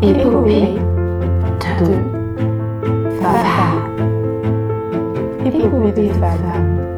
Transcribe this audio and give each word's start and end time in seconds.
Épopée 0.00 0.78
de 1.80 1.92
femmes. 3.20 3.82
Épopée 5.44 5.92
de 5.92 6.12
femmes. 6.12 6.88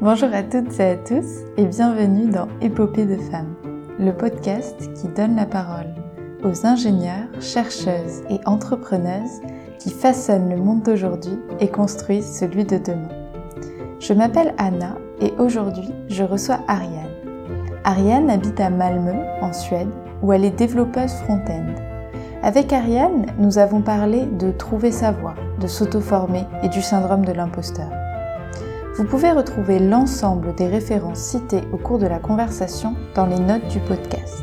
Bonjour 0.00 0.30
à 0.32 0.42
toutes 0.42 0.80
et 0.80 0.82
à 0.82 0.96
tous 0.96 1.44
et 1.56 1.66
bienvenue 1.66 2.26
dans 2.30 2.48
Épopée 2.60 3.06
de 3.06 3.16
femmes, 3.16 3.54
le 4.00 4.10
podcast 4.10 4.92
qui 4.94 5.06
donne 5.06 5.36
la 5.36 5.46
parole 5.46 5.94
aux 6.42 6.66
ingénieurs, 6.66 7.28
chercheuses 7.40 8.22
et 8.28 8.40
entrepreneuses 8.46 9.40
qui 9.78 9.90
façonnent 9.90 10.50
le 10.50 10.56
monde 10.56 10.82
d'aujourd'hui 10.82 11.38
et 11.60 11.68
construisent 11.68 12.36
celui 12.40 12.64
de 12.64 12.78
demain. 12.78 13.08
Je 14.00 14.14
m'appelle 14.14 14.52
Anna 14.58 14.96
et 15.20 15.32
aujourd'hui 15.38 15.90
je 16.08 16.24
reçois 16.24 16.58
Ariane. 16.66 16.99
Ariane 17.84 18.28
habite 18.28 18.60
à 18.60 18.68
Malmö, 18.68 19.14
en 19.40 19.52
Suède, 19.52 19.88
où 20.22 20.32
elle 20.32 20.44
est 20.44 20.50
développeuse 20.50 21.12
front-end. 21.24 21.74
Avec 22.42 22.72
Ariane, 22.72 23.26
nous 23.38 23.58
avons 23.58 23.80
parlé 23.80 24.26
de 24.26 24.50
trouver 24.50 24.92
sa 24.92 25.12
voie, 25.12 25.34
de 25.60 25.66
s'auto-former 25.66 26.44
et 26.62 26.68
du 26.68 26.82
syndrome 26.82 27.24
de 27.24 27.32
l'imposteur. 27.32 27.90
Vous 28.96 29.04
pouvez 29.04 29.30
retrouver 29.30 29.78
l'ensemble 29.78 30.54
des 30.56 30.66
références 30.66 31.20
citées 31.20 31.62
au 31.72 31.78
cours 31.78 31.98
de 31.98 32.06
la 32.06 32.18
conversation 32.18 32.94
dans 33.14 33.26
les 33.26 33.38
notes 33.38 33.68
du 33.68 33.78
podcast. 33.80 34.42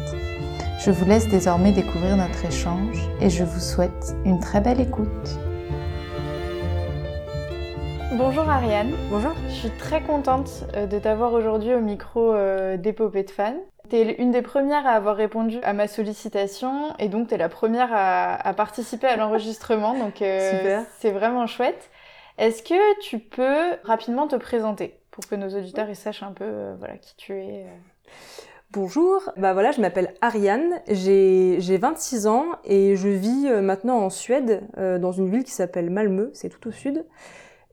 Je 0.80 0.90
vous 0.90 1.06
laisse 1.06 1.28
désormais 1.28 1.74
découvrir 1.74 2.18
notre 2.18 2.46
échange 2.46 3.08
et 3.22 3.30
je 3.30 3.44
vous 3.44 3.60
souhaite 3.60 4.16
une 4.26 4.40
très 4.40 4.62
belle 4.62 4.82
écoute. 4.82 5.40
Bonjour 8.18 8.50
Ariane. 8.50 8.96
Bonjour. 9.12 9.34
Je 9.48 9.54
suis 9.54 9.70
très 9.70 10.02
contente 10.02 10.50
euh, 10.76 10.88
de 10.88 10.98
t'avoir 10.98 11.34
aujourd'hui 11.34 11.76
au 11.76 11.82
micro 11.82 12.34
euh, 12.34 12.76
d'Épopée 12.76 13.22
de 13.22 13.30
fans. 13.30 13.60
Tu 13.92 13.96
es 13.96 14.16
une 14.16 14.32
des 14.32 14.42
premières 14.42 14.88
à 14.88 14.94
avoir 14.94 15.16
répondu 15.16 15.60
à 15.62 15.74
ma 15.74 15.88
sollicitation 15.88 16.96
et 16.98 17.10
donc 17.10 17.28
tu 17.28 17.36
es 17.36 17.38
la 17.38 17.48
première 17.48 17.90
à, 17.92 18.54
participer 18.56 19.06
à 19.06 19.18
l'enregistrement. 19.18 19.94
Donc 20.00 20.24
euh, 20.24 20.82
c'est 20.98 21.12
vraiment 21.12 21.46
chouette. 21.46 21.92
Est-ce 22.40 22.64
que 22.64 23.00
tu 23.02 23.20
peux 23.20 23.76
rapidement 23.84 24.28
te 24.28 24.36
présenter 24.36 25.00
pour 25.12 25.28
que 25.28 25.36
nos 25.36 25.50
auditeurs 25.50 25.88
ils 25.88 25.96
sachent 25.96 26.24
un 26.24 26.32
peu 26.32 26.74
voilà, 26.80 26.98
qui 26.98 27.16
tu 27.18 27.34
es 27.34 27.68
Bonjour, 28.72 29.32
bah 29.38 29.54
voilà, 29.54 29.72
je 29.72 29.80
m'appelle 29.80 30.16
Ariane, 30.22 30.82
j'ai 30.90 31.78
26 31.78 32.26
ans 32.26 32.46
et 32.66 32.96
je 32.96 33.10
vis 33.10 33.48
maintenant 33.62 34.00
en 34.00 34.10
Suède, 34.10 34.64
dans 34.76 35.12
une 35.14 35.30
ville 35.30 35.46
qui 35.46 35.52
s'appelle 35.52 35.90
Malmö, 35.90 36.32
c'est 36.34 36.50
tout 36.50 36.68
au 36.68 36.72
sud. 36.72 37.06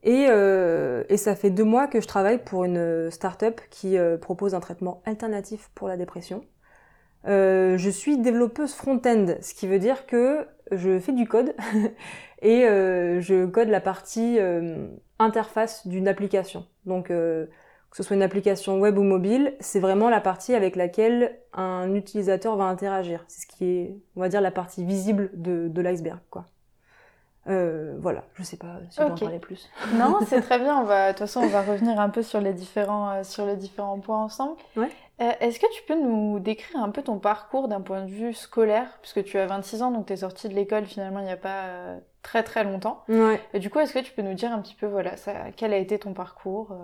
Et, 0.05 0.27
euh, 0.29 1.03
et, 1.09 1.17
ça 1.17 1.35
fait 1.35 1.49
deux 1.49 1.63
mois 1.63 1.87
que 1.87 1.99
je 1.99 2.07
travaille 2.07 2.43
pour 2.43 2.63
une 2.63 3.11
start-up 3.11 3.59
qui 3.71 3.97
euh, 3.97 4.17
propose 4.17 4.55
un 4.55 4.59
traitement 4.59 5.01
alternatif 5.05 5.71
pour 5.75 5.87
la 5.87 5.97
dépression. 5.97 6.45
Euh, 7.27 7.77
je 7.77 7.89
suis 7.89 8.17
développeuse 8.17 8.73
front-end, 8.73 9.35
ce 9.41 9.53
qui 9.53 9.67
veut 9.67 9.79
dire 9.79 10.05
que 10.05 10.47
je 10.71 10.99
fais 10.99 11.11
du 11.11 11.27
code 11.27 11.55
et 12.41 12.65
euh, 12.65 13.19
je 13.19 13.45
code 13.45 13.69
la 13.69 13.81
partie 13.81 14.37
euh, 14.39 14.87
interface 15.17 15.87
d'une 15.87 16.07
application. 16.07 16.67
Donc 16.85 17.07
que 17.07 17.49
ce 17.97 18.03
soit 18.03 18.15
une 18.15 18.21
application 18.21 18.79
web 18.79 18.97
ou 18.97 19.03
mobile, 19.03 19.55
c'est 19.59 19.79
vraiment 19.79 20.09
la 20.09 20.21
partie 20.21 20.53
avec 20.53 20.75
laquelle 20.75 21.39
un 21.53 21.95
utilisateur 21.95 22.55
va 22.57 22.65
interagir. 22.65 23.23
C'est 23.27 23.41
ce 23.41 23.47
qui 23.47 23.65
est, 23.65 23.97
on 24.15 24.19
va 24.19 24.29
dire, 24.29 24.41
la 24.41 24.51
partie 24.51 24.83
visible 24.83 25.31
de, 25.33 25.67
de 25.69 25.81
l'iceberg, 25.81 26.19
quoi. 26.29 26.45
Euh, 27.47 27.95
voilà, 27.99 28.23
je 28.33 28.43
sais 28.43 28.57
pas 28.57 28.79
si 28.89 28.99
okay. 28.99 29.11
en 29.11 29.15
parler 29.15 29.39
plus. 29.39 29.69
non, 29.93 30.19
c'est 30.25 30.41
très 30.43 30.57
bien. 30.59 30.79
On 30.79 30.83
va, 30.83 31.07
de 31.07 31.11
toute 31.11 31.19
façon, 31.19 31.41
on 31.41 31.47
va 31.47 31.61
revenir 31.61 31.99
un 31.99 32.09
peu 32.09 32.23
sur 32.23 32.41
les 32.41 32.53
différents, 32.53 33.11
euh, 33.11 33.23
sur 33.23 33.45
les 33.45 33.55
différents 33.55 33.99
points 33.99 34.23
ensemble. 34.23 34.57
Ouais. 34.75 34.89
Euh, 35.21 35.31
Est-ce 35.39 35.59
que 35.59 35.71
tu 35.73 35.83
peux 35.87 35.99
nous 35.99 36.39
décrire 36.39 36.81
un 36.81 36.89
peu 36.89 37.01
ton 37.01 37.19
parcours 37.19 37.67
d'un 37.67 37.81
point 37.81 38.01
de 38.01 38.09
vue 38.09 38.33
scolaire, 38.33 38.97
puisque 39.01 39.23
tu 39.23 39.37
as 39.37 39.45
26 39.45 39.81
ans, 39.83 39.91
donc 39.91 40.07
tu 40.07 40.13
es 40.13 40.17
sortie 40.17 40.49
de 40.49 40.53
l'école 40.53 40.85
finalement 40.85 41.19
il 41.19 41.25
n'y 41.25 41.31
a 41.31 41.37
pas 41.37 41.95
très 42.21 42.43
très 42.43 42.63
longtemps. 42.63 43.03
Ouais. 43.07 43.39
Et 43.53 43.59
du 43.59 43.69
coup, 43.69 43.79
est-ce 43.79 43.93
que 43.93 43.99
tu 43.99 44.11
peux 44.11 44.23
nous 44.23 44.33
dire 44.33 44.51
un 44.51 44.59
petit 44.59 44.75
peu, 44.75 44.87
voilà, 44.87 45.15
ça, 45.15 45.51
quel 45.55 45.71
a 45.71 45.77
été 45.77 45.99
ton 45.99 46.13
parcours. 46.13 46.75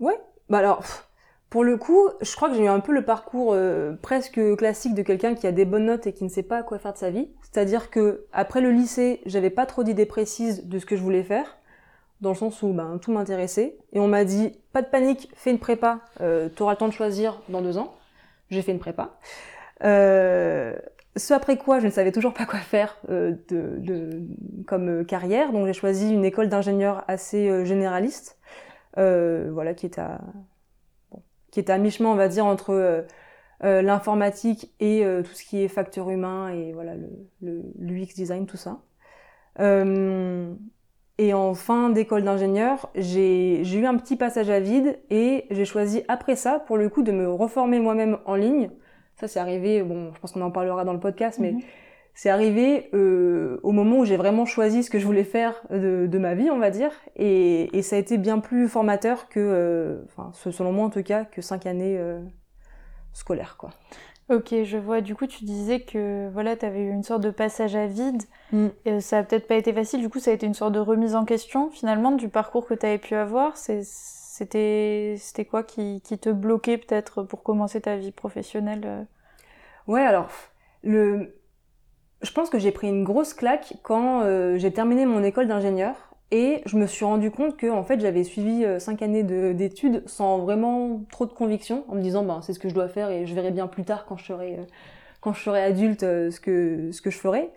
Ouais. 0.00 0.20
Bah 0.50 0.58
alors. 0.58 0.80
Pff 0.80 1.08
pour 1.54 1.62
le 1.62 1.76
coup, 1.76 2.08
je 2.20 2.34
crois 2.34 2.48
que 2.48 2.56
j'ai 2.56 2.64
eu 2.64 2.68
un 2.68 2.80
peu 2.80 2.90
le 2.90 3.04
parcours 3.04 3.52
euh, 3.52 3.92
presque 4.02 4.40
classique 4.56 4.92
de 4.92 5.02
quelqu'un 5.02 5.36
qui 5.36 5.46
a 5.46 5.52
des 5.52 5.64
bonnes 5.64 5.84
notes 5.84 6.04
et 6.08 6.12
qui 6.12 6.24
ne 6.24 6.28
sait 6.28 6.42
pas 6.42 6.64
quoi 6.64 6.80
faire 6.80 6.94
de 6.94 6.98
sa 6.98 7.10
vie. 7.10 7.28
C'est-à-dire 7.42 7.90
que 7.90 8.24
après 8.32 8.60
le 8.60 8.72
lycée, 8.72 9.20
j'avais 9.24 9.50
pas 9.50 9.64
trop 9.64 9.84
d'idées 9.84 10.04
précises 10.04 10.66
de 10.66 10.80
ce 10.80 10.84
que 10.84 10.96
je 10.96 11.00
voulais 11.00 11.22
faire, 11.22 11.56
dans 12.20 12.30
le 12.30 12.34
sens 12.34 12.60
où 12.64 12.72
ben, 12.72 12.98
tout 13.00 13.12
m'intéressait. 13.12 13.76
Et 13.92 14.00
on 14.00 14.08
m'a 14.08 14.24
dit 14.24 14.58
pas 14.72 14.82
de 14.82 14.88
panique, 14.88 15.30
fais 15.36 15.52
une 15.52 15.60
prépa, 15.60 16.00
euh, 16.20 16.48
tu 16.56 16.60
auras 16.64 16.72
le 16.72 16.78
temps 16.78 16.88
de 16.88 16.92
choisir 16.92 17.40
dans 17.48 17.62
deux 17.62 17.78
ans. 17.78 17.94
J'ai 18.50 18.60
fait 18.60 18.72
une 18.72 18.80
prépa. 18.80 19.20
Euh, 19.84 20.74
ce 21.14 21.34
après 21.34 21.56
quoi, 21.56 21.78
je 21.78 21.86
ne 21.86 21.92
savais 21.92 22.10
toujours 22.10 22.34
pas 22.34 22.46
quoi 22.46 22.58
faire 22.58 22.98
euh, 23.10 23.36
comme 24.66 25.06
carrière, 25.06 25.52
donc 25.52 25.66
j'ai 25.66 25.72
choisi 25.72 26.12
une 26.12 26.24
école 26.24 26.48
d'ingénieur 26.48 27.04
assez 27.06 27.64
généraliste, 27.64 28.38
voilà, 28.96 29.72
qui 29.74 29.86
est 29.86 30.00
à 30.00 30.18
qui 31.54 31.60
est 31.60 31.70
à 31.70 31.78
mi-chemin, 31.78 32.08
on 32.08 32.16
va 32.16 32.26
dire, 32.26 32.44
entre 32.44 32.70
euh, 32.70 33.02
euh, 33.62 33.80
l'informatique 33.80 34.74
et 34.80 35.04
euh, 35.04 35.22
tout 35.22 35.32
ce 35.32 35.44
qui 35.44 35.62
est 35.62 35.68
facteur 35.68 36.10
humain 36.10 36.48
et 36.48 36.72
voilà 36.72 36.94
le, 36.96 37.62
le 37.78 38.04
design, 38.06 38.46
tout 38.46 38.56
ça. 38.56 38.80
et 41.16 41.32
en 41.32 41.54
fin 41.54 41.90
d'école 41.90 42.24
d'ingénieur, 42.24 42.90
j'ai, 42.96 43.62
eu 43.62 43.86
un 43.86 43.96
petit 43.96 44.16
passage 44.16 44.50
à 44.50 44.58
vide 44.58 44.98
et 45.10 45.44
j'ai 45.52 45.64
choisi 45.64 46.02
après 46.08 46.34
ça, 46.34 46.58
pour 46.58 46.76
le 46.76 46.88
coup, 46.88 47.04
de 47.04 47.12
me 47.12 47.30
reformer 47.30 47.78
moi-même 47.78 48.18
en 48.24 48.34
ligne. 48.34 48.70
Ça, 49.14 49.28
c'est 49.28 49.38
arrivé, 49.38 49.84
bon, 49.84 50.12
je 50.12 50.18
pense 50.18 50.32
qu'on 50.32 50.42
en 50.42 50.50
parlera 50.50 50.84
dans 50.84 50.92
le 50.92 50.98
podcast, 50.98 51.38
mais 51.38 51.52
mm-hmm. 51.52 51.64
C'est 52.14 52.30
arrivé 52.30 52.90
euh, 52.94 53.58
au 53.62 53.72
moment 53.72 53.98
où 53.98 54.04
j'ai 54.04 54.16
vraiment 54.16 54.46
choisi 54.46 54.84
ce 54.84 54.90
que 54.90 55.00
je 55.00 55.06
voulais 55.06 55.24
faire 55.24 55.60
de, 55.70 56.06
de 56.08 56.18
ma 56.18 56.34
vie, 56.34 56.48
on 56.48 56.58
va 56.58 56.70
dire, 56.70 56.92
et, 57.16 57.76
et, 57.76 57.82
ça 57.82 57.96
a 57.96 57.98
été 57.98 58.18
bien 58.18 58.38
plus 58.38 58.68
formateur 58.68 59.28
que, 59.28 59.40
euh, 59.40 60.02
enfin, 60.06 60.30
selon 60.32 60.72
moi 60.72 60.86
en 60.86 60.90
tout 60.90 61.02
cas, 61.02 61.24
que 61.24 61.42
cinq 61.42 61.66
années 61.66 61.98
euh, 61.98 62.20
scolaires, 63.12 63.56
quoi. 63.58 63.70
Ok, 64.30 64.54
je 64.64 64.78
vois. 64.78 65.02
Du 65.02 65.14
coup, 65.14 65.26
tu 65.26 65.44
disais 65.44 65.80
que 65.80 66.30
voilà, 66.32 66.56
tu 66.56 66.64
avais 66.64 66.80
eu 66.80 66.90
une 66.90 67.02
sorte 67.02 67.20
de 67.20 67.30
passage 67.30 67.76
à 67.76 67.86
vide. 67.86 68.22
Mm. 68.52 68.68
Et 68.86 69.00
ça 69.00 69.18
a 69.18 69.22
peut-être 69.22 69.46
pas 69.46 69.56
été 69.56 69.70
facile. 69.74 70.00
Du 70.00 70.08
coup, 70.08 70.18
ça 70.18 70.30
a 70.30 70.34
été 70.34 70.46
une 70.46 70.54
sorte 70.54 70.72
de 70.72 70.78
remise 70.78 71.14
en 71.14 71.26
question 71.26 71.68
finalement 71.68 72.10
du 72.10 72.30
parcours 72.30 72.66
que 72.66 72.72
tu 72.72 72.86
avais 72.86 72.96
pu 72.96 73.14
avoir. 73.16 73.58
C'était 73.58 75.16
c'était 75.18 75.44
quoi 75.44 75.62
qui, 75.62 76.00
qui 76.02 76.18
te 76.18 76.30
bloquait 76.30 76.78
peut-être 76.78 77.22
pour 77.22 77.42
commencer 77.42 77.82
ta 77.82 77.96
vie 77.96 78.12
professionnelle 78.12 79.06
Ouais, 79.86 80.00
alors 80.00 80.30
le 80.82 81.34
je 82.24 82.32
pense 82.32 82.50
que 82.50 82.58
j'ai 82.58 82.72
pris 82.72 82.88
une 82.88 83.04
grosse 83.04 83.34
claque 83.34 83.74
quand 83.82 84.22
euh, 84.22 84.56
j'ai 84.56 84.72
terminé 84.72 85.04
mon 85.04 85.22
école 85.22 85.46
d'ingénieur 85.46 85.94
et 86.30 86.62
je 86.64 86.76
me 86.76 86.86
suis 86.86 87.04
rendu 87.04 87.30
compte 87.30 87.56
que 87.56 87.70
en 87.70 87.84
fait 87.84 88.00
j'avais 88.00 88.24
suivi 88.24 88.64
euh, 88.64 88.78
cinq 88.78 89.02
années 89.02 89.22
d'études 89.22 90.02
sans 90.06 90.38
vraiment 90.38 91.02
trop 91.10 91.26
de 91.26 91.32
conviction 91.32 91.84
en 91.88 91.96
me 91.96 92.00
disant 92.00 92.24
ben 92.24 92.40
c'est 92.42 92.54
ce 92.54 92.58
que 92.58 92.68
je 92.68 92.74
dois 92.74 92.88
faire 92.88 93.10
et 93.10 93.26
je 93.26 93.34
verrai 93.34 93.50
bien 93.50 93.66
plus 93.66 93.84
tard 93.84 94.06
quand 94.06 94.16
je 94.16 94.24
serai 94.24 94.54
euh, 94.54 94.64
quand 95.20 95.34
je 95.34 95.42
serai 95.42 95.62
adulte 95.62 96.00
ce 96.00 96.40
que 96.40 96.90
ce 96.92 97.02
que 97.02 97.10
je 97.10 97.18
ferai. 97.18 97.50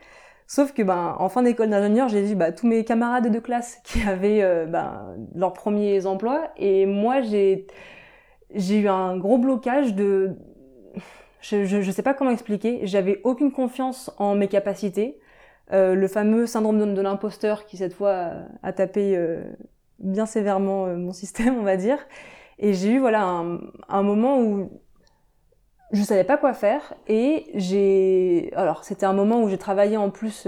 Sauf 0.47 0.73
que 0.73 0.81
ben 0.81 1.15
en 1.17 1.29
fin 1.29 1.43
d'école 1.43 1.69
d'ingénieur 1.69 2.09
j'ai 2.09 2.21
vu 2.21 2.35
bah, 2.35 2.51
tous 2.51 2.67
mes 2.67 2.83
camarades 2.83 3.31
de 3.31 3.39
classe 3.39 3.79
qui 3.85 4.01
avaient 4.01 4.65
ben, 4.67 5.15
leurs 5.33 5.53
premiers 5.53 6.05
emplois 6.05 6.51
et 6.57 6.85
moi 6.85 7.21
j'ai 7.21 7.67
j'ai 8.53 8.79
eu 8.79 8.87
un 8.87 9.17
gros 9.17 9.37
blocage 9.37 9.93
de 9.93 10.37
je, 11.49 11.81
je 11.81 11.91
sais 11.91 12.03
pas 12.03 12.13
comment 12.13 12.31
expliquer. 12.31 12.81
J'avais 12.83 13.21
aucune 13.23 13.51
confiance 13.51 14.11
en 14.17 14.35
mes 14.35 14.47
capacités. 14.47 15.19
Euh, 15.73 15.95
le 15.95 16.07
fameux 16.07 16.45
syndrome 16.45 16.79
de, 16.79 16.85
de 16.93 17.01
l'imposteur 17.01 17.65
qui 17.65 17.75
cette 17.77 17.93
fois 17.93 18.31
a, 18.63 18.71
tapé 18.71 19.17
euh, 19.17 19.43
bien 19.99 20.25
sévèrement 20.25 20.85
euh, 20.85 20.95
mon 20.95 21.11
système, 21.13 21.57
on 21.57 21.63
va 21.63 21.77
dire. 21.77 21.99
Et 22.59 22.73
j'ai 22.73 22.91
eu 22.93 22.99
voilà 22.99 23.43
un, 23.89 24.03
moment 24.03 24.41
où 24.41 24.71
je 25.91 26.01
savais 26.01 26.23
pas 26.23 26.37
quoi 26.37 26.53
faire 26.53 26.95
et 27.07 27.45
j'ai 27.53 28.51
alors 28.55 28.83
c'était 28.83 29.05
un 29.05 29.13
moment 29.13 29.43
où 29.43 29.47
j'ai 29.47 29.59
travaillé 29.59 29.95
en 29.95 30.09
plus 30.09 30.47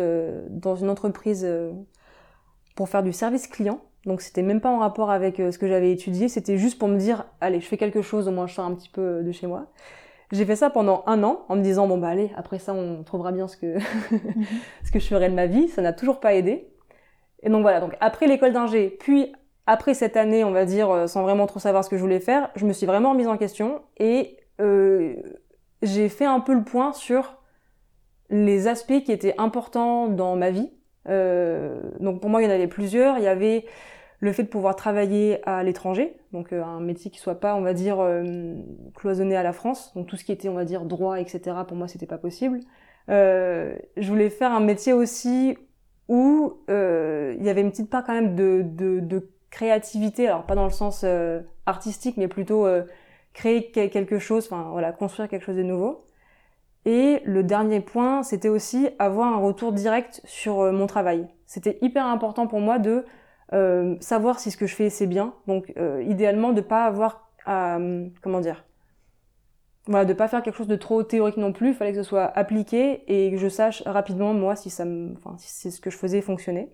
dans 0.49 0.75
une 0.75 0.89
entreprise 0.89 1.47
pour 2.75 2.89
faire 2.89 3.03
du 3.03 3.13
service 3.13 3.45
client. 3.45 3.79
Donc 4.05 4.21
c'était 4.21 4.41
même 4.41 4.59
pas 4.59 4.71
en 4.71 4.79
rapport 4.79 5.11
avec 5.11 5.37
ce 5.37 5.57
que 5.59 5.67
j'avais 5.67 5.91
étudié, 5.91 6.29
c'était 6.29 6.57
juste 6.57 6.79
pour 6.79 6.87
me 6.87 6.97
dire 6.97 7.27
allez, 7.41 7.59
je 7.59 7.67
fais 7.67 7.77
quelque 7.77 8.01
chose, 8.01 8.27
au 8.27 8.31
moins 8.31 8.47
je 8.47 8.55
sors 8.55 8.65
un 8.65 8.73
petit 8.73 8.89
peu 8.89 9.21
de 9.21 9.31
chez 9.31 9.45
moi. 9.45 9.67
J'ai 10.31 10.45
fait 10.45 10.55
ça 10.55 10.69
pendant 10.69 11.03
un 11.07 11.23
an 11.23 11.45
en 11.49 11.55
me 11.55 11.61
disant 11.61 11.87
bon 11.87 11.97
bah 11.97 12.09
allez 12.09 12.31
après 12.35 12.59
ça 12.59 12.73
on 12.73 13.03
trouvera 13.03 13.31
bien 13.31 13.47
ce 13.47 13.57
que 13.57 13.79
mm-hmm. 13.79 14.45
ce 14.85 14.91
que 14.91 14.99
je 14.99 15.07
ferai 15.07 15.29
de 15.29 15.35
ma 15.35 15.47
vie. 15.47 15.67
Ça 15.69 15.81
n'a 15.81 15.93
toujours 15.93 16.19
pas 16.19 16.33
aidé. 16.33 16.67
Et 17.41 17.49
donc 17.49 17.61
voilà 17.61 17.79
donc 17.79 17.95
après 17.99 18.27
l'école 18.27 18.53
d'ingé 18.53 18.89
puis 18.99 19.33
après 19.65 19.93
cette 19.93 20.17
année 20.17 20.43
on 20.43 20.51
va 20.51 20.65
dire 20.65 20.89
euh, 20.91 21.07
sans 21.07 21.23
vraiment 21.23 21.47
trop 21.47 21.59
savoir 21.59 21.83
ce 21.83 21.89
que 21.89 21.97
je 21.97 22.01
voulais 22.01 22.19
faire, 22.19 22.49
je 22.55 22.65
me 22.65 22.73
suis 22.73 22.85
vraiment 22.85 23.11
remise 23.11 23.27
en 23.27 23.37
question 23.37 23.81
et 23.97 24.37
euh, 24.61 25.15
j'ai 25.81 26.09
fait 26.09 26.25
un 26.25 26.39
peu 26.41 26.53
le 26.53 26.63
point 26.63 26.93
sur 26.93 27.37
les 28.29 28.67
aspects 28.67 29.03
qui 29.03 29.11
étaient 29.11 29.35
importants 29.37 30.07
dans 30.07 30.35
ma 30.35 30.51
vie. 30.51 30.71
Euh, 31.07 31.79
donc 31.99 32.21
pour 32.21 32.29
moi 32.29 32.41
il 32.41 32.45
y 32.45 32.47
en 32.47 32.53
avait 32.53 32.67
plusieurs. 32.67 33.17
Il 33.17 33.23
y 33.23 33.27
avait 33.27 33.65
le 34.19 34.33
fait 34.33 34.43
de 34.43 34.49
pouvoir 34.49 34.75
travailler 34.75 35.39
à 35.47 35.63
l'étranger, 35.63 36.17
donc 36.33 36.51
euh, 36.51 36.63
un 36.63 36.81
métier 36.81 37.09
qui 37.09 37.19
soit 37.19 37.39
pas, 37.39 37.55
on 37.55 37.61
va 37.61 37.73
dire, 37.73 37.99
euh, 37.99 38.53
cloisonné 38.95 39.35
à 39.35 39.43
la 39.43 39.53
France, 39.53 39.93
donc 39.95 40.07
tout 40.07 40.17
ce 40.17 40.25
qui 40.25 40.31
était, 40.31 40.49
on 40.49 40.55
va 40.55 40.65
dire, 40.65 40.83
droit, 40.83 41.19
etc. 41.19 41.55
Pour 41.67 41.77
moi, 41.77 41.87
c'était 41.87 42.05
pas 42.05 42.17
possible. 42.17 42.59
Euh, 43.09 43.75
je 43.95 44.09
voulais 44.09 44.29
faire 44.29 44.51
un 44.51 44.59
métier 44.59 44.93
aussi 44.93 45.57
où 46.09 46.57
il 46.67 47.43
y 47.43 47.49
avait 47.49 47.61
une 47.61 47.71
petite 47.71 47.89
part 47.89 48.03
quand 48.03 48.13
même 48.13 48.35
de, 48.35 48.63
de, 48.65 48.99
de 48.99 49.29
créativité, 49.51 50.27
alors 50.27 50.43
pas 50.43 50.55
dans 50.55 50.65
le 50.65 50.71
sens 50.71 51.05
artistique, 51.67 52.17
mais 52.17 52.27
plutôt 52.27 52.67
créer 53.33 53.69
quelque 53.69 54.17
chose, 54.17 54.47
enfin 54.51 54.69
voilà, 54.71 54.91
construire 54.91 55.29
quelque 55.29 55.45
chose 55.45 55.55
de 55.55 55.63
nouveau. 55.63 56.05
Et 56.85 57.21
le 57.25 57.43
dernier 57.43 57.79
point, 57.79 58.23
c'était 58.23 58.49
aussi 58.49 58.89
avoir 58.97 59.31
un 59.31 59.37
retour 59.37 59.71
direct 59.71 60.21
sur 60.25 60.71
mon 60.73 60.87
travail. 60.87 61.27
C'était 61.45 61.77
hyper 61.81 62.07
important 62.07 62.47
pour 62.47 62.59
moi 62.59 62.79
de 62.79 63.05
euh, 63.53 63.95
savoir 63.99 64.39
si 64.39 64.51
ce 64.51 64.57
que 64.57 64.67
je 64.67 64.75
fais 64.75 64.89
c'est 64.89 65.07
bien. 65.07 65.33
Donc 65.47 65.73
euh, 65.77 66.03
idéalement 66.03 66.53
de 66.53 66.61
pas 66.61 66.85
avoir 66.85 67.29
à 67.45 67.79
comment 68.21 68.41
dire 68.41 68.65
voilà, 69.87 70.05
de 70.05 70.13
pas 70.13 70.27
faire 70.27 70.43
quelque 70.43 70.55
chose 70.55 70.67
de 70.67 70.75
trop 70.75 71.01
théorique 71.01 71.37
non 71.37 71.51
plus, 71.51 71.69
il 71.69 71.73
fallait 71.73 71.93
que 71.93 71.97
ce 71.97 72.07
soit 72.07 72.25
appliqué 72.37 73.03
et 73.07 73.31
que 73.31 73.37
je 73.37 73.47
sache 73.47 73.81
rapidement 73.87 74.33
moi 74.33 74.55
si 74.55 74.69
ça 74.69 74.83
enfin 74.83 75.35
si 75.37 75.49
c'est 75.49 75.71
ce 75.71 75.81
que 75.81 75.89
je 75.89 75.97
faisais 75.97 76.21
fonctionnait. 76.21 76.69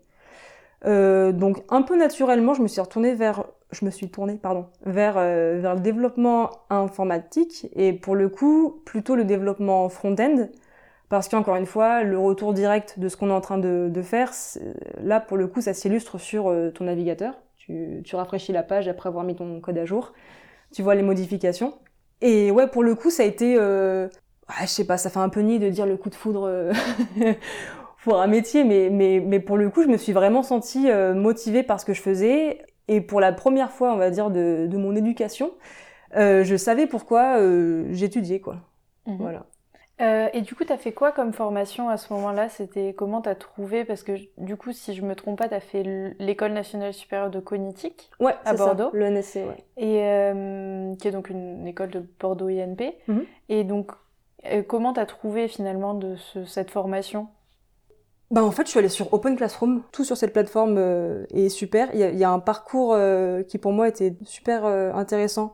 Euh, 0.85 1.31
donc 1.31 1.63
un 1.69 1.81
peu 1.81 1.97
naturellement, 1.97 2.53
je 2.53 2.61
me 2.61 2.67
suis 2.67 2.81
retournée 2.81 3.15
vers 3.15 3.45
je 3.71 3.85
me 3.85 3.89
suis 3.89 4.09
tournée 4.09 4.35
pardon, 4.35 4.67
vers 4.85 5.15
euh, 5.17 5.59
vers 5.61 5.75
le 5.75 5.81
développement 5.81 6.49
informatique 6.69 7.67
et 7.73 7.93
pour 7.93 8.15
le 8.15 8.29
coup, 8.29 8.81
plutôt 8.85 9.15
le 9.15 9.23
développement 9.23 9.87
front-end 9.89 10.49
parce 11.09 11.27
qu'encore 11.29 11.55
une 11.55 11.65
fois, 11.65 12.03
le 12.03 12.17
retour 12.17 12.53
direct 12.53 12.99
de 12.99 13.09
ce 13.09 13.17
qu'on 13.17 13.29
est 13.29 13.33
en 13.33 13.41
train 13.41 13.57
de, 13.57 13.89
de 13.91 14.01
faire, 14.01 14.31
là 15.01 15.19
pour 15.19 15.37
le 15.37 15.47
coup, 15.47 15.61
ça 15.61 15.73
s'illustre 15.73 16.17
sur 16.17 16.49
euh, 16.49 16.71
ton 16.71 16.85
navigateur. 16.85 17.35
Tu, 17.57 18.01
tu, 18.03 18.15
rafraîchis 18.15 18.51
la 18.51 18.63
page 18.63 18.87
après 18.87 19.09
avoir 19.09 19.23
mis 19.23 19.35
ton 19.35 19.59
code 19.59 19.77
à 19.77 19.85
jour. 19.85 20.13
Tu 20.71 20.81
vois 20.81 20.95
les 20.95 21.03
modifications. 21.03 21.73
Et 22.21 22.51
ouais, 22.51 22.67
pour 22.67 22.83
le 22.83 22.95
coup, 22.95 23.09
ça 23.09 23.23
a 23.23 23.25
été, 23.25 23.55
euh, 23.57 24.07
je 24.61 24.67
sais 24.67 24.85
pas, 24.85 24.97
ça 24.97 25.09
fait 25.09 25.19
un 25.19 25.29
peu 25.29 25.41
nier 25.41 25.59
de 25.59 25.69
dire 25.69 25.85
le 25.85 25.97
coup 25.97 26.09
de 26.09 26.15
foudre 26.15 26.47
euh, 26.47 26.73
pour 28.03 28.21
un 28.21 28.27
métier, 28.27 28.63
mais, 28.63 28.89
mais, 28.89 29.19
mais 29.19 29.39
pour 29.39 29.57
le 29.57 29.69
coup, 29.69 29.83
je 29.83 29.87
me 29.87 29.97
suis 29.97 30.13
vraiment 30.13 30.43
sentie 30.43 30.89
euh, 30.89 31.13
motivée 31.13 31.63
par 31.63 31.79
ce 31.79 31.85
que 31.85 31.93
je 31.93 32.01
faisais. 32.01 32.63
Et 32.87 33.01
pour 33.01 33.19
la 33.19 33.31
première 33.33 33.71
fois, 33.71 33.93
on 33.93 33.97
va 33.97 34.09
dire, 34.11 34.29
de, 34.29 34.67
de 34.67 34.77
mon 34.77 34.95
éducation, 34.95 35.53
je 36.13 36.55
savais 36.55 36.87
pourquoi 36.87 37.39
j'étudiais, 37.89 38.39
quoi. 38.39 38.57
Mmh. 39.07 39.17
Voilà. 39.17 39.47
Euh, 40.01 40.27
et 40.33 40.41
du 40.41 40.55
coup, 40.55 40.65
tu 40.65 40.73
as 40.73 40.77
fait 40.77 40.91
quoi 40.91 41.11
comme 41.11 41.31
formation 41.31 41.87
à 41.87 41.97
ce 41.97 42.11
moment-là? 42.13 42.49
C'était 42.49 42.93
comment 42.93 43.21
tu 43.21 43.29
as 43.29 43.35
trouvé? 43.35 43.85
Parce 43.85 44.03
que 44.03 44.13
du 44.37 44.57
coup, 44.57 44.73
si 44.73 44.93
je 44.93 45.01
me 45.01 45.15
trompe 45.15 45.37
pas, 45.37 45.47
tu 45.47 45.55
as 45.55 45.61
fait 45.61 45.83
l'École 46.19 46.51
nationale 46.51 46.93
supérieure 46.93 47.29
de 47.29 47.39
cognitique 47.39 48.09
ouais, 48.19 48.35
à 48.43 48.53
Bordeaux. 48.53 48.89
le 48.91 49.05
NSC, 49.05 49.37
ouais. 49.37 49.63
Et 49.77 50.03
euh, 50.03 50.95
qui 50.95 51.07
est 51.07 51.11
donc 51.11 51.29
une 51.29 51.65
école 51.65 51.89
de 51.91 52.03
Bordeaux 52.19 52.49
INP. 52.49 52.95
Mhm. 53.07 53.23
Et 53.47 53.63
donc, 53.63 53.91
euh, 54.51 54.63
comment 54.67 54.91
tu 54.93 54.99
as 54.99 55.05
trouvé 55.05 55.47
finalement 55.47 55.93
de 55.93 56.15
ce, 56.17 56.43
cette 56.43 56.71
formation? 56.71 57.27
Bah 58.31 58.43
en 58.43 58.51
fait, 58.51 58.63
je 58.65 58.71
suis 58.71 58.79
allée 58.79 58.89
sur 58.89 59.13
Open 59.13 59.37
Classroom. 59.37 59.83
Tout 59.93 60.03
sur 60.03 60.17
cette 60.17 60.33
plateforme 60.33 60.77
est 61.31 61.47
super. 61.47 61.89
Il 61.93 62.01
y, 62.01 62.17
y 62.17 62.23
a 62.23 62.31
un 62.31 62.39
parcours 62.39 62.97
qui 63.47 63.59
pour 63.59 63.71
moi 63.71 63.87
était 63.87 64.15
super 64.23 64.65
intéressant 64.65 65.53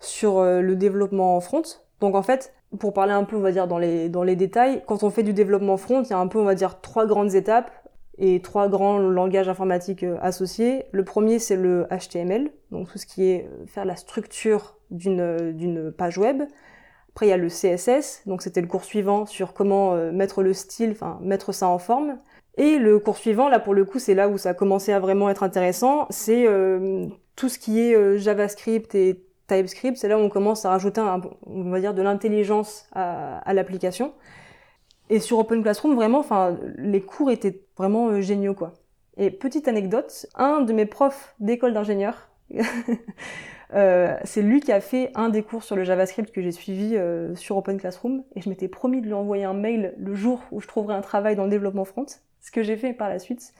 sur 0.00 0.42
le 0.42 0.74
développement 0.74 1.36
en 1.36 1.40
front. 1.40 1.62
Donc 2.00 2.16
en 2.16 2.22
fait, 2.22 2.52
pour 2.78 2.92
parler 2.92 3.12
un 3.12 3.24
peu, 3.24 3.36
on 3.36 3.40
va 3.40 3.52
dire, 3.52 3.66
dans 3.66 3.78
les, 3.78 4.08
dans 4.08 4.22
les 4.22 4.36
détails, 4.36 4.82
quand 4.86 5.02
on 5.02 5.10
fait 5.10 5.22
du 5.22 5.32
développement 5.32 5.76
front, 5.76 6.02
il 6.02 6.10
y 6.10 6.12
a 6.12 6.18
un 6.18 6.28
peu, 6.28 6.38
on 6.38 6.44
va 6.44 6.54
dire, 6.54 6.80
trois 6.80 7.06
grandes 7.06 7.34
étapes 7.34 7.70
et 8.18 8.40
trois 8.42 8.68
grands 8.68 8.98
langages 8.98 9.48
informatiques 9.48 10.04
euh, 10.04 10.18
associés. 10.20 10.84
Le 10.92 11.04
premier, 11.04 11.38
c'est 11.38 11.56
le 11.56 11.86
HTML, 11.90 12.50
donc 12.70 12.90
tout 12.90 12.98
ce 12.98 13.06
qui 13.06 13.30
est 13.30 13.46
euh, 13.46 13.66
faire 13.66 13.84
la 13.84 13.96
structure 13.96 14.76
d'une, 14.90 15.20
euh, 15.20 15.52
d'une 15.52 15.90
page 15.90 16.18
web. 16.18 16.42
Après, 17.08 17.26
il 17.26 17.30
y 17.30 17.32
a 17.32 17.36
le 17.36 17.48
CSS, 17.48 18.22
donc 18.26 18.42
c'était 18.42 18.60
le 18.60 18.68
cours 18.68 18.84
suivant 18.84 19.26
sur 19.26 19.52
comment 19.52 19.96
mettre 20.12 20.44
le 20.44 20.54
style, 20.54 20.92
enfin, 20.92 21.18
mettre 21.22 21.50
ça 21.50 21.66
en 21.66 21.78
forme. 21.78 22.18
Et 22.56 22.78
le 22.78 23.00
cours 23.00 23.16
suivant, 23.16 23.48
là, 23.48 23.58
pour 23.58 23.74
le 23.74 23.84
coup, 23.84 23.98
c'est 23.98 24.14
là 24.14 24.28
où 24.28 24.38
ça 24.38 24.50
a 24.50 24.54
commencé 24.54 24.92
à 24.92 25.00
vraiment 25.00 25.28
être 25.28 25.42
intéressant, 25.42 26.06
c'est 26.10 26.46
tout 27.34 27.48
ce 27.48 27.58
qui 27.58 27.80
est 27.80 28.16
JavaScript 28.16 28.94
et 28.94 29.24
TypeScript, 29.50 29.96
c'est 29.96 30.08
là 30.08 30.18
où 30.18 30.20
on 30.20 30.28
commence 30.28 30.64
à 30.64 30.70
rajouter, 30.70 31.00
un, 31.00 31.20
on 31.46 31.70
va 31.70 31.80
dire, 31.80 31.94
de 31.94 32.02
l'intelligence 32.02 32.88
à, 32.92 33.52
l'application. 33.52 34.12
Et 35.08 35.18
sur 35.18 35.38
Open 35.38 35.62
Classroom, 35.62 35.94
vraiment, 35.96 36.20
enfin, 36.20 36.56
les 36.76 37.00
cours 37.00 37.30
étaient 37.30 37.62
vraiment 37.76 38.08
euh, 38.08 38.20
géniaux, 38.20 38.54
quoi. 38.54 38.74
Et 39.16 39.30
petite 39.30 39.66
anecdote, 39.66 40.26
un 40.36 40.60
de 40.60 40.72
mes 40.72 40.86
profs 40.86 41.34
d'école 41.40 41.74
d'ingénieur, 41.74 42.28
euh, 43.74 44.16
c'est 44.22 44.42
lui 44.42 44.60
qui 44.60 44.70
a 44.70 44.80
fait 44.80 45.10
un 45.16 45.28
des 45.28 45.42
cours 45.42 45.64
sur 45.64 45.74
le 45.74 45.82
JavaScript 45.82 46.32
que 46.32 46.40
j'ai 46.40 46.52
suivi 46.52 46.96
euh, 46.96 47.34
sur 47.34 47.56
Open 47.56 47.78
Classroom, 47.78 48.22
et 48.36 48.40
je 48.40 48.48
m'étais 48.48 48.68
promis 48.68 49.00
de 49.00 49.06
lui 49.06 49.14
envoyer 49.14 49.44
un 49.44 49.52
mail 49.52 49.94
le 49.98 50.14
jour 50.14 50.40
où 50.52 50.60
je 50.60 50.68
trouverais 50.68 50.94
un 50.94 51.00
travail 51.00 51.34
dans 51.34 51.44
le 51.44 51.50
développement 51.50 51.84
front, 51.84 52.06
ce 52.40 52.50
que 52.52 52.62
j'ai 52.62 52.76
fait 52.76 52.92
par 52.92 53.08
la 53.08 53.18
suite. 53.18 53.52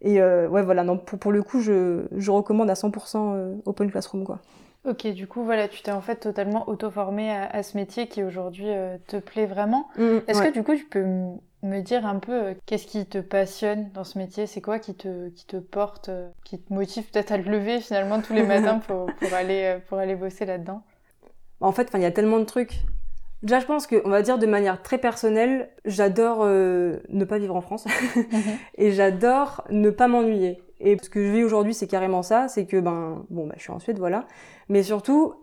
Et 0.00 0.22
ouais, 0.22 0.62
voilà, 0.62 0.84
non, 0.84 0.96
pour, 0.96 1.32
le 1.32 1.42
coup, 1.42 1.60
je, 1.60 2.06
je 2.16 2.30
recommande 2.30 2.70
à 2.70 2.74
100% 2.74 3.62
Open 3.64 3.90
Classroom, 3.90 4.22
quoi. 4.22 4.40
Ok, 4.88 5.06
du 5.08 5.26
coup, 5.26 5.44
voilà, 5.44 5.68
tu 5.68 5.82
t'es 5.82 5.90
en 5.90 6.00
fait 6.00 6.16
totalement 6.16 6.66
auto-formée 6.66 7.30
à, 7.30 7.62
ce 7.62 7.76
métier 7.76 8.06
qui 8.06 8.22
aujourd'hui 8.22 8.68
euh, 8.68 8.96
te 9.06 9.18
plaît 9.18 9.44
vraiment. 9.44 9.88
Mm, 9.98 10.18
Est-ce 10.26 10.40
que 10.40 10.52
du 10.52 10.62
coup, 10.62 10.74
tu 10.74 10.86
peux 10.86 11.04
me 11.62 11.80
dire 11.80 12.06
un 12.06 12.18
peu 12.18 12.32
euh, 12.32 12.54
qu'est-ce 12.64 12.86
qui 12.86 13.04
te 13.04 13.18
passionne 13.18 13.90
dans 13.92 14.04
ce 14.04 14.16
métier? 14.16 14.46
C'est 14.46 14.62
quoi 14.62 14.78
qui 14.78 14.94
te, 14.94 15.28
qui 15.28 15.44
te 15.44 15.58
porte, 15.58 16.08
euh, 16.08 16.28
qui 16.42 16.58
te 16.58 16.72
motive 16.72 17.04
peut-être 17.10 17.32
à 17.32 17.36
le 17.36 17.50
lever 17.50 17.80
finalement 17.80 18.22
tous 18.22 18.32
les 18.32 18.44
matins 18.44 18.78
pour, 18.86 19.06
pour, 19.12 19.34
aller, 19.34 19.76
pour 19.88 19.98
aller 19.98 20.14
bosser 20.14 20.46
là-dedans? 20.46 20.82
En 21.60 21.72
fait, 21.72 21.90
il 21.92 22.00
y 22.00 22.06
a 22.06 22.10
tellement 22.10 22.38
de 22.38 22.44
trucs. 22.44 22.78
Déjà, 23.42 23.60
je 23.60 23.66
pense 23.66 23.86
que, 23.86 24.00
on 24.06 24.10
va 24.10 24.22
dire 24.22 24.38
de 24.38 24.46
manière 24.46 24.80
très 24.82 24.96
personnelle, 24.96 25.68
j'adore 25.84 26.46
ne 26.46 27.24
pas 27.24 27.38
vivre 27.38 27.56
en 27.56 27.60
France 27.60 27.84
mhm. 28.16 28.24
et 28.78 28.92
j'adore 28.92 29.64
ne 29.70 29.90
pas 29.90 30.08
m'ennuyer. 30.08 30.62
Et 30.80 30.96
ce 31.02 31.10
que 31.10 31.24
je 31.24 31.32
vis 31.32 31.44
aujourd'hui, 31.44 31.74
c'est 31.74 31.88
carrément 31.88 32.22
ça, 32.22 32.48
c'est 32.48 32.66
que 32.66 32.78
ben 32.78 33.24
bon, 33.30 33.46
bah, 33.46 33.54
je 33.56 33.62
suis 33.62 33.72
en 33.72 33.80
Suède, 33.80 33.98
voilà, 33.98 34.26
mais 34.68 34.82
surtout, 34.82 35.34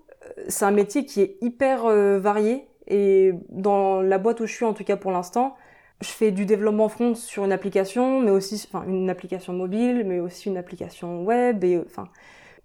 c'est 0.48 0.66
un 0.66 0.72
métier 0.72 1.06
qui 1.06 1.22
est 1.22 1.38
hyper 1.42 1.86
euh, 1.86 2.20
varié. 2.20 2.68
Et 2.88 3.34
dans 3.50 4.02
la 4.02 4.18
boîte 4.18 4.40
où 4.42 4.46
je 4.46 4.54
suis, 4.54 4.66
en 4.66 4.74
tout 4.74 4.84
cas 4.84 4.98
pour 4.98 5.12
l'instant, 5.12 5.56
je 6.02 6.10
fais 6.10 6.32
du 6.32 6.46
développement 6.46 6.90
front 6.90 7.16
sur 7.16 7.46
une 7.46 7.52
application, 7.52 8.22
mais 8.22 8.32
aussi, 8.32 8.68
enfin, 8.72 8.86
une 8.88 9.10
application 9.10 9.54
mobile, 9.54 10.04
mais 10.06 10.20
aussi 10.20 10.50
une 10.50 10.58
application 10.58 11.24
web. 11.24 11.64
Et 11.64 11.82
enfin, 11.84 12.10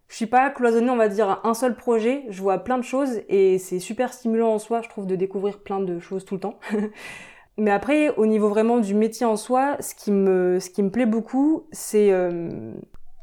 je 0.08 0.16
suis 0.16 0.26
pas 0.26 0.50
cloisonnée, 0.50 0.90
on 0.90 0.96
va 0.96 1.08
dire, 1.08 1.30
à 1.30 1.48
un 1.48 1.54
seul 1.54 1.76
projet. 1.76 2.24
Je 2.28 2.42
vois 2.42 2.58
plein 2.58 2.76
de 2.76 2.84
choses 2.84 3.20
et 3.28 3.58
c'est 3.58 3.78
super 3.78 4.12
stimulant 4.12 4.52
en 4.54 4.58
soi, 4.58 4.82
je 4.82 4.88
trouve, 4.88 5.06
de 5.06 5.16
découvrir 5.16 5.60
plein 5.60 5.80
de 5.80 5.98
choses 6.00 6.24
tout 6.24 6.34
le 6.34 6.40
temps. 6.40 6.58
Mais 7.56 7.70
après, 7.70 8.14
au 8.16 8.26
niveau 8.26 8.48
vraiment 8.48 8.78
du 8.78 8.94
métier 8.94 9.26
en 9.26 9.36
soi, 9.36 9.76
ce 9.80 9.94
qui 9.94 10.10
me, 10.12 10.58
ce 10.60 10.70
qui 10.70 10.82
me 10.82 10.90
plaît 10.90 11.06
beaucoup, 11.06 11.66
c'est 11.72 12.10
euh, 12.10 12.72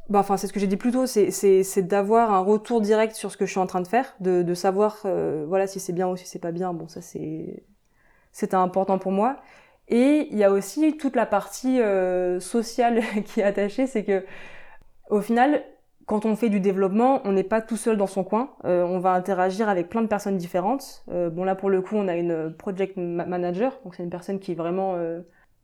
bah, 0.09 0.19
enfin 0.19 0.37
c'est 0.37 0.47
ce 0.47 0.53
que 0.53 0.59
j'ai 0.59 0.67
dit 0.67 0.77
plus 0.77 0.91
tôt, 0.91 1.05
c'est 1.05 1.81
d'avoir 1.81 2.31
un 2.31 2.39
retour 2.39 2.79
direct 2.81 3.15
sur 3.15 3.31
ce 3.31 3.37
que 3.37 3.45
je 3.45 3.51
suis 3.51 3.59
en 3.59 3.67
train 3.67 3.81
de 3.81 3.87
faire, 3.87 4.15
de, 4.21 4.41
de 4.41 4.53
savoir 4.53 4.99
euh, 5.05 5.45
voilà 5.47 5.67
si 5.67 5.79
c'est 5.81 5.93
bien 5.93 6.07
ou 6.07 6.15
si 6.15 6.25
c'est 6.25 6.39
pas 6.39 6.51
bien. 6.51 6.73
Bon 6.73 6.87
ça 6.87 7.01
c'est 7.01 7.63
c'était 8.31 8.55
important 8.55 8.99
pour 8.99 9.11
moi. 9.11 9.37
Et 9.89 10.27
il 10.31 10.37
y 10.37 10.43
a 10.43 10.51
aussi 10.51 10.97
toute 10.97 11.15
la 11.15 11.25
partie 11.25 11.81
euh, 11.81 12.39
sociale 12.39 13.01
qui 13.25 13.41
est 13.41 13.43
attachée, 13.43 13.87
c'est 13.87 14.03
que 14.05 14.25
au 15.09 15.21
final 15.21 15.63
quand 16.05 16.25
on 16.25 16.37
fait 16.37 16.49
du 16.49 16.61
développement, 16.61 17.21
on 17.25 17.33
n'est 17.33 17.43
pas 17.43 17.61
tout 17.61 17.75
seul 17.75 17.97
dans 17.97 18.07
son 18.07 18.23
coin. 18.23 18.51
Euh, 18.63 18.83
on 18.85 18.99
va 18.99 19.11
interagir 19.11 19.67
avec 19.67 19.89
plein 19.89 20.01
de 20.01 20.07
personnes 20.07 20.37
différentes. 20.37 21.03
bon 21.09 21.43
là 21.43 21.55
pour 21.55 21.69
le 21.69 21.81
coup, 21.81 21.97
on 21.97 22.07
a 22.07 22.15
une 22.15 22.53
project 22.53 22.95
manager, 22.97 23.77
donc 23.83 23.95
c'est 23.95 24.03
une 24.03 24.09
personne 24.09 24.39
qui 24.39 24.53
est 24.53 24.55
vraiment 24.55 24.95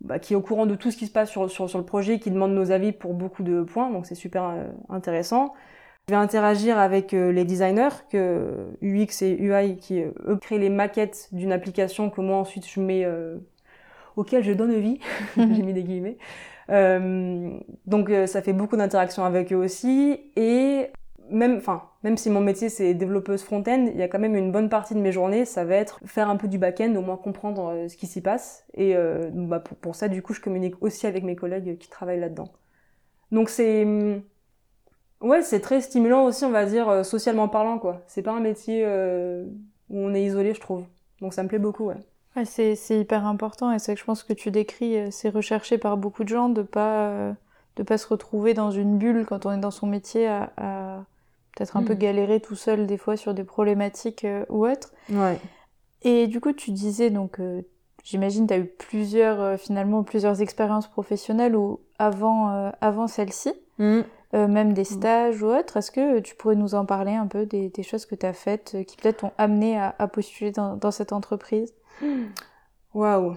bah, 0.04 0.20
qui 0.20 0.34
est 0.34 0.36
au 0.36 0.42
courant 0.42 0.66
de 0.66 0.76
tout 0.76 0.92
ce 0.92 0.98
qui 0.98 1.08
se 1.08 1.12
passe 1.12 1.30
sur, 1.30 1.50
sur, 1.50 1.70
sur, 1.70 1.80
le 1.80 1.86
projet, 1.86 2.20
qui 2.20 2.30
demande 2.30 2.54
nos 2.54 2.72
avis 2.72 2.92
pour 2.92 3.14
beaucoup 3.14 3.42
de 3.42 3.64
points, 3.64 3.90
donc 3.90 4.06
c'est 4.06 4.16
super 4.16 4.44
euh, 4.44 4.66
intéressant. 4.90 5.54
Je 6.10 6.14
vais 6.14 6.20
interagir 6.20 6.78
avec 6.78 7.14
euh, 7.14 7.32
les 7.32 7.46
designers, 7.46 8.04
que 8.10 8.68
UX 8.82 9.22
et 9.22 9.38
UI, 9.40 9.78
qui 9.78 10.02
euh, 10.02 10.12
eux 10.28 10.36
créent 10.36 10.58
les 10.58 10.70
maquettes 10.70 11.30
d'une 11.32 11.54
application 11.54 12.10
que 12.10 12.20
moi 12.20 12.38
ensuite 12.38 12.68
je 12.68 12.82
mets 12.82 13.08
auquel 14.18 14.44
je 14.44 14.52
donne 14.52 14.74
vie, 14.76 15.00
j'ai 15.38 15.46
mis 15.46 15.74
des 15.74 15.84
guillemets. 15.84 16.18
donc 17.88 18.12
ça 18.28 18.42
fait 18.42 18.54
beaucoup 18.54 18.76
d'interactions 18.76 19.24
avec 19.24 19.54
eux 19.54 19.58
aussi, 19.58 20.20
et 20.36 20.90
même, 21.30 21.58
enfin, 21.58 21.84
même 22.04 22.18
si 22.18 22.30
mon 22.30 22.42
métier 22.42 22.70
c'est 22.70 22.94
développeuse 22.94 23.44
front-end, 23.44 23.88
il 23.92 23.98
y 23.98 24.04
a 24.04 24.08
quand 24.08 24.20
même 24.20 24.36
une 24.36 24.52
bonne 24.52 24.70
partie 24.70 24.94
de 24.94 25.00
mes 25.00 25.12
journées, 25.12 25.46
ça 25.46 25.66
va 25.66 25.76
être 25.76 26.00
faire 26.06 26.30
un 26.30 26.36
peu 26.36 26.48
du 26.48 26.58
back-end, 26.58 26.94
au 26.96 27.02
moins 27.02 27.18
comprendre 27.18 27.72
euh, 27.74 27.88
ce 27.88 27.98
qui 27.98 28.08
s'y 28.08 28.22
passe. 28.22 28.66
Et 28.74 28.96
euh, 28.96 29.30
bah, 29.34 29.60
pour, 29.60 29.96
ça, 29.96 30.08
du 30.08 30.22
coup, 30.22 30.34
je 30.34 30.42
communique 30.42 30.76
aussi 30.82 31.08
avec 31.08 31.24
mes 31.24 31.36
collègues 31.36 31.78
qui 31.78 31.90
travaillent 31.90 32.20
là-dedans. 32.20 32.52
Donc 33.32 33.50
c'est, 33.50 33.86
mm, 33.86 34.22
ouais, 35.22 35.42
c'est 35.42 35.60
très 35.60 35.82
stimulant 35.82 36.26
aussi, 36.26 36.46
on 36.46 36.52
va 36.52 36.66
dire, 36.66 36.90
euh, 36.90 37.04
socialement 37.04 37.48
parlant, 37.48 37.80
quoi. 37.80 38.02
C'est 38.08 38.24
pas 38.24 38.34
un 38.34 38.42
métier 38.42 38.86
où 39.90 39.98
on 39.98 40.14
est 40.14 40.24
isolé, 40.24 40.54
je 40.54 40.62
trouve. 40.62 40.86
Donc 41.22 41.34
ça 41.34 41.44
me 41.44 41.48
plaît 41.48 41.60
beaucoup, 41.60 41.86
ouais. 41.86 41.98
ouais 42.36 42.46
c'est 42.46 42.76
hyper 42.90 43.26
important 43.26 43.72
et 43.72 43.80
c'est 43.80 43.94
que 43.94 44.00
je 44.00 44.06
pense 44.06 44.24
que 44.24 44.34
tu 44.34 44.52
décris, 44.52 45.12
c'est 45.12 45.30
recherché 45.30 45.78
par 45.78 45.98
beaucoup 45.98 46.24
de 46.24 46.30
gens 46.30 46.50
de 46.50 46.62
pas 46.62 47.36
de 47.76 47.84
pas 47.84 47.98
se 47.98 48.08
retrouver 48.08 48.54
dans 48.54 48.72
une 48.72 48.98
bulle 48.98 49.26
quand 49.26 49.46
on 49.46 49.52
est 49.52 49.60
dans 49.60 49.72
son 49.72 49.88
métier 49.88 50.28
à, 50.28 51.06
peut-être 51.56 51.78
un 51.78 51.84
peu 51.84 51.94
Mm. 51.94 51.98
galérer 51.98 52.40
tout 52.40 52.56
seul 52.56 52.88
des 52.88 52.98
fois 52.98 53.16
sur 53.18 53.34
des 53.34 53.44
problématiques 53.44 54.26
euh, 54.26 54.46
ou 54.50 54.66
autres. 54.68 54.92
Ouais. 55.12 55.40
Et 56.02 56.28
du 56.28 56.40
coup, 56.42 56.52
tu 56.54 56.72
disais 56.72 57.10
donc, 57.10 57.40
euh, 57.40 57.62
j'imagine, 58.04 58.48
tu 58.48 58.54
as 58.54 58.58
eu 58.58 58.66
plusieurs, 58.66 59.40
euh, 59.42 59.58
finalement, 59.58 60.04
plusieurs 60.04 60.42
expériences 60.42 60.88
professionnelles 60.88 61.56
ou 61.56 61.80
avant, 62.00 62.50
euh, 62.52 62.70
avant 62.82 63.08
celle-ci, 63.08 63.54
Mm. 63.80 64.02
euh, 64.36 64.48
même 64.48 64.74
des 64.74 64.84
stages 64.84 65.42
ou 65.42 65.48
autres. 65.48 65.78
Est-ce 65.78 65.92
que 65.92 66.20
tu 66.20 66.36
pourrais 66.36 66.56
nous 66.56 66.76
en 66.76 66.86
parler 66.86 67.14
un 67.14 67.28
peu 67.28 67.46
des, 67.46 67.70
des 67.70 67.84
choses 67.84 68.06
que 68.06 68.16
tu 68.16 68.26
as 68.26 68.34
faites 68.34 68.76
qui 68.88 68.98
peut-être 68.98 69.18
t'ont 69.18 69.32
amené 69.38 69.78
à, 69.78 69.96
à 70.00 70.08
postuler 70.08 70.52
dans, 70.52 70.76
dans 70.76 70.92
cette 70.92 71.14
entreprise? 71.14 71.74
Waouh. 72.94 73.36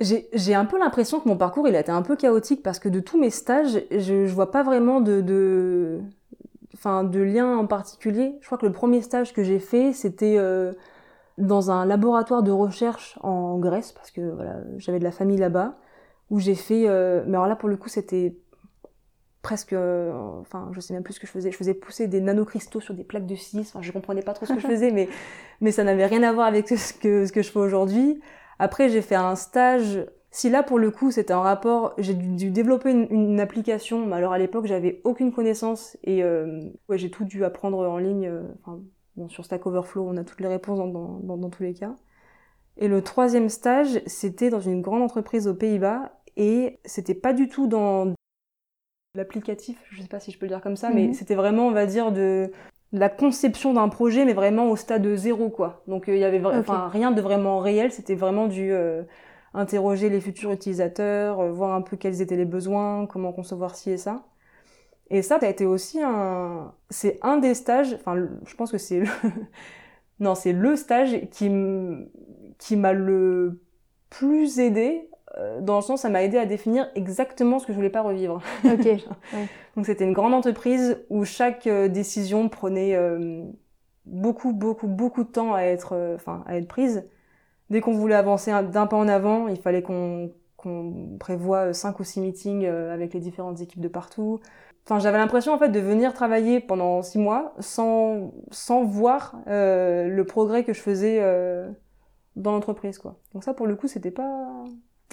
J'ai 0.00 0.28
j'ai 0.32 0.54
un 0.54 0.64
peu 0.64 0.76
l'impression 0.76 1.20
que 1.20 1.28
mon 1.28 1.36
parcours 1.36 1.68
il 1.68 1.76
a 1.76 1.80
été 1.80 1.92
un 1.92 2.02
peu 2.02 2.16
chaotique 2.16 2.64
parce 2.64 2.80
que 2.80 2.88
de 2.88 2.98
tous 2.98 3.16
mes 3.18 3.30
stages, 3.30 3.80
je, 3.92 4.26
je 4.26 4.34
vois 4.34 4.50
pas 4.50 4.64
vraiment 4.64 5.00
de, 5.00 5.20
de, 5.20 6.00
enfin, 6.84 7.04
de 7.04 7.20
lien 7.20 7.56
en 7.56 7.66
particulier. 7.66 8.36
Je 8.40 8.46
crois 8.46 8.58
que 8.58 8.66
le 8.66 8.72
premier 8.72 9.02
stage 9.02 9.32
que 9.32 9.42
j'ai 9.42 9.58
fait, 9.58 9.92
c'était 9.92 10.36
euh, 10.38 10.72
dans 11.38 11.70
un 11.70 11.86
laboratoire 11.86 12.42
de 12.42 12.52
recherche 12.52 13.18
en 13.22 13.58
Grèce 13.58 13.92
parce 13.92 14.10
que 14.10 14.20
voilà, 14.20 14.56
j'avais 14.78 14.98
de 14.98 15.04
la 15.04 15.12
famille 15.12 15.38
là-bas 15.38 15.78
où 16.30 16.40
j'ai 16.40 16.54
fait. 16.54 16.84
euh, 16.88 17.24
mais 17.26 17.36
alors 17.36 17.46
là 17.46 17.56
pour 17.56 17.68
le 17.68 17.76
coup 17.76 17.88
c'était 17.88 18.36
presque, 19.42 19.72
euh, 19.74 20.12
enfin 20.40 20.70
je 20.72 20.80
sais 20.80 20.94
même 20.94 21.02
plus 21.02 21.14
ce 21.14 21.20
que 21.20 21.26
je 21.26 21.32
faisais. 21.32 21.50
Je 21.52 21.56
faisais 21.56 21.74
pousser 21.74 22.08
des 22.08 22.20
nanocristaux 22.20 22.80
sur 22.80 22.94
des 22.94 23.04
plaques 23.04 23.26
de 23.26 23.34
silice. 23.36 23.70
Enfin 23.74 23.82
je 23.82 23.92
comprenais 23.92 24.22
pas 24.22 24.32
trop 24.34 24.46
ce 24.46 24.52
que 24.54 24.60
je 24.60 24.66
faisais, 24.66 24.90
mais 24.90 25.08
mais 25.60 25.72
ça 25.72 25.84
n'avait 25.84 26.06
rien 26.06 26.22
à 26.22 26.32
voir 26.32 26.46
avec 26.46 26.68
ce 26.68 26.92
que 26.94 27.26
ce 27.26 27.32
que 27.32 27.42
je 27.42 27.50
fais 27.50 27.58
aujourd'hui. 27.58 28.20
Après, 28.58 28.88
j'ai 28.88 29.02
fait 29.02 29.16
un 29.16 29.36
stage. 29.36 30.06
Si 30.34 30.50
là, 30.50 30.64
pour 30.64 30.80
le 30.80 30.90
coup, 30.90 31.12
c'était 31.12 31.32
un 31.32 31.42
rapport, 31.42 31.94
j'ai 31.96 32.12
dû, 32.14 32.26
dû 32.34 32.50
développer 32.50 32.90
une, 32.90 33.06
une 33.08 33.38
application. 33.38 34.04
Mais 34.04 34.16
alors 34.16 34.32
à 34.32 34.38
l'époque, 34.38 34.66
j'avais 34.66 35.00
aucune 35.04 35.32
connaissance 35.32 35.96
et 36.02 36.24
euh, 36.24 36.60
ouais, 36.88 36.98
j'ai 36.98 37.08
tout 37.08 37.24
dû 37.24 37.44
apprendre 37.44 37.78
en 37.78 37.98
ligne. 37.98 38.26
euh, 38.26 38.42
Enfin, 38.64 38.80
bon, 39.16 39.28
sur 39.28 39.44
Stack 39.44 39.64
Overflow, 39.64 40.04
on 40.08 40.16
a 40.16 40.24
toutes 40.24 40.40
les 40.40 40.48
réponses 40.48 40.78
dans, 40.78 40.88
dans, 40.88 41.20
dans, 41.22 41.36
dans 41.36 41.50
tous 41.50 41.62
les 41.62 41.72
cas. 41.72 41.94
Et 42.78 42.88
le 42.88 43.02
troisième 43.02 43.48
stage, 43.48 44.00
c'était 44.06 44.50
dans 44.50 44.60
une 44.60 44.82
grande 44.82 45.02
entreprise 45.02 45.46
aux 45.46 45.54
Pays-Bas 45.54 46.12
et 46.36 46.80
c'était 46.84 47.14
pas 47.14 47.32
du 47.32 47.48
tout 47.48 47.68
dans 47.68 48.12
l'applicatif, 49.14 49.78
je 49.92 50.02
sais 50.02 50.08
pas 50.08 50.18
si 50.18 50.32
je 50.32 50.38
peux 50.38 50.46
le 50.46 50.50
dire 50.50 50.60
comme 50.60 50.76
ça, 50.76 50.90
mais 50.90 51.06
Mhm. 51.06 51.14
c'était 51.14 51.36
vraiment, 51.36 51.68
on 51.68 51.70
va 51.72 51.86
dire, 51.86 52.10
de 52.10 52.50
la 52.92 53.08
conception 53.08 53.72
d'un 53.72 53.88
projet, 53.88 54.24
mais 54.24 54.32
vraiment 54.32 54.68
au 54.70 54.76
stade 54.76 55.06
zéro, 55.14 55.50
quoi. 55.50 55.82
Donc 55.86 56.08
euh, 56.08 56.16
il 56.16 56.20
y 56.20 56.24
avait 56.24 56.40
rien 56.88 57.12
de 57.12 57.20
vraiment 57.20 57.60
réel, 57.60 57.92
c'était 57.92 58.16
vraiment 58.16 58.48
du 58.48 58.72
interroger 59.54 60.10
les 60.10 60.20
futurs 60.20 60.52
utilisateurs, 60.52 61.40
euh, 61.40 61.52
voir 61.52 61.74
un 61.74 61.82
peu 61.82 61.96
quels 61.96 62.20
étaient 62.22 62.36
les 62.36 62.44
besoins, 62.44 63.06
comment 63.06 63.32
concevoir 63.32 63.76
ci 63.76 63.90
et 63.92 63.96
ça. 63.98 64.24
Et 65.10 65.22
ça, 65.22 65.40
ça 65.40 65.46
a 65.46 65.50
été 65.50 65.66
aussi 65.66 66.00
un, 66.02 66.72
c'est 66.90 67.18
un 67.22 67.38
des 67.38 67.54
stages, 67.54 67.94
enfin, 67.94 68.16
je 68.46 68.54
pense 68.56 68.72
que 68.72 68.78
c'est 68.78 69.00
le, 69.00 69.06
non, 70.20 70.34
c'est 70.34 70.52
le 70.52 70.76
stage 70.76 71.28
qui 71.30 71.46
m- 71.46 72.08
qui 72.58 72.76
m'a 72.76 72.92
le 72.92 73.60
plus 74.10 74.60
aidé, 74.60 75.08
euh, 75.38 75.60
dans 75.60 75.76
le 75.76 75.82
sens, 75.82 76.02
ça 76.02 76.08
m'a 76.10 76.22
aidé 76.22 76.38
à 76.38 76.46
définir 76.46 76.88
exactement 76.94 77.58
ce 77.58 77.66
que 77.66 77.72
je 77.72 77.76
voulais 77.76 77.90
pas 77.90 78.02
revivre. 78.02 78.40
Ok. 78.64 78.88
Donc 79.76 79.86
c'était 79.86 80.04
une 80.04 80.12
grande 80.12 80.34
entreprise 80.34 80.98
où 81.10 81.24
chaque 81.24 81.66
euh, 81.66 81.88
décision 81.88 82.48
prenait 82.48 82.94
euh, 82.94 83.42
beaucoup, 84.06 84.52
beaucoup, 84.52 84.86
beaucoup 84.88 85.24
de 85.24 85.28
temps 85.30 85.54
à 85.54 85.62
être, 85.62 85.94
euh, 85.94 86.16
à 86.46 86.56
être 86.56 86.68
prise. 86.68 87.04
Dès 87.74 87.80
qu'on 87.80 87.92
voulait 87.92 88.14
avancer 88.14 88.52
un- 88.52 88.62
d'un 88.62 88.86
pas 88.86 88.96
en 88.96 89.08
avant, 89.08 89.48
il 89.48 89.56
fallait 89.60 89.82
qu'on 89.82 90.30
prévoit 91.18 91.70
euh, 91.70 91.72
cinq 91.72 91.98
ou 91.98 92.04
six 92.04 92.20
meetings 92.20 92.64
euh, 92.66 92.94
avec 92.94 93.12
les 93.14 93.18
différentes 93.18 93.60
équipes 93.60 93.80
de 93.80 93.88
partout. 93.88 94.38
Enfin, 94.84 95.00
j'avais 95.00 95.18
l'impression 95.18 95.52
en 95.52 95.58
fait 95.58 95.70
de 95.70 95.80
venir 95.80 96.14
travailler 96.14 96.60
pendant 96.60 97.02
six 97.02 97.18
mois 97.18 97.52
sans 97.58 98.32
sans 98.52 98.84
voir 98.84 99.34
euh, 99.48 100.06
le 100.08 100.24
progrès 100.24 100.62
que 100.62 100.72
je 100.72 100.80
faisais 100.80 101.20
dans 102.36 102.52
l'entreprise, 102.52 102.98
quoi. 102.98 103.16
Donc 103.32 103.42
ça, 103.42 103.54
pour 103.54 103.66
le 103.66 103.74
coup, 103.74 103.88
c'était 103.88 104.12
pas 104.12 104.64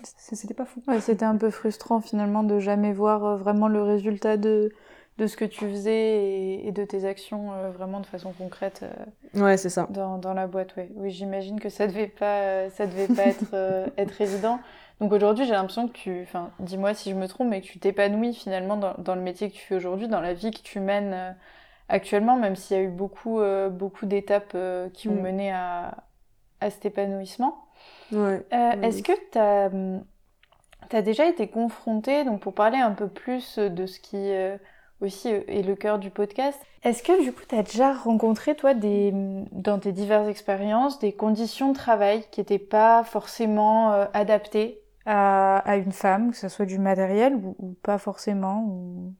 c'était 0.03 0.53
pas 0.53 0.65
fou. 0.65 0.84
C'était 1.00 1.25
un 1.25 1.38
peu 1.38 1.50
frustrant 1.50 2.00
finalement 2.00 2.44
de 2.44 2.60
jamais 2.60 2.94
voir 2.94 3.38
vraiment 3.38 3.68
le 3.70 3.82
résultat 3.82 4.38
de, 4.38 4.72
de 5.18 5.27
ce 5.27 5.38
que 5.38 5.46
tu 5.46 5.70
faisais 5.70 6.24
et, 6.24 6.68
et 6.68 6.72
de 6.72 6.84
tes 6.84 7.06
actions 7.06 7.53
euh, 7.53 7.70
vraiment 7.72 8.00
de 8.00 8.06
façon 8.06 8.32
concrète 8.32 8.84
euh, 8.84 9.41
Ouais, 9.41 9.58
c'est 9.58 9.70
ça. 9.70 9.88
dans, 9.89 10.18
dans 10.18 10.34
la 10.34 10.48
boîte. 10.48 10.75
Ouais. 10.75 10.89
Oui, 10.96 11.12
j'imagine 11.12 11.60
que 11.60 11.70
ça 11.70 11.88
devait 11.88 12.08
pas, 12.08 12.41
euh, 12.41 12.70
ça 12.72 12.88
devait 12.88 13.08
pas 13.08 13.24
être, 13.27 13.56
être 13.98 14.22
évident. 14.22 14.60
Donc 15.00 15.12
aujourd'hui, 15.13 15.46
j'ai 15.46 15.53
l'impression 15.53 15.88
que 15.88 15.94
tu, 15.94 16.22
enfin, 16.24 16.51
dis-moi 16.60 16.94
si 16.94 17.10
je 17.12 17.15
me 17.15 17.27
trompe, 17.27 17.50
mais 17.50 17.62
que 17.62 17.68
tu 17.68 17.80
t'épanouis 17.80 18.34
finalement 18.34 18.77
dans, 18.77 18.94
dans 18.98 19.15
le 19.15 19.22
métier 19.22 19.50
que 19.50 19.56
tu 19.56 19.65
fais 19.65 19.75
aujourd'hui, 19.75 20.08
dans 20.08 20.22
la 20.22 20.34
vie 20.34 20.51
que 20.51 20.62
tu 20.62 20.80
mènes 20.80 21.36
actuellement, 21.89 22.36
même 22.38 22.56
s'il 22.56 22.77
y 22.77 22.80
a 22.80 22.84
eu 22.84 22.88
beaucoup, 22.89 23.41
beaucoup 23.72 24.06
d'étapes 24.06 24.56
qui 24.94 25.10
ont 25.10 25.15
Mm. 25.15 25.22
mené 25.22 25.51
à, 25.51 26.03
à 26.62 26.70
cet 26.70 26.86
épanouissement. 26.86 27.65
Ouais. 28.12 28.46
Oui. 28.51 28.58
Est-ce 28.84 29.01
que 29.03 29.12
tu 29.32 29.38
as, 30.96 31.01
déjà 31.01 31.27
été 31.27 31.48
confronté, 31.48 32.24
donc 32.24 32.41
pour 32.41 32.53
parler 32.53 32.77
un 32.77 32.91
peu 32.91 33.08
plus 33.08 33.58
de 33.58 33.86
ce 33.86 34.00
qui 34.00 34.18
euh, 34.18 34.58
aussi 35.01 35.27
est 35.29 35.65
le 35.65 35.75
cœur 35.75 36.00
du 36.00 36.10
podcast, 36.10 36.60
est-ce 36.84 37.03
que 37.03 37.24
du 37.24 37.31
coup 37.31 37.43
tu 37.48 37.55
as 37.55 37.63
déjà 37.63 37.93
rencontré 37.93 38.55
toi 38.55 38.74
dans 38.74 39.79
tes 39.79 39.91
diverses 39.91 40.27
expériences 40.27 41.00
des 41.00 41.13
conditions 41.13 41.72
de 41.72 41.75
travail 41.75 42.24
qui 42.31 42.39
n'étaient 42.39 42.60
pas 42.60 43.03
forcément 43.03 43.93
euh, 43.93 44.05
adaptées 44.13 44.81
à, 45.05 45.77
une 45.77 45.91
femme, 45.91 46.31
que 46.31 46.38
ce 46.38 46.50
soit 46.50 46.65
du 46.65 46.79
matériel 46.79 47.36
ou, 47.36 47.75
pas 47.81 47.98
forcément 47.98 48.63
ou... 48.67 49.13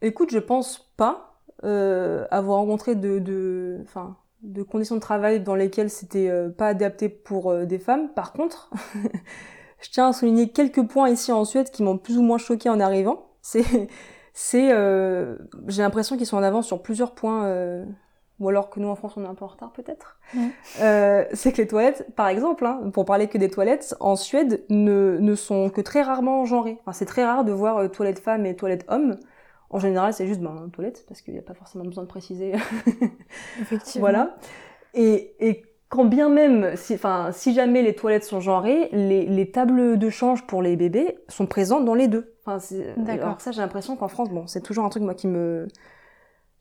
Écoute, 0.00 0.30
je 0.32 0.38
pense 0.38 0.92
pas 0.96 1.42
euh, 1.64 2.26
avoir 2.30 2.58
rencontré 2.58 2.96
de, 2.96 3.78
enfin, 3.82 4.16
de 4.42 4.62
conditions 4.62 4.96
de 4.96 5.00
travail 5.00 5.40
dans 5.40 5.54
lesquelles 5.54 5.90
c'était 5.90 6.28
euh, 6.28 6.48
pas 6.48 6.68
adapté 6.68 7.08
pour 7.08 7.50
euh, 7.50 7.64
des 7.64 7.78
femmes. 7.78 8.12
Par 8.12 8.32
contre, 8.32 8.70
je 9.80 9.90
tiens 9.90 10.08
à 10.08 10.12
souligner 10.12 10.50
quelques 10.50 10.86
points 10.86 11.08
ici 11.08 11.30
en 11.30 11.44
Suède 11.44 11.70
qui 11.70 11.82
m'ont 11.82 11.98
plus 11.98 12.18
ou 12.18 12.22
moins 12.22 12.38
choqué 12.38 12.68
en 12.68 12.80
arrivant. 12.80 13.28
C'est, 13.42 13.88
c'est, 14.32 14.72
euh, 14.72 15.36
j'ai 15.68 15.82
l'impression 15.82 16.16
qu'ils 16.16 16.26
sont 16.26 16.36
en 16.36 16.42
avance 16.42 16.66
sur 16.66 16.82
plusieurs 16.82 17.14
points, 17.14 17.44
euh, 17.44 17.84
ou 18.40 18.48
alors 18.48 18.70
que 18.70 18.80
nous 18.80 18.88
en 18.88 18.94
France 18.94 19.12
on 19.16 19.24
est 19.24 19.28
un 19.28 19.34
peu 19.34 19.44
en 19.44 19.48
retard 19.48 19.72
peut-être. 19.72 20.18
Ouais. 20.34 20.48
Euh, 20.80 21.24
c'est 21.32 21.52
que 21.52 21.58
les 21.58 21.68
toilettes, 21.68 22.06
par 22.16 22.28
exemple, 22.28 22.66
hein, 22.66 22.90
pour 22.92 23.04
parler 23.04 23.28
que 23.28 23.38
des 23.38 23.50
toilettes, 23.50 23.94
en 24.00 24.16
Suède 24.16 24.64
ne, 24.70 25.18
ne 25.20 25.34
sont 25.34 25.70
que 25.70 25.80
très 25.80 26.02
rarement 26.02 26.44
genrées. 26.44 26.78
Enfin, 26.80 26.92
c'est 26.92 27.04
très 27.06 27.24
rare 27.24 27.44
de 27.44 27.52
voir 27.52 27.78
euh, 27.78 27.88
toilettes 27.88 28.18
femmes 28.18 28.46
et 28.46 28.56
toilettes 28.56 28.84
hommes. 28.88 29.18
En 29.70 29.78
général, 29.78 30.12
c'est 30.12 30.26
juste 30.26 30.40
ben, 30.40 30.68
toilette, 30.72 31.04
parce 31.08 31.22
qu'il 31.22 31.34
n'y 31.34 31.40
a 31.40 31.42
pas 31.42 31.54
forcément 31.54 31.84
besoin 31.84 32.04
de 32.04 32.08
préciser. 32.08 32.52
Effectivement. 33.60 34.00
voilà. 34.00 34.36
Et, 34.92 35.34
et 35.40 35.64
quand 35.92 36.06
bien 36.06 36.30
même, 36.30 36.74
si, 36.74 36.94
enfin, 36.94 37.32
si 37.32 37.52
jamais 37.52 37.82
les 37.82 37.94
toilettes 37.94 38.24
sont 38.24 38.40
genrées, 38.40 38.88
les, 38.92 39.26
les 39.26 39.50
tables 39.50 39.98
de 39.98 40.08
change 40.08 40.46
pour 40.46 40.62
les 40.62 40.74
bébés 40.74 41.18
sont 41.28 41.44
présentes 41.44 41.84
dans 41.84 41.94
les 41.94 42.08
deux. 42.08 42.34
Enfin, 42.46 42.64
D'accord. 42.96 43.26
alors 43.26 43.40
ça, 43.42 43.52
j'ai 43.52 43.60
l'impression 43.60 43.94
qu'en 43.94 44.08
France, 44.08 44.30
bon, 44.30 44.46
c'est 44.46 44.62
toujours 44.62 44.86
un 44.86 44.88
truc 44.88 45.02
moi 45.02 45.12
qui 45.12 45.28
me 45.28 45.68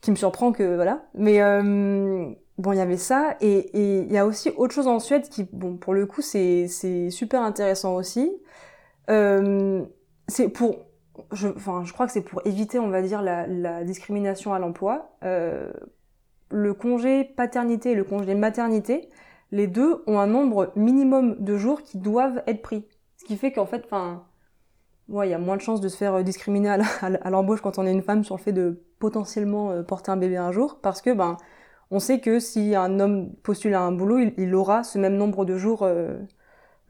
qui 0.01 0.11
me 0.11 0.17
surprend 0.17 0.51
que 0.51 0.75
voilà. 0.75 1.05
Mais 1.13 1.41
euh, 1.41 2.29
bon, 2.57 2.73
il 2.73 2.77
y 2.77 2.81
avait 2.81 2.97
ça 2.97 3.37
et 3.39 3.57
et 3.57 3.99
il 3.99 4.11
y 4.11 4.17
a 4.17 4.25
aussi 4.25 4.49
autre 4.57 4.73
chose 4.73 4.87
en 4.87 4.99
Suède 4.99 5.29
qui, 5.29 5.47
bon, 5.53 5.77
pour 5.77 5.93
le 5.93 6.05
coup, 6.05 6.21
c'est 6.21 6.67
c'est 6.67 7.09
super 7.09 7.41
intéressant 7.41 7.95
aussi. 7.95 8.29
Euh, 9.09 9.81
c'est 10.27 10.49
pour 10.49 10.75
je, 11.31 11.47
enfin, 11.47 11.83
je 11.85 11.93
crois 11.93 12.05
que 12.05 12.11
c'est 12.11 12.21
pour 12.21 12.41
éviter, 12.45 12.79
on 12.79 12.89
va 12.89 13.01
dire, 13.01 13.21
la, 13.21 13.47
la 13.47 13.85
discrimination 13.85 14.53
à 14.53 14.59
l'emploi. 14.59 15.15
Euh, 15.23 15.71
le 16.51 16.73
congé 16.73 17.23
paternité 17.23 17.91
et 17.91 17.95
le 17.95 18.03
congé 18.03 18.35
maternité, 18.35 19.09
les 19.51 19.67
deux 19.67 20.03
ont 20.07 20.19
un 20.19 20.27
nombre 20.27 20.71
minimum 20.75 21.35
de 21.39 21.57
jours 21.57 21.81
qui 21.81 21.97
doivent 21.97 22.41
être 22.47 22.61
pris. 22.61 22.85
Ce 23.17 23.25
qui 23.25 23.37
fait 23.37 23.51
qu'en 23.51 23.65
fait, 23.65 23.83
enfin, 23.85 24.23
ouais, 25.09 25.27
il 25.27 25.31
y 25.31 25.33
a 25.33 25.39
moins 25.39 25.57
de 25.57 25.61
chances 25.61 25.81
de 25.81 25.89
se 25.89 25.97
faire 25.97 26.15
euh, 26.15 26.23
discriminer 26.23 26.69
à 27.01 27.29
l'embauche 27.29 27.61
quand 27.61 27.77
on 27.77 27.85
est 27.85 27.91
une 27.91 28.01
femme 28.01 28.23
sur 28.23 28.35
le 28.35 28.41
fait 28.41 28.53
de 28.53 28.81
potentiellement 28.99 29.71
euh, 29.71 29.83
porter 29.83 30.11
un 30.11 30.17
bébé 30.17 30.37
un 30.37 30.51
jour, 30.51 30.79
parce 30.81 31.01
que 31.01 31.11
ben, 31.11 31.37
on 31.91 31.99
sait 31.99 32.19
que 32.19 32.39
si 32.39 32.75
un 32.75 32.99
homme 32.99 33.33
postule 33.43 33.73
à 33.73 33.81
un 33.81 33.91
boulot, 33.91 34.19
il, 34.19 34.33
il 34.37 34.55
aura 34.55 34.83
ce 34.83 34.97
même 34.97 35.17
nombre 35.17 35.45
de 35.45 35.57
jours 35.57 35.83
euh, 35.83 36.17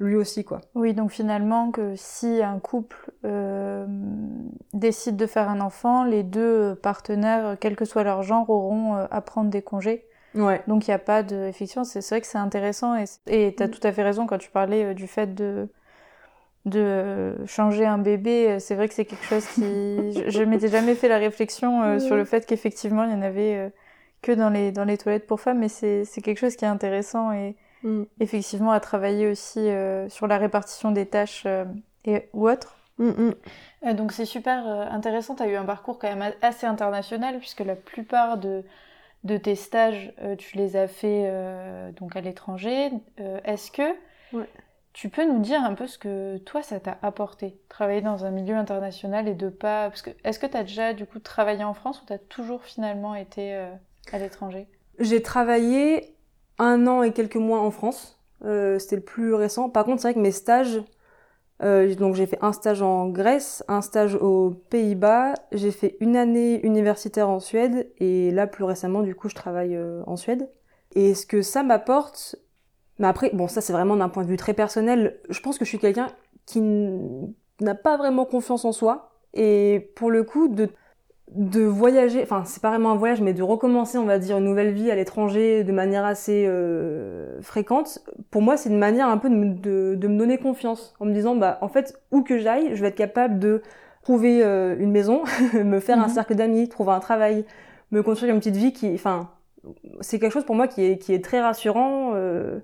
lui 0.01 0.15
aussi, 0.15 0.43
quoi. 0.43 0.62
Oui, 0.75 0.93
donc 0.93 1.12
finalement, 1.12 1.72
que 1.72 1.93
si 1.96 2.41
un 2.43 2.60
couple 2.60 3.12
euh, 3.25 3.86
décide 4.74 5.15
de 5.15 5.25
faire 5.27 5.50
un 5.50 5.62
enfant, 5.62 6.03
les 6.03 6.24
deux 6.24 6.75
partenaires, 6.75 7.58
quel 7.60 7.75
que 7.75 7.86
soit 7.86 8.03
leur 8.03 8.24
genre, 8.24 8.50
auront 8.50 8.96
euh, 8.96 9.05
à 9.12 9.22
prendre 9.22 9.50
des 9.50 9.62
congés. 9.62 10.05
Ouais. 10.36 10.62
Donc 10.67 10.88
il 10.88 10.91
n'y 10.91 10.96
a 10.96 11.00
pas 11.00 11.24
de... 11.24 11.46
Effectivement, 11.48 11.84
c'est 11.84 12.08
vrai 12.08 12.22
que 12.22 12.27
c'est 12.27 12.38
intéressant 12.38 12.96
et 13.27 13.53
tu 13.55 13.63
as 13.63 13.67
Mm. 13.67 13.72
tout 13.72 13.86
à 13.86 13.91
fait 13.91 14.03
raison 14.03 14.27
quand 14.27 14.38
tu 14.38 14.50
parlais 14.50 14.86
euh, 14.86 14.93
du 14.93 15.08
fait 15.08 15.34
de 15.36 15.70
de 16.65 17.36
changer 17.48 17.86
un 17.88 17.98
bébé, 17.98 18.60
c'est 18.60 18.75
vrai 18.75 18.88
que 18.88 18.93
c'est 18.93 19.05
quelque 19.05 19.25
chose 19.25 19.46
qui... 19.48 19.62
je 20.13 20.29
je 20.29 20.43
m'étais 20.43 20.67
jamais 20.67 20.93
fait 20.96 21.08
la 21.08 21.17
réflexion 21.17 21.81
euh, 21.84 22.00
sur 22.00 22.15
le 22.15 22.24
fait 22.25 22.46
qu'effectivement, 22.46 23.03
il 23.03 23.12
y 23.12 23.15
en 23.15 23.22
avait 23.24 23.55
euh, 23.55 23.70
que 24.22 24.31
dans 24.31 24.50
les, 24.51 24.72
dans 24.72 24.84
les 24.86 24.98
toilettes 24.98 25.25
pour 25.25 25.41
femmes, 25.41 25.60
mais 25.60 25.70
c'est 25.70 26.05
c'est 26.05 26.22
quelque 26.22 26.38
chose 26.38 26.55
qui 26.55 26.65
est 26.65 26.67
intéressant 26.67 27.31
et 27.34 27.55
Mm. 27.84 28.04
effectivement 28.20 28.72
à 28.72 28.80
travailler 28.80 29.28
aussi 29.28 29.60
euh, 29.60 30.08
sur 30.10 30.28
la 30.28 30.38
répartition 30.38 30.92
des 30.92 31.06
tâches 31.06 31.44
euh, 31.46 31.66
et, 32.06 32.30
ou 32.34 32.50
autres. 32.50 32.78
Mm, 32.98 33.32
mm. 33.84 33.94
donc 33.94 34.12
c'est 34.12 34.26
super 34.26 34.68
intéressant, 34.68 35.36
tu 35.36 35.44
as 35.44 35.48
eu 35.48 35.56
un 35.56 35.66
parcours 35.66 35.98
quand 35.98 36.14
même 36.14 36.34
assez 36.42 36.68
international 36.68 37.40
puisque 37.40 37.62
la 37.62 37.76
plupart 37.76 38.38
de, 38.38 38.64
de 39.24 39.38
tes 39.38 39.56
stages, 39.56 40.14
tu 40.38 40.58
les 40.58 40.76
as 40.76 40.88
fait 40.88 41.32
donc 41.98 42.16
à 42.16 42.22
l'étranger. 42.22 42.92
Est-ce 43.18 43.72
que 43.72 43.96
tu 44.94 45.10
peux 45.10 45.26
nous 45.26 45.40
dire 45.40 45.64
un 45.64 45.74
peu 45.74 45.88
ce 45.88 45.98
que 45.98 46.38
toi 46.40 46.62
ça 46.64 46.80
t'a 46.80 46.98
apporté, 47.02 47.58
travailler 47.70 48.02
dans 48.02 48.26
un 48.26 48.32
milieu 48.32 48.56
international 48.56 49.28
et 49.28 49.34
de 49.34 49.50
pas. 49.50 49.90
Parce 49.90 50.02
que 50.02 50.10
est-ce 50.24 50.40
que 50.40 50.46
tu 50.46 50.58
as 50.58 50.64
déjà 50.64 50.94
du 50.94 51.06
coup 51.06 51.20
travaillé 51.20 51.64
en 51.64 51.74
France 51.74 52.02
ou 52.02 52.06
tu 52.06 52.14
as 52.14 52.18
toujours 52.18 52.64
finalement 52.64 53.16
été 53.16 53.56
euh, 53.56 53.72
à 54.12 54.18
l'étranger? 54.18 54.68
J'ai 55.00 55.22
travaillé 55.22 56.16
un 56.62 56.88
an 56.88 57.03
et 57.03 57.12
quelques 57.12 57.36
mois 57.36 57.60
en 57.60 57.72
France. 57.72 58.20
Euh, 58.46 58.80
c'était 58.80 58.96
le 58.96 59.01
plus 59.01 59.34
récent. 59.34 59.70
Par 59.70 59.84
contre, 59.84 60.01
c'est 60.01 60.10
vrai 60.10 60.13
que 60.13 60.20
mes 60.20 60.32
stages. 60.32 60.82
Euh, 61.63 61.94
donc 61.94 62.15
j'ai 62.15 62.25
fait 62.25 62.39
un 62.41 62.53
stage 62.53 62.82
en 62.82 63.08
Grèce, 63.10 63.63
un 63.68 63.82
stage 63.82 64.15
aux 64.15 64.50
Pays-Bas, 64.72 65.36
j'ai 65.51 65.70
fait 65.70 65.96
une 66.00 66.15
année 66.15 66.60
universitaire 66.65 67.30
en 67.30 67.39
Suède 67.39 67.88
et 68.00 68.32
là 68.32 68.48
plus 68.48 68.63
récemment 68.63 69.03
du 69.03 69.13
coup 69.13 69.30
je 69.30 69.36
travaille 69.36 69.80
en 70.08 70.15
Suède. 70.15 70.50
Et 70.96 71.13
ce 71.13 71.27
que 71.27 71.44
ça 71.44 71.62
m'apporte, 71.62 72.36
mais 73.01 73.08
après, 73.08 73.32
bon, 73.34 73.48
ça 73.48 73.62
c'est 73.62 73.74
vraiment 73.74 73.98
d'un 73.98 74.10
point 74.10 74.24
de 74.24 74.30
vue 74.30 74.38
très 74.38 74.53
personnel. 74.53 75.20
Je 75.30 75.39
pense 75.39 75.58
que 75.58 75.65
je 75.65 75.70
suis 75.70 75.80
quelqu'un 75.80 76.08
qui 76.46 76.62
n'a 76.62 77.75
pas 77.75 77.98
vraiment 77.98 78.25
confiance 78.25 78.63
en 78.63 78.72
soi. 78.72 79.12
Et 79.34 79.91
pour 79.96 80.12
le 80.12 80.24
coup, 80.24 80.48
de, 80.50 80.70
de 81.32 81.62
voyager, 81.62 82.22
enfin 82.22 82.44
c'est 82.46 82.62
pas 82.62 82.70
vraiment 82.70 82.92
un 82.92 82.96
voyage, 82.96 83.22
mais 83.22 83.34
de 83.34 83.42
recommencer, 83.42 83.98
on 83.98 84.06
va 84.06 84.20
dire, 84.20 84.38
une 84.38 84.44
nouvelle 84.44 84.74
vie 84.74 84.92
à 84.92 84.96
l'étranger 84.96 85.64
de 85.64 85.72
manière 85.72 86.04
assez 86.04 86.46
euh, 86.46 87.42
fréquente, 87.42 88.00
pour 88.32 88.42
moi 88.42 88.58
c'est 88.58 88.70
une 88.70 88.78
manière 88.78 89.08
un 89.08 89.18
peu 89.18 89.30
de, 89.30 89.96
de, 89.96 90.08
me 90.08 90.18
donner 90.18 90.38
confiance. 90.38 90.94
En 91.00 91.06
me 91.06 91.14
disant, 91.14 91.36
bah 91.36 91.58
en 91.62 91.70
fait, 91.70 91.98
où 92.12 92.22
que 92.22 92.38
j'aille, 92.38 92.76
je 92.76 92.82
vais 92.82 92.90
être 92.90 92.96
capable 92.96 93.40
de 93.40 93.62
trouver 94.04 94.44
euh, 94.44 94.76
une 94.78 94.92
maison, 94.92 95.24
me 95.54 95.80
faire 95.80 96.00
un 96.00 96.08
mhm. 96.08 96.14
cercle 96.14 96.36
d'amis, 96.36 96.68
trouver 96.68 96.92
un 96.92 97.00
travail, 97.00 97.46
me 97.92 98.04
construire 98.04 98.34
une 98.34 98.40
petite 98.40 98.58
vie 98.58 98.74
qui, 98.74 98.94
enfin, 98.94 99.30
c'est 100.02 100.20
quelque 100.20 100.34
chose 100.34 100.46
pour 100.46 100.56
moi 100.56 100.68
qui 100.68 100.84
est, 100.84 100.98
qui 100.98 101.14
est 101.14 101.24
très 101.24 101.42
rassurant. 101.42 102.12
Euh, 102.14 102.60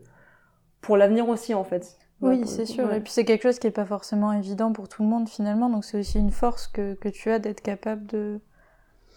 pour 0.81 0.95
l'avenir 0.95 1.27
aussi 1.27 1.53
en 1.53 1.63
fait. 1.63 1.97
Oui, 2.21 2.47
c'est 2.47 2.65
sûr. 2.65 2.91
Et 2.93 3.01
puis 3.01 3.11
c'est 3.11 3.25
quelque 3.25 3.43
chose 3.43 3.59
qui 3.59 3.67
n'est 3.67 3.71
pas 3.71 3.85
forcément 3.85 4.31
évident 4.31 4.71
pour 4.71 4.87
tout 4.87 5.03
le 5.03 5.09
monde 5.09 5.27
finalement. 5.27 5.69
Donc 5.69 5.83
c'est 5.83 5.99
aussi 5.99 6.17
une 6.17 6.31
force 6.31 6.67
que, 6.67 6.93
que 6.95 7.09
tu 7.09 7.29
as 7.29 7.39
d'être 7.39 7.61
capable 7.61 8.05
de, 8.07 8.39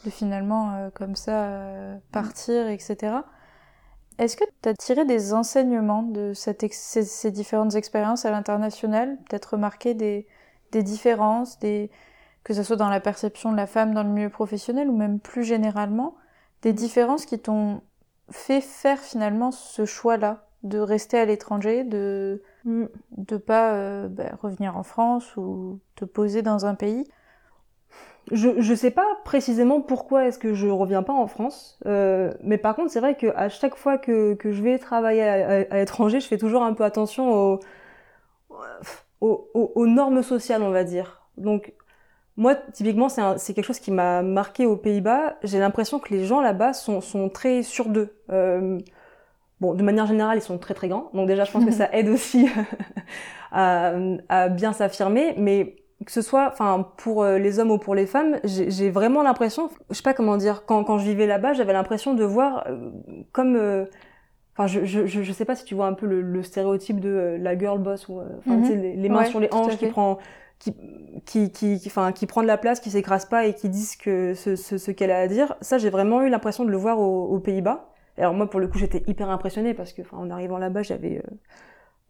de 0.04 0.10
finalement 0.10 0.74
euh, 0.74 0.90
comme 0.94 1.16
ça 1.16 1.44
euh, 1.44 1.96
partir, 2.12 2.68
etc. 2.68 3.16
Est-ce 4.18 4.36
que 4.36 4.44
tu 4.62 4.68
as 4.68 4.74
tiré 4.74 5.04
des 5.04 5.32
enseignements 5.32 6.02
de 6.02 6.34
cette 6.34 6.64
ces, 6.72 7.30
différentes 7.30 7.74
expériences 7.74 8.24
à 8.24 8.30
l'international? 8.30 9.18
Peut-être 9.28 9.52
remarqué 9.54 9.94
des, 9.94 10.26
des 10.72 10.82
différences, 10.82 11.58
des, 11.58 11.90
que 12.44 12.54
ce 12.54 12.62
soit 12.62 12.76
dans 12.76 12.88
la 12.88 13.00
perception 13.00 13.52
de 13.52 13.56
la 13.56 13.66
femme 13.66 13.94
dans 13.94 14.02
le 14.02 14.10
milieu 14.10 14.30
professionnel 14.30 14.88
ou 14.88 14.96
même 14.96 15.20
plus 15.20 15.44
généralement, 15.44 16.16
des 16.62 16.72
différences 16.72 17.24
qui 17.24 17.38
t'ont 17.38 17.80
fait 18.30 18.60
faire 18.60 18.98
finalement 18.98 19.50
ce 19.50 19.84
choix-là 19.84 20.46
de 20.62 20.78
rester 20.78 21.18
à 21.18 21.24
l'étranger, 21.24 21.84
de 21.84 22.42
ne 22.64 22.86
mm. 23.16 23.38
pas 23.38 23.72
euh, 23.72 24.08
bah, 24.08 24.36
revenir 24.42 24.76
en 24.76 24.82
France 24.82 25.36
ou 25.36 25.80
te 25.96 26.04
poser 26.04 26.42
dans 26.42 26.66
un 26.66 26.74
pays? 26.74 27.04
Je 28.32 28.48
ne 28.48 28.74
sais 28.76 28.90
pas 28.90 29.06
précisément 29.24 29.80
pourquoi 29.80 30.26
est-ce 30.26 30.38
que 30.38 30.54
je 30.54 30.68
reviens 30.68 31.02
pas 31.02 31.12
en 31.12 31.26
France, 31.26 31.78
euh, 31.86 32.32
mais 32.42 32.58
par 32.58 32.76
contre 32.76 32.90
c'est 32.92 33.00
vrai 33.00 33.16
que 33.16 33.26
à 33.34 33.48
chaque 33.48 33.76
fois 33.76 33.98
que, 33.98 34.34
que 34.34 34.52
je 34.52 34.62
vais 34.62 34.78
travailler 34.78 35.22
à, 35.22 35.78
l'étranger, 35.78 36.20
je 36.20 36.28
fais 36.28 36.38
toujours 36.38 36.62
un 36.62 36.72
peu 36.74 36.84
attention 36.84 37.58
aux, 39.20 39.50
aux, 39.74 39.86
normes 39.86 40.22
sociales, 40.22 40.62
on 40.62 40.70
va 40.70 40.84
dire. 40.84 41.22
Donc 41.38 41.72
moi 42.36 42.54
typiquement 42.54 43.08
c'est 43.08 43.54
quelque 43.54 43.64
chose 43.64 43.80
qui 43.80 43.90
m'a 43.90 44.22
marqué 44.22 44.66
aux 44.66 44.76
Pays-Bas. 44.76 45.36
J'ai 45.42 45.58
l'impression 45.58 45.98
que 45.98 46.14
les 46.14 46.24
gens 46.26 46.40
là-bas 46.40 46.72
sont, 46.72 47.00
sont 47.00 47.28
très 47.28 47.62
sûrs 47.62 47.88
d'eux. 47.88 48.14
Euh, 48.30 48.78
Bon, 49.60 49.74
de 49.74 49.82
manière 49.82 50.06
générale, 50.06 50.38
ils 50.38 50.42
sont 50.42 50.56
très 50.56 50.72
très 50.72 50.88
grands, 50.88 51.10
donc 51.12 51.28
déjà 51.28 51.44
je 51.44 51.52
pense 51.52 51.64
que 51.64 51.70
ça 51.70 51.90
aide 51.92 52.08
aussi 52.08 52.48
à, 53.52 53.92
à, 54.28 54.48
bien 54.48 54.72
s'affirmer, 54.72 55.34
mais 55.36 55.76
que 56.04 56.12
ce 56.12 56.22
soit, 56.22 56.48
enfin, 56.52 56.88
pour 56.96 57.22
euh, 57.22 57.38
les 57.38 57.58
hommes 57.58 57.70
ou 57.70 57.78
pour 57.78 57.94
les 57.94 58.06
femmes, 58.06 58.38
j'ai 58.44 58.90
vraiment 58.90 59.22
l'impression, 59.22 59.70
je 59.90 59.94
sais 59.94 60.02
pas 60.02 60.14
comment 60.14 60.36
dire, 60.36 60.64
quand, 60.64 60.82
quand 60.84 60.98
je 60.98 61.04
vivais 61.04 61.26
là-bas, 61.26 61.52
j'avais 61.52 61.72
l'impression 61.72 62.14
de 62.14 62.24
voir 62.24 62.64
euh, 62.68 62.90
comme, 63.32 63.56
euh, 63.56 63.84
enfin, 64.56 64.66
je, 64.66 64.84
je, 64.84 65.06
je 65.06 65.32
sais 65.32 65.44
pas 65.44 65.54
si 65.54 65.64
tu 65.64 65.74
vois 65.74 65.86
un 65.86 65.92
peu 65.92 66.06
le, 66.06 66.42
stéréotype 66.42 67.00
de 67.00 67.36
la 67.38 67.58
girl 67.58 67.78
boss 67.78 68.08
ou, 68.08 68.20
enfin, 68.38 68.56
mhm. 68.56 68.80
les, 68.96 69.08
mains 69.08 69.24
sur 69.24 69.40
les 69.40 69.52
hanches 69.52 69.76
qui 69.76 69.88
prend, 69.88 70.18
qui, 70.58 70.74
qui, 71.26 71.50
qui, 71.50 71.82
enfin, 71.86 72.12
qui 72.12 72.26
prend 72.26 72.42
de 72.42 72.46
la 72.46 72.56
place, 72.56 72.80
qui 72.80 72.90
s'écrase 72.90 73.26
pas 73.26 73.46
et 73.46 73.54
qui 73.54 73.68
dit 73.68 73.84
ce 73.84 73.98
que 73.98 74.34
ce, 74.34 74.56
ce, 74.56 74.78
ce 74.78 74.90
qu'elle 74.90 75.10
a 75.10 75.18
à 75.18 75.26
dire. 75.26 75.54
Ça, 75.60 75.76
j'ai 75.76 75.90
vraiment 75.90 76.22
eu 76.22 76.30
l'impression 76.30 76.64
de 76.64 76.70
le 76.70 76.76
voir 76.78 76.98
aux 76.98 77.38
Pays-Bas. 77.40 77.90
Alors 78.20 78.34
moi, 78.34 78.48
pour 78.48 78.60
le 78.60 78.68
coup, 78.68 78.78
j'étais 78.78 79.02
hyper 79.06 79.30
impressionnée 79.30 79.74
parce 79.74 79.92
que, 79.92 80.02
en 80.12 80.30
arrivant 80.30 80.58
là-bas, 80.58 80.82
j'avais, 80.82 81.18
euh, 81.18 81.30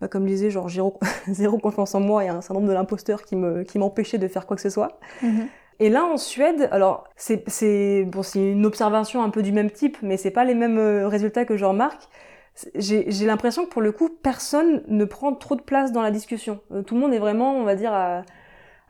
bah, 0.01 0.09
comme 0.09 0.25
je 0.25 0.33
disais, 0.33 0.51
genre 0.51 0.69
zéro, 0.69 0.99
zéro 1.29 1.59
confiance 1.59 1.95
en 1.95 2.01
moi 2.01 2.25
et 2.25 2.29
un 2.29 2.41
syndrome 2.41 2.67
de 2.67 2.73
l'imposteur 2.73 3.23
qui 3.23 3.37
me, 3.37 3.63
qui 3.65 3.79
m'empêchait 3.79 4.19
de 4.19 4.29
faire 4.29 4.47
quoi 4.47 4.57
que 4.57 4.63
ce 4.63 4.71
soit. 4.71 4.99
Mhm. 5.23 5.49
Et 5.79 5.89
là, 5.89 6.05
en 6.05 6.17
Suède, 6.17 6.69
alors 6.73 7.05
c'est, 7.17 7.43
c'est, 7.49 8.05
bon, 8.05 8.23
c'est 8.23 8.53
une 8.53 8.67
observation 8.67 9.23
un 9.23 9.31
peu 9.31 9.43
du 9.43 9.53
même 9.53 9.71
type, 9.71 9.97
mais 10.03 10.17
c'est 10.17 10.31
pas 10.31 10.45
les 10.45 10.55
mêmes 10.55 10.79
euh, 10.79 11.09
résultats 11.09 11.45
que 11.45 11.57
je 11.57 11.65
remarque. 11.65 12.03
J'ai, 12.75 13.11
j'ai 13.11 13.25
l'impression 13.25 13.65
que 13.65 13.71
pour 13.71 13.81
le 13.81 13.93
coup, 13.93 14.11
personne 14.23 14.83
ne 14.89 15.05
prend 15.05 15.35
trop 15.35 15.55
de 15.55 15.63
place 15.63 15.93
dans 15.93 16.03
la 16.03 16.11
discussion. 16.11 16.61
Euh, 16.73 16.83
tout 16.83 16.95
le 16.95 17.01
monde 17.01 17.15
est 17.15 17.19
vraiment, 17.19 17.55
on 17.55 17.65
va 17.65 17.77
dire, 17.77 17.93
à, 17.95 18.23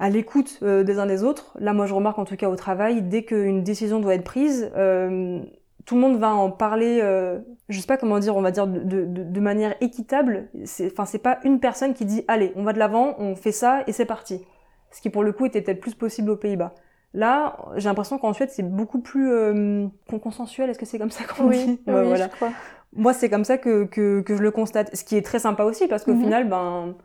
à 0.00 0.10
l'écoute 0.10 0.64
des 0.64 0.98
uns 0.98 1.06
des 1.06 1.22
autres. 1.22 1.54
Là, 1.60 1.72
moi, 1.74 1.86
je 1.86 1.94
remarque 1.94 2.18
en 2.18 2.24
tout 2.24 2.36
cas 2.36 2.48
au 2.48 2.56
travail, 2.56 3.02
dès 3.02 3.22
qu'une 3.22 3.62
décision 3.62 4.00
doit 4.00 4.14
être 4.14 4.24
prise, 4.24 4.72
tout 5.86 5.94
le 5.94 6.00
monde 6.00 6.18
va 6.18 6.34
en 6.34 6.50
parler, 6.50 7.00
euh, 7.02 7.38
je 7.68 7.80
sais 7.80 7.86
pas 7.86 7.96
comment 7.96 8.18
dire, 8.18 8.36
on 8.36 8.42
va 8.42 8.50
dire 8.50 8.66
de, 8.66 8.80
de, 8.80 9.04
de 9.04 9.40
manière 9.40 9.74
équitable. 9.80 10.48
Enfin, 10.86 11.06
c'est 11.06 11.18
pas 11.18 11.38
une 11.44 11.60
personne 11.60 11.94
qui 11.94 12.04
dit 12.04 12.24
allez, 12.28 12.52
on 12.56 12.64
va 12.64 12.72
de 12.72 12.78
l'avant, 12.78 13.14
on 13.18 13.34
fait 13.36 13.52
ça 13.52 13.82
et 13.86 13.92
c'est 13.92 14.06
parti. 14.06 14.44
Ce 14.90 15.00
qui 15.00 15.10
pour 15.10 15.22
le 15.22 15.32
coup 15.32 15.46
était 15.46 15.62
peut-être 15.62 15.80
plus 15.80 15.94
possible 15.94 16.30
aux 16.30 16.36
Pays-Bas. 16.36 16.74
Là, 17.12 17.56
j'ai 17.76 17.88
l'impression 17.88 18.18
qu'en 18.18 18.32
Suède 18.32 18.50
c'est 18.50 18.62
beaucoup 18.62 19.00
plus 19.00 19.30
euh, 19.32 19.86
consensuel. 20.22 20.70
Est-ce 20.70 20.78
que 20.78 20.86
c'est 20.86 20.98
comme 20.98 21.10
ça 21.10 21.24
qu'on 21.24 21.48
oui, 21.48 21.64
dit 21.64 21.80
oui, 21.86 21.92
voilà. 22.04 22.28
je 22.28 22.30
crois. 22.36 22.50
Moi, 22.92 23.12
c'est 23.12 23.30
comme 23.30 23.44
ça 23.44 23.56
que, 23.56 23.84
que, 23.84 24.20
que 24.20 24.36
je 24.36 24.42
le 24.42 24.50
constate. 24.50 24.94
Ce 24.96 25.04
qui 25.04 25.16
est 25.16 25.22
très 25.22 25.38
sympa 25.38 25.62
aussi 25.62 25.86
parce 25.86 26.04
qu'au 26.04 26.14
mhm. 26.14 26.22
final, 26.22 26.48
ben 26.48 26.96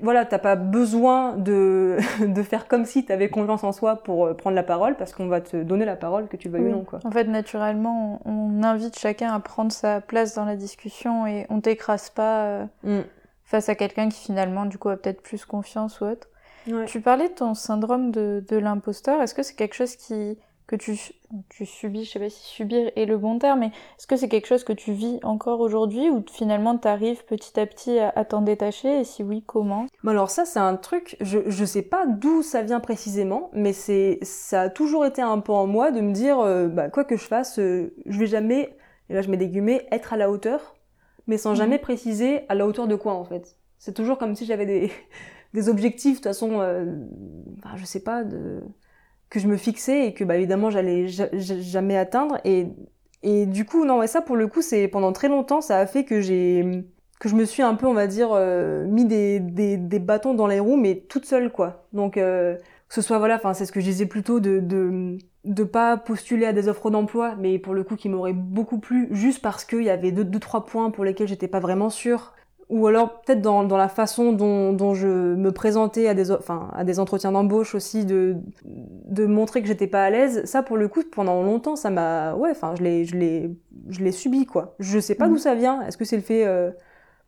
voilà, 0.00 0.24
t'as 0.24 0.38
pas 0.38 0.56
besoin 0.56 1.36
de, 1.36 1.98
de 2.26 2.42
faire 2.42 2.66
comme 2.66 2.84
si 2.84 3.04
tu 3.04 3.12
avais 3.12 3.28
confiance 3.28 3.62
en 3.64 3.72
soi 3.72 3.96
pour 3.96 4.26
euh, 4.26 4.34
prendre 4.34 4.56
la 4.56 4.62
parole, 4.62 4.96
parce 4.96 5.12
qu'on 5.12 5.26
va 5.26 5.40
te 5.40 5.62
donner 5.62 5.84
la 5.84 5.96
parole, 5.96 6.28
que 6.28 6.36
tu 6.36 6.48
veuilles 6.48 6.64
ou 6.64 6.70
non. 6.70 6.84
Quoi. 6.84 7.00
En 7.04 7.10
fait, 7.10 7.24
naturellement, 7.24 8.20
on, 8.24 8.62
invite 8.62 8.98
chacun 8.98 9.32
à 9.32 9.40
prendre 9.40 9.72
sa 9.72 10.00
place 10.00 10.34
dans 10.34 10.44
la 10.44 10.56
discussion 10.56 11.26
et 11.26 11.46
on 11.50 11.60
t'écrase 11.60 12.10
pas 12.10 12.44
euh, 12.44 12.64
mm. 12.84 13.00
face 13.44 13.68
à 13.68 13.74
quelqu'un 13.74 14.08
qui 14.08 14.24
finalement, 14.24 14.66
du 14.66 14.78
coup, 14.78 14.88
a 14.88 14.96
peut-être 14.96 15.20
plus 15.20 15.44
confiance 15.44 16.00
ou 16.00 16.04
autre. 16.04 16.28
Tu 16.86 17.00
parlais 17.00 17.28
de 17.28 17.34
ton 17.34 17.54
syndrome 17.54 18.12
de, 18.12 18.44
de 18.48 18.56
l'imposteur. 18.56 19.20
Est-ce 19.20 19.34
que 19.34 19.42
c'est 19.42 19.56
quelque 19.56 19.74
chose 19.74 19.96
qui 19.96 20.38
que 20.72 20.76
tu, 20.76 20.98
tu 21.50 21.66
subis, 21.66 22.04
je 22.04 22.12
sais 22.12 22.18
pas 22.18 22.30
si 22.30 22.42
subir 22.42 22.90
est 22.96 23.04
le 23.04 23.18
bon 23.18 23.38
terme, 23.38 23.60
mais 23.60 23.66
est-ce 23.66 24.06
que 24.06 24.16
c'est 24.16 24.28
quelque 24.28 24.46
chose 24.46 24.64
que 24.64 24.72
tu 24.72 24.92
vis 24.92 25.20
encore 25.22 25.60
aujourd'hui 25.60 26.08
ou 26.08 26.24
finalement 26.30 26.78
tu 26.78 26.88
arrives 26.88 27.26
petit 27.26 27.60
à 27.60 27.66
petit 27.66 27.98
à, 27.98 28.24
t'en 28.24 28.40
détacher 28.40 29.00
et 29.00 29.04
si 29.04 29.22
oui, 29.22 29.44
comment? 29.46 29.86
Alors 30.06 30.30
ça 30.30 30.46
c'est 30.46 30.58
un 30.58 30.76
truc, 30.76 31.16
je, 31.20 31.40
je 31.46 31.64
sais 31.66 31.82
pas 31.82 32.06
d'où 32.06 32.42
ça 32.42 32.62
vient 32.62 32.80
précisément, 32.80 33.50
mais 33.52 33.74
c'est 33.74 34.18
ça 34.22 34.62
a 34.62 34.68
toujours 34.70 35.04
été 35.04 35.20
un 35.20 35.40
peu 35.40 35.52
en 35.52 35.66
moi 35.66 35.90
de 35.90 36.00
me 36.00 36.12
dire 36.12 36.40
euh, 36.40 36.68
bah, 36.68 36.88
quoi 36.88 37.04
que 37.04 37.18
je 37.18 37.24
fasse, 37.24 37.58
euh, 37.58 37.94
je 38.06 38.18
vais 38.18 38.26
jamais, 38.26 38.74
et 39.10 39.14
là 39.14 39.20
je 39.20 39.28
mets 39.28 39.36
des 39.36 39.48
guillemets, 39.48 39.86
être 39.90 40.14
à 40.14 40.16
la 40.16 40.30
hauteur, 40.30 40.74
mais 41.26 41.36
sans 41.36 41.50
mhm. 41.50 41.56
jamais 41.56 41.78
préciser 41.78 42.46
à 42.48 42.54
la 42.54 42.66
hauteur 42.66 42.88
de 42.88 42.96
quoi 42.96 43.12
en 43.12 43.24
fait. 43.24 43.58
C'est 43.78 43.92
toujours 43.92 44.16
comme 44.16 44.34
si 44.34 44.46
j'avais 44.46 44.64
des, 44.64 44.90
des 45.52 45.68
objectifs 45.68 46.12
de 46.12 46.16
toute 46.16 46.24
façon, 46.24 46.60
euh, 46.60 46.94
je 47.76 47.84
sais 47.84 48.02
pas, 48.02 48.24
de 48.24 48.62
que 49.32 49.40
je 49.40 49.48
me 49.48 49.56
fixais 49.56 50.08
et 50.08 50.12
que 50.12 50.24
bah 50.24 50.36
évidemment 50.36 50.68
j'allais 50.68 51.08
jamais 51.08 51.96
atteindre. 51.96 52.38
Et 52.44 52.66
et 53.22 53.46
du 53.46 53.64
coup 53.64 53.86
non 53.86 53.98
ouais 54.00 54.06
ça 54.06 54.20
pour 54.20 54.36
le 54.36 54.46
coup 54.46 54.60
c'est 54.60 54.88
pendant 54.88 55.12
très 55.12 55.28
longtemps 55.28 55.62
ça 55.62 55.78
a 55.78 55.86
fait 55.86 56.04
que 56.04 56.20
j'ai 56.20 56.84
que 57.18 57.30
je 57.30 57.34
me 57.34 57.46
suis 57.46 57.62
un 57.62 57.74
peu 57.74 57.86
on 57.86 57.94
va 57.94 58.06
dire 58.06 58.28
euh, 58.32 58.84
mis 58.86 59.06
des, 59.06 59.40
des, 59.40 59.78
des 59.78 59.98
bâtons 60.00 60.34
dans 60.34 60.46
les 60.46 60.60
roues 60.60 60.76
mais 60.76 60.96
toute 61.08 61.24
seule 61.24 61.50
quoi. 61.50 61.86
Donc 61.94 62.18
euh, 62.18 62.56
que 62.56 62.94
ce 62.94 63.00
soit 63.00 63.16
voilà 63.18 63.36
enfin 63.36 63.54
c'est 63.54 63.64
ce 63.64 63.72
que 63.72 63.80
je 63.80 63.86
disais 63.86 64.06
plutôt 64.06 64.38
de 64.38 64.60
de 64.60 65.16
de 65.44 65.64
pas 65.64 65.96
postuler 65.96 66.44
à 66.44 66.52
des 66.52 66.68
offres 66.68 66.90
d'emploi 66.90 67.34
mais 67.38 67.58
pour 67.58 67.72
le 67.72 67.84
coup 67.84 67.96
qui 67.96 68.10
m'aurait 68.10 68.34
beaucoup 68.34 68.78
plu 68.80 69.08
juste 69.12 69.40
parce 69.40 69.64
qu'il 69.64 69.82
y 69.82 69.90
avait 69.90 70.12
deux, 70.12 70.24
deux 70.24 70.40
trois 70.40 70.66
points 70.66 70.90
pour 70.90 71.04
lesquels 71.04 71.28
j'étais 71.28 71.48
pas 71.48 71.60
vraiment 71.60 71.88
sûre 71.88 72.34
ou 72.72 72.86
alors 72.86 73.20
peut-être 73.20 73.42
dans, 73.42 73.64
dans 73.64 73.76
la 73.76 73.88
façon 73.88 74.32
dont, 74.32 74.72
dont 74.72 74.94
je 74.94 75.06
me 75.06 75.52
présentais 75.52 76.08
à 76.08 76.14
des, 76.14 76.32
enfin, 76.32 76.70
à 76.72 76.84
des 76.84 76.98
entretiens 76.98 77.30
d'embauche 77.30 77.74
aussi, 77.74 78.06
de, 78.06 78.36
de 78.64 79.26
montrer 79.26 79.60
que 79.60 79.68
j'étais 79.68 79.86
pas 79.86 80.04
à 80.04 80.08
l'aise. 80.08 80.42
Ça, 80.46 80.62
pour 80.62 80.78
le 80.78 80.88
coup, 80.88 81.02
pendant 81.12 81.42
longtemps, 81.42 81.76
ça 81.76 81.90
m'a, 81.90 82.34
ouais, 82.34 82.50
enfin, 82.50 82.74
je 82.74 82.82
l'ai, 82.82 83.04
je 83.04 83.14
l'ai, 83.14 83.50
je 83.90 84.02
l'ai 84.02 84.10
subi, 84.10 84.46
quoi. 84.46 84.74
Je 84.78 84.98
sais 84.98 85.14
pas 85.14 85.26
d'où 85.26 85.34
mhm. 85.34 85.38
ça 85.38 85.54
vient. 85.54 85.82
Est-ce 85.82 85.98
que 85.98 86.06
c'est 86.06 86.16
le 86.16 86.22
fait, 86.22 86.46
euh, 86.46 86.70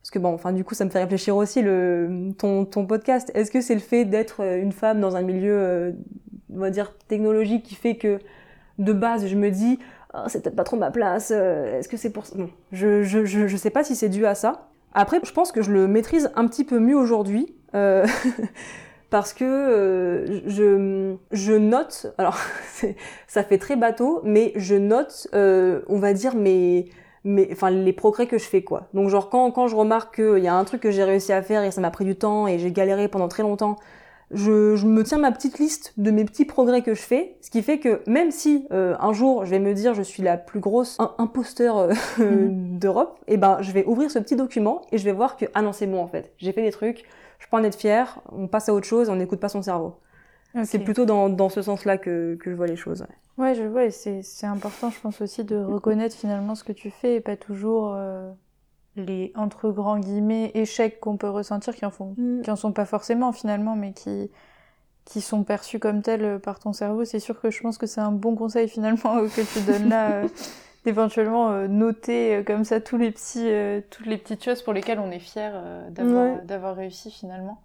parce 0.01 0.09
que 0.09 0.17
bon, 0.17 0.33
enfin 0.33 0.51
du 0.51 0.63
coup 0.63 0.73
ça 0.73 0.83
me 0.83 0.89
fait 0.89 1.01
réfléchir 1.01 1.35
aussi 1.35 1.61
le 1.61 2.31
ton 2.39 2.65
ton 2.65 2.87
podcast. 2.87 3.31
Est-ce 3.35 3.51
que 3.51 3.61
c'est 3.61 3.75
le 3.75 3.79
fait 3.79 4.03
d'être 4.05 4.41
une 4.41 4.71
femme 4.71 4.99
dans 4.99 5.15
un 5.15 5.21
milieu, 5.21 5.95
on 6.51 6.59
va 6.59 6.71
dire 6.71 6.95
technologique, 7.07 7.63
qui 7.63 7.75
fait 7.75 7.97
que 7.97 8.17
de 8.79 8.93
base 8.93 9.27
je 9.27 9.35
me 9.35 9.51
dis 9.51 9.77
oh, 10.15 10.19
c'est 10.27 10.41
peut-être 10.41 10.55
pas 10.55 10.63
trop 10.63 10.77
ma 10.77 10.89
place. 10.89 11.29
Est-ce 11.29 11.87
que 11.87 11.97
c'est 11.97 12.11
pour 12.11 12.25
ça? 12.25 12.35
Non, 12.35 12.49
je, 12.71 13.03
je 13.03 13.25
je 13.25 13.47
je 13.47 13.57
sais 13.57 13.71
pas 13.71 13.83
si 13.83 13.95
c'est 13.95 14.09
dû 14.09 14.25
à 14.25 14.35
ça. 14.35 14.69
Après, 14.95 15.19
je 15.21 15.31
pense 15.33 15.51
que 15.51 15.61
je 15.61 15.71
le 15.71 15.87
maîtrise 15.87 16.31
un 16.35 16.47
petit 16.47 16.63
peu 16.63 16.79
mieux 16.79 16.95
aujourd'hui. 16.95 17.53
Euh, 17.75 18.07
parce 19.09 19.33
que 19.33 19.43
euh, 19.43 21.19
je, 21.31 21.53
note, 21.53 22.07
alors 22.17 22.37
ça 23.27 23.43
fait 23.43 23.57
très 23.57 23.75
bateau, 23.75 24.21
mais 24.23 24.53
je 24.55 24.75
note, 24.75 25.27
euh, 25.35 25.81
on 25.89 25.99
va 25.99 26.13
dire, 26.13 26.35
mes, 26.35 26.89
enfin, 27.51 27.71
les 27.71 27.91
progrès 27.91 28.25
que 28.25 28.37
je 28.37 28.45
fais, 28.45 28.63
quoi. 28.63 28.87
Donc, 28.93 29.09
genre, 29.09 29.29
quand 29.29 29.67
je 29.67 29.75
remarque 29.75 30.15
qu'il 30.15 30.43
y 30.43 30.47
a 30.47 30.55
un 30.55 30.63
truc 30.63 30.81
que 30.81 30.91
j'ai 30.91 31.03
réussi 31.03 31.33
à 31.33 31.41
faire 31.41 31.63
et 31.63 31.71
ça 31.71 31.81
m'a 31.81 31.91
pris 31.91 32.05
du 32.05 32.15
temps 32.15 32.47
et 32.47 32.57
j'ai 32.57 32.71
galéré 32.71 33.09
pendant 33.09 33.27
très 33.27 33.43
longtemps, 33.43 33.75
je, 34.31 34.75
je, 34.75 34.85
me 34.85 35.03
tiens 35.03 35.17
ma 35.17 35.31
petite 35.31 35.59
liste 35.59 35.93
de 35.97 36.11
mes 36.11 36.25
petits 36.25 36.45
progrès 36.45 36.81
que 36.81 36.93
je 36.93 37.01
fais, 37.01 37.37
ce 37.41 37.49
qui 37.49 37.61
fait 37.61 37.79
que 37.79 38.01
même 38.07 38.31
si 38.31 38.67
euh, 38.71 38.95
un 38.99 39.13
jour 39.13 39.45
je 39.45 39.51
vais 39.51 39.59
me 39.59 39.73
dire 39.73 39.93
je 39.93 40.01
suis 40.01 40.23
la 40.23 40.37
plus 40.37 40.59
grosse 40.59 40.97
imposteur 41.17 41.77
euh, 41.77 41.93
mhm. 42.17 42.79
d'Europe, 42.79 43.19
et 43.27 43.33
eh 43.33 43.37
ben 43.37 43.57
je 43.61 43.71
vais 43.71 43.85
ouvrir 43.85 44.09
ce 44.09 44.19
petit 44.19 44.35
document 44.35 44.81
et 44.91 44.97
je 44.97 45.05
vais 45.05 45.11
voir 45.11 45.37
que 45.37 45.45
ah 45.53 45.61
non 45.61 45.73
c'est 45.73 45.87
bon 45.87 46.01
en 46.01 46.07
fait, 46.07 46.33
j'ai 46.37 46.51
fait 46.51 46.63
des 46.63 46.71
trucs, 46.71 47.03
je 47.39 47.47
peux 47.47 47.57
en 47.57 47.63
être 47.63 47.77
fière, 47.77 48.19
on 48.31 48.47
passe 48.47 48.69
à 48.69 48.73
autre 48.73 48.87
chose, 48.87 49.09
on 49.09 49.15
n'écoute 49.15 49.39
pas 49.39 49.49
son 49.49 49.61
cerveau. 49.61 49.95
C'est 50.63 50.79
plutôt 50.79 51.03
dans, 51.03 51.27
dans 51.27 51.49
ce 51.49 51.61
sens-là 51.61 51.97
que, 51.97 52.35
que 52.35 52.49
je 52.49 52.55
vois 52.55 52.67
les 52.67 52.77
choses. 52.77 53.05
Ouais, 53.37 53.47
ouais 53.47 53.55
je 53.55 53.63
vois, 53.63 53.83
et 53.83 53.91
c'est 53.91 54.45
important 54.45 54.89
je 54.89 54.99
pense 55.01 55.19
aussi 55.19 55.43
de 55.43 55.57
reconnaître 55.57 56.15
finalement 56.15 56.55
ce 56.55 56.63
que 56.63 56.71
tu 56.71 56.89
fais 56.89 57.15
et 57.15 57.21
pas 57.21 57.35
toujours... 57.35 57.93
Euh 57.93 58.31
les 58.95 59.31
entre 59.35 59.71
grands 59.71 59.99
guillemets 59.99 60.51
échecs 60.53 60.99
qu'on 60.99 61.17
peut 61.17 61.29
ressentir 61.29 61.75
qui 61.75 61.85
en 61.85 61.91
font 61.91 62.15
mm. 62.17 62.41
qui 62.43 62.51
en 62.51 62.55
sont 62.55 62.71
pas 62.71 62.85
forcément 62.85 63.31
finalement 63.31 63.75
mais 63.75 63.93
qui 63.93 64.29
qui 65.05 65.21
sont 65.21 65.43
perçus 65.43 65.79
comme 65.79 66.01
tels 66.01 66.39
par 66.39 66.59
ton 66.59 66.73
cerveau. 66.73 67.05
C'est 67.05 67.19
sûr 67.19 67.39
que 67.39 67.51
je 67.51 67.61
pense 67.61 67.77
que 67.77 67.85
c'est 67.85 68.01
un 68.01 68.11
bon 68.11 68.35
conseil 68.35 68.67
finalement 68.67 69.21
que 69.35 69.53
tu 69.53 69.63
donnes 69.65 69.89
là 69.89 70.11
euh, 70.11 70.27
d'éventuellement 70.83 71.51
euh, 71.51 71.67
noter 71.67 72.35
euh, 72.35 72.43
comme 72.43 72.63
ça 72.63 72.81
tous 72.81 72.97
les 72.97 73.11
petits 73.11 73.49
toutes 73.89 74.07
les 74.07 74.17
petites 74.17 74.43
choses 74.43 74.61
pour 74.61 74.73
lesquelles 74.73 74.99
on 74.99 75.11
est 75.11 75.19
fier 75.19 75.53
d'avoir 75.91 76.41
d'avoir 76.43 76.75
réussi 76.75 77.11
finalement. 77.11 77.61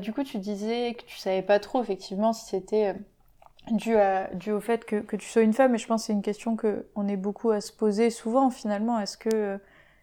Du 0.00 0.12
coup 0.12 0.24
tu 0.24 0.38
disais 0.38 0.94
que 0.94 1.04
tu 1.04 1.16
savais 1.18 1.42
pas 1.42 1.58
trop 1.58 1.82
effectivement 1.82 2.32
si 2.32 2.46
c'était 2.46 2.94
dû, 3.70 3.96
à, 3.96 4.28
dû 4.34 4.52
au 4.52 4.60
fait 4.60 4.84
que, 4.84 4.96
que 4.96 5.16
tu 5.16 5.26
sois 5.26 5.42
une 5.42 5.54
femme 5.54 5.74
et 5.74 5.78
je 5.78 5.86
pense 5.86 6.02
que 6.02 6.06
c'est 6.08 6.12
une 6.12 6.22
question 6.22 6.56
que 6.56 6.86
on 6.96 7.08
est 7.08 7.16
beaucoup 7.16 7.50
à 7.50 7.60
se 7.60 7.72
poser 7.72 8.10
souvent 8.10 8.50
finalement. 8.50 8.98
Est-ce 9.00 9.16
que 9.16 9.58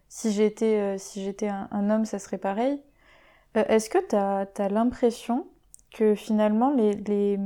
si 0.10 0.32
j'étais 0.32 0.80
euh, 0.80 0.98
si 0.98 1.24
j'étais 1.24 1.50
un, 1.50 1.90
homme, 1.90 2.06
ça 2.06 2.20
serait 2.20 2.38
pareil. 2.38 2.82
Euh, 3.56 3.64
est-ce 3.68 3.90
que 3.90 3.98
tu 4.08 4.16
as, 4.16 4.70
l'impression 4.70 5.48
que 5.94 6.16
finalement 6.16 6.72
les, 6.72 6.94
les, 6.94 7.40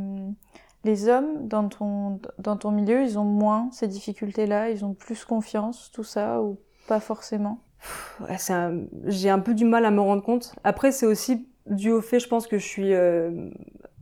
les, 0.84 1.08
hommes 1.08 1.47
dans 1.47 1.69
ton, 1.69 2.19
dans 2.39 2.58
ton 2.58 2.71
milieu, 2.71 3.04
ils 3.04 3.17
ont 3.17 3.24
moins 3.24 3.69
ces 3.71 3.88
difficultés-là, 3.88 4.69
ils 4.69 4.84
ont 4.84 4.93
plus 4.93 5.26
confiance, 5.26 5.91
tout 5.91 6.04
ça, 6.04 6.41
ou 6.41 6.58
pas 6.88 7.00
forcément? 7.00 7.60
J'ai 9.06 9.30
un 9.30 9.39
peu 9.39 9.54
du 9.54 9.65
mal 9.65 9.86
à 9.86 9.91
me 9.91 10.02
rendre 10.02 10.24
compte. 10.24 10.54
Après, 10.63 10.91
c'est 10.91 11.06
aussi 11.06 11.47
dû 11.67 11.91
au 11.91 12.02
fait, 12.02 12.19
je 12.19 12.28
pense 12.28 12.47
que 12.47 12.58
je 12.58 12.65
suis 12.65 12.93
euh, 12.93 13.50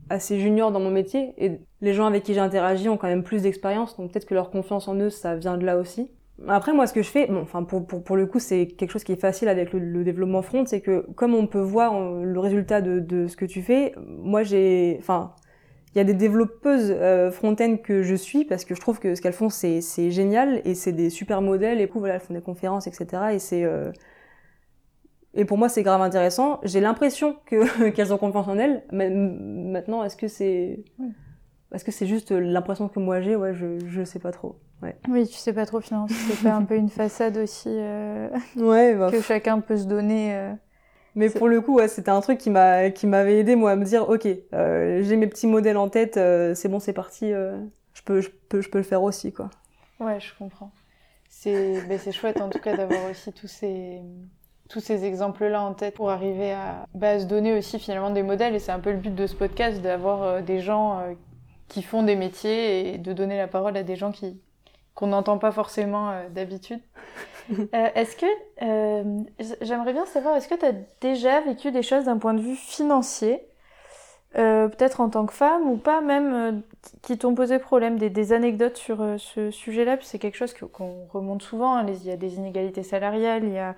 assez 0.09 0.39
junior 0.39 0.71
dans 0.71 0.79
mon 0.79 0.91
métier 0.91 1.33
et 1.37 1.59
les 1.81 1.93
gens 1.93 2.05
avec 2.05 2.23
qui 2.23 2.33
j'ai 2.33 2.89
ont 2.89 2.97
quand 2.97 3.07
même 3.07 3.23
plus 3.23 3.43
d'expérience, 3.43 3.97
donc 3.97 4.11
peut-être 4.11 4.25
que 4.25 4.33
leur 4.33 4.49
confiance 4.49 4.87
en 4.87 4.95
eux, 4.95 5.09
ça 5.09 5.35
vient 5.35 5.57
de 5.57 5.65
là 5.65 5.77
aussi. 5.77 6.11
Après, 6.47 6.73
moi, 6.73 6.87
ce 6.87 6.93
que 6.93 7.01
je 7.01 7.09
fais, 7.09 7.27
bon, 7.27 7.41
enfin, 7.41 7.63
pour, 7.63 7.85
pour, 7.85 8.03
pour 8.03 8.15
le 8.15 8.25
coup, 8.25 8.39
c'est 8.39 8.67
quelque 8.67 8.91
chose 8.91 9.03
qui 9.03 9.11
est 9.11 9.19
facile 9.19 9.49
avec 9.49 9.73
le, 9.73 10.03
développement 10.03 10.41
front, 10.41 10.65
c'est 10.65 10.81
que 10.81 11.05
comme 11.15 11.35
on 11.35 11.47
peut 11.47 11.59
voir 11.59 11.99
le 12.23 12.39
résultat 12.39 12.81
de, 12.81 12.99
de 12.99 13.27
ce 13.27 13.35
que 13.35 13.45
tu 13.45 13.61
fais, 13.61 13.93
moi, 13.97 14.43
j'ai, 14.43 14.97
enfin, 14.99 15.33
il 15.93 15.97
y 15.97 16.01
a 16.01 16.03
des 16.03 16.13
développeuses 16.13 16.91
euh, 16.91 17.31
front-end 17.31 17.77
que 17.77 18.03
je 18.03 18.15
suis 18.15 18.45
parce 18.45 18.63
que 18.63 18.75
je 18.75 18.79
trouve 18.79 18.99
que 18.99 19.15
ce 19.15 19.21
qu'elles 19.21 19.33
font, 19.33 19.49
c'est, 19.49 19.81
c'est 19.81 20.11
génial 20.11 20.61
et 20.65 20.75
c'est 20.75 20.91
des 20.93 21.09
super 21.09 21.41
modèles 21.41 21.81
et 21.81 21.87
puis 21.87 21.99
voilà, 21.99 22.15
elles 22.15 22.21
font 22.21 22.33
des 22.33 22.41
conférences, 22.41 22.85
etc. 22.85 23.33
Et 23.33 23.39
c'est, 23.39 23.63
euh, 23.63 23.91
et 25.33 25.45
pour 25.45 25.57
moi, 25.57 25.67
c'est 25.67 25.83
grave 25.83 26.01
intéressant. 26.01 26.59
J'ai 26.63 26.79
l'impression 26.79 27.37
que 27.45 27.89
qu'elles 27.95 28.13
ont 28.13 28.17
confiance 28.17 28.47
en 28.47 28.57
elles. 28.57 28.83
Mais 28.91 29.09
maintenant, 29.09 30.03
est-ce 30.03 30.15
que 30.15 30.27
c'est, 30.27 30.83
est-ce 31.73 31.85
que 31.85 31.91
c'est 31.91 32.07
juste 32.07 32.31
l'impression 32.31 32.87
que 32.87 32.99
moi 32.99 33.21
j'ai 33.21 33.35
Ouais, 33.35 33.53
je, 33.53 33.79
je 33.87 34.03
sais 34.03 34.19
pas 34.19 34.31
trop. 34.31 34.55
Oui, 35.09 35.27
tu 35.27 35.35
sais 35.35 35.53
pas 35.53 35.65
trop 35.65 35.81
finalement. 35.81 36.07
C'est 36.07 36.41
pas 36.41 36.53
un 36.53 36.63
peu 36.63 36.75
une 36.75 36.89
façade 36.89 37.37
aussi 37.37 37.69
euh, 37.69 38.29
ouais, 38.55 38.95
bah, 38.95 39.11
que 39.11 39.21
chacun 39.21 39.59
peut 39.59 39.77
se 39.77 39.85
donner. 39.85 40.35
Euh, 40.35 40.53
Mais 41.15 41.29
pour 41.29 41.47
le 41.47 41.61
coup, 41.61 41.75
ouais, 41.75 41.87
c'était 41.87 42.09
un 42.09 42.21
truc 42.21 42.37
qui 42.37 42.49
m'a 42.49 42.89
qui 42.89 43.05
m'avait 43.05 43.39
aidé 43.39 43.55
moi 43.55 43.71
à 43.71 43.75
me 43.75 43.85
dire, 43.85 44.09
ok, 44.09 44.27
euh, 44.53 45.03
j'ai 45.03 45.15
mes 45.15 45.27
petits 45.27 45.47
modèles 45.47 45.77
en 45.77 45.89
tête, 45.89 46.15
c'est 46.55 46.69
bon, 46.69 46.79
c'est 46.79 46.93
parti, 46.93 47.31
je 47.31 48.03
peux 48.03 48.21
je 48.21 48.29
peux 48.49 48.61
je 48.61 48.69
peux 48.69 48.77
le 48.79 48.83
faire 48.83 49.03
aussi 49.03 49.31
quoi. 49.33 49.49
Ouais, 49.99 50.19
je 50.19 50.33
comprends. 50.37 50.71
C'est 51.29 51.81
ben, 51.87 51.99
c'est 51.99 52.11
chouette 52.11 52.41
en 52.41 52.49
tout 52.49 52.59
cas 52.59 52.75
d'avoir 52.75 53.01
aussi 53.11 53.31
tous 53.33 53.47
ces 53.47 53.99
tous 54.69 54.79
ces 54.79 55.03
exemples-là 55.03 55.61
en 55.61 55.73
tête 55.73 55.95
pour 55.95 56.11
arriver 56.11 56.51
à, 56.51 56.85
bah, 56.93 57.19
se 57.19 57.25
donner 57.25 57.57
aussi 57.57 57.79
finalement 57.79 58.11
des 58.11 58.21
modèles. 58.23 58.55
Et 58.55 58.59
c'est 58.59 58.71
un 58.71 58.79
peu 58.79 58.91
le 58.91 58.97
but 58.97 59.13
de 59.13 59.25
ce 59.25 59.35
podcast, 59.35 59.81
d'avoir 59.81 60.43
des 60.43 60.59
gens 60.59 61.01
qui 61.69 61.83
font 61.83 62.03
des 62.03 62.15
métiers 62.15 62.93
et 62.93 62.97
de 62.97 63.13
donner 63.13 63.37
la 63.37 63.47
parole 63.47 63.77
à 63.77 63.83
des 63.83 63.95
gens 63.95 64.11
qui, 64.11 64.39
qu'on 64.99 65.07
n'entend 65.07 65.37
pas 65.37 65.51
forcément 65.51 66.11
euh, 66.11 66.29
d'habitude. 66.29 66.81
Euh, 67.51 67.89
est-ce 67.95 68.15
que 68.15 68.27
euh, 68.61 69.23
j'aimerais 69.61 69.91
bien 69.91 70.05
savoir, 70.05 70.35
est-ce 70.35 70.47
que 70.47 70.53
tu 70.53 70.65
as 70.67 70.73
déjà 71.01 71.41
vécu 71.41 71.71
des 71.71 71.81
choses 71.81 72.05
d'un 72.05 72.19
point 72.19 72.35
de 72.35 72.41
vue 72.41 72.55
financier, 72.55 73.41
peut-être 74.35 75.01
en 75.01 75.09
tant 75.09 75.25
que 75.25 75.33
femme 75.33 75.67
ou 75.67 75.75
pas 75.75 75.99
même, 76.01 76.61
qui 77.01 77.17
t'ont 77.17 77.33
posé 77.33 77.57
problème, 77.57 77.97
des, 77.97 78.33
anecdotes 78.33 78.77
sur 78.77 79.03
ce 79.17 79.49
sujet-là, 79.49 79.97
puis 79.97 80.05
c'est 80.05 80.19
quelque 80.19 80.37
chose 80.37 80.53
qu'on 80.53 81.07
remonte 81.11 81.41
souvent. 81.41 81.77
Hein, 81.77 81.87
il 81.87 82.05
y 82.05 82.11
a 82.11 82.17
des 82.17 82.35
inégalités 82.35 82.83
salariales, 82.83 83.43
il 83.43 83.53
y 83.53 83.57
a 83.57 83.73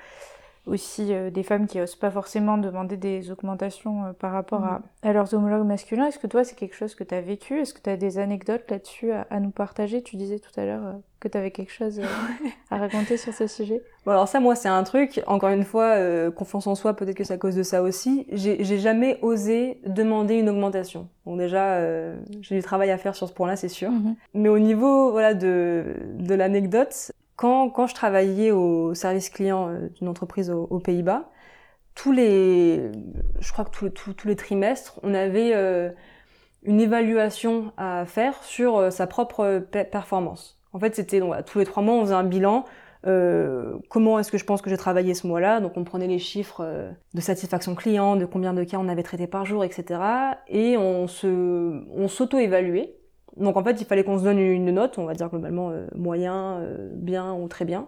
aussi 0.68 1.14
euh, 1.14 1.32
des 1.32 1.44
femmes 1.44 1.68
qui 1.68 1.82
osent 1.82 1.96
pas 1.96 2.12
forcément 2.12 2.58
demander 2.58 2.98
des 2.98 3.32
augmentations 3.32 4.06
euh, 4.06 4.14
par 4.14 4.32
rapport 4.32 4.64
à, 4.64 4.82
mm. 5.04 5.12
leurs 5.12 5.34
homologues 5.34 5.66
masculins. 5.66 6.08
Est-ce 6.08 6.20
que 6.20 6.28
toi, 6.28 6.44
c'est 6.44 6.56
quelque 6.56 6.76
chose 6.76 6.94
que 6.94 7.04
tu 7.04 7.16
as 7.16 7.22
vécu? 7.22 7.60
Est-ce 7.60 7.74
que 7.74 7.82
tu 7.82 7.90
as 7.90 7.98
des 7.98 8.20
anecdotes 8.20 8.70
là-dessus 8.70 9.12
à, 9.12 9.40
nous 9.40 9.50
partager? 9.50 10.04
Tu 10.04 10.18
disais 10.18 10.40
tout 10.40 10.52
à 10.60 10.66
l'heure 10.66 10.86
euh, 10.86 10.94
que 11.20 11.28
tu 11.28 11.38
avais 11.38 11.52
quelque 11.52 11.72
chose 11.72 12.00
à 12.70 12.78
raconter 12.78 13.18
sur 13.18 13.34
ce 13.34 13.48
sujet. 13.48 13.82
Bon, 14.06 14.12
alors 14.12 14.28
ça, 14.28 14.40
moi, 14.40 14.56
c'est 14.56 14.70
un 14.70 14.84
truc, 14.84 15.22
encore 15.28 15.50
une 15.50 15.64
fois, 15.64 15.96
confiance 16.32 16.66
en 16.66 16.74
soi, 16.74 16.96
peut-être 16.96 17.16
que 17.16 17.24
c'est 17.24 17.36
à 17.36 17.38
cause 17.38 17.56
de 17.56 17.62
ça 17.62 17.84
aussi. 17.84 18.26
J'ai 18.32 18.80
jamais 18.80 19.20
osé 19.22 19.80
demander 19.86 20.40
une 20.40 20.50
augmentation. 20.50 21.10
Bon, 21.26 21.38
déjà, 21.38 21.80
j'ai 22.42 22.56
du 22.56 22.64
travail 22.64 22.90
à 22.90 22.98
faire 22.98 23.16
sur 23.16 23.28
ce 23.28 23.34
point-là, 23.34 23.56
c'est 23.56 23.70
sûr. 23.70 23.92
Mm-hmm. 23.92 24.16
Mais 24.34 24.50
au 24.50 24.58
niveau 24.58 25.12
voilà, 25.12 25.36
de, 25.36 25.96
de 26.16 26.34
l'anecdote, 26.34 27.12
quand, 27.42 27.88
je 27.88 27.96
travaillais 27.96 28.52
au 28.52 28.94
service 28.94 29.30
client 29.30 29.70
euh, 29.70 29.90
d'une 29.96 30.08
entreprise 30.08 30.52
aux, 30.52 30.80
Pays-Bas, 30.80 31.30
tous 31.96 32.12
les, 32.12 32.92
je 33.40 33.52
crois 33.52 33.66
que 33.66 33.88
tous, 33.88 34.28
les 34.28 34.36
trimestres, 34.36 35.00
on 35.02 35.14
avait 35.14 35.52
euh, 35.56 35.90
une 36.64 36.80
évaluation 36.80 37.74
à 37.78 38.06
faire 38.06 38.44
sur 38.44 38.78
euh, 38.78 38.90
sa 38.92 39.08
propre 39.08 39.60
performance. 39.92 40.60
En 40.74 40.80
fait, 40.80 40.96
c'était 40.96 41.20
tous 41.46 41.60
les 41.60 41.66
trois 41.66 41.84
mois, 41.84 41.96
on 41.96 42.02
faisait 42.02 42.14
un 42.14 42.24
bilan. 42.24 42.66
Comment 43.90 44.20
est-ce 44.20 44.32
que 44.32 44.38
je 44.38 44.46
pense 44.46 44.62
que 44.62 44.70
j'ai 44.70 44.78
travaillé 44.78 45.16
ce 45.16 45.26
mois-là 45.26 45.60
Donc, 45.60 45.74
on 45.76 45.84
prenait 45.84 46.08
les 46.08 46.20
chiffres 46.20 46.64
de 47.14 47.20
satisfaction 47.20 47.74
client, 47.74 48.16
de 48.16 48.26
combien 48.26 48.54
de 48.54 48.64
cas 48.64 48.78
on 48.78 48.88
avait 48.88 49.04
traité 49.04 49.26
par 49.28 49.46
jour, 49.46 49.66
etc. 49.66 50.00
Et 50.48 50.78
on 50.78 51.08
se, 51.08 51.84
on 51.94 52.08
s'auto-évaluait 52.08 53.01
donc 53.38 53.58
en 53.58 53.64
fait, 53.64 53.80
il 53.80 53.86
fallait 53.86 54.04
qu'on 54.04 54.18
se 54.18 54.24
donne 54.24 54.40
une 54.40 54.72
note, 54.72 54.98
on 54.98 55.06
va 55.06 55.14
dire 55.14 55.30
globalement 55.30 55.70
euh, 55.72 55.88
moyen, 55.96 56.58
euh, 56.60 56.90
bien 56.94 57.34
ou 57.34 57.48
très 57.48 57.66
bien. 57.66 57.88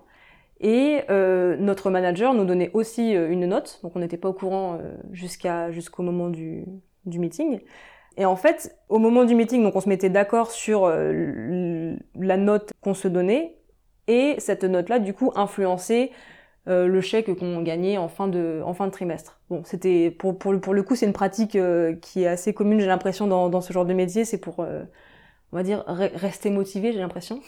Et 0.62 1.02
euh, 1.10 1.58
notre 1.58 1.90
manager 1.90 2.34
nous 2.34 2.46
donnait 2.46 2.72
aussi 2.74 3.12
une 3.12 3.46
note, 3.48 3.80
donc 3.84 3.96
on 3.96 4.00
n'était 4.00 4.18
pas 4.18 4.30
au 4.30 4.34
courant 4.34 4.80
jusqu'à 5.12 5.72
jusqu'au 5.72 6.04
moment 6.04 6.30
du, 6.30 6.64
du 7.06 7.20
meeting. 7.20 7.60
Et 8.16 8.26
en 8.26 8.38
fait, 8.38 8.78
au 8.88 8.98
moment 8.98 9.26
du 9.26 9.36
meeting, 9.36 9.62
donc 9.62 9.76
on 9.76 9.82
se 9.82 9.90
mettait 9.90 10.10
d'accord 10.10 10.52
sur 10.52 10.88
la 10.88 12.38
note 12.38 12.72
qu'on 12.80 12.94
se 12.94 13.10
donnait, 13.10 13.58
et 14.08 14.36
cette 14.38 14.64
note-là, 14.64 15.00
du 15.00 15.14
coup, 15.14 15.34
influençait 15.36 16.12
le 16.68 17.02
chèque 17.02 17.34
qu'on 17.36 17.62
gagnait 17.62 17.98
en 17.98 18.08
fin 18.08 18.30
de 18.30 18.62
en 18.64 18.74
fin 18.74 18.86
de 18.86 18.92
trimestre. 18.92 19.42
Bon, 19.50 19.64
c'était 19.66 20.12
pour 20.12 20.38
pour 20.38 20.54
le, 20.54 20.62
pour 20.62 20.74
le 20.74 20.84
coup, 20.84 20.96
c'est 20.96 21.08
une 21.08 21.14
pratique 21.14 21.58
qui 22.02 22.24
est 22.24 22.28
assez 22.28 22.54
commune, 22.54 22.80
j'ai 22.80 22.86
l'impression 22.88 23.28
dans 23.28 23.50
dans 23.50 23.60
ce 23.60 23.74
genre 23.74 23.86
de 23.86 23.94
métier, 23.94 24.24
c'est 24.24 24.38
pour 24.38 24.66
on 25.54 25.56
va 25.56 25.62
dire, 25.64 25.84
rester 25.88 26.50
motivé, 26.50 26.92
j'ai 26.92 27.00
l'impression. 27.00 27.40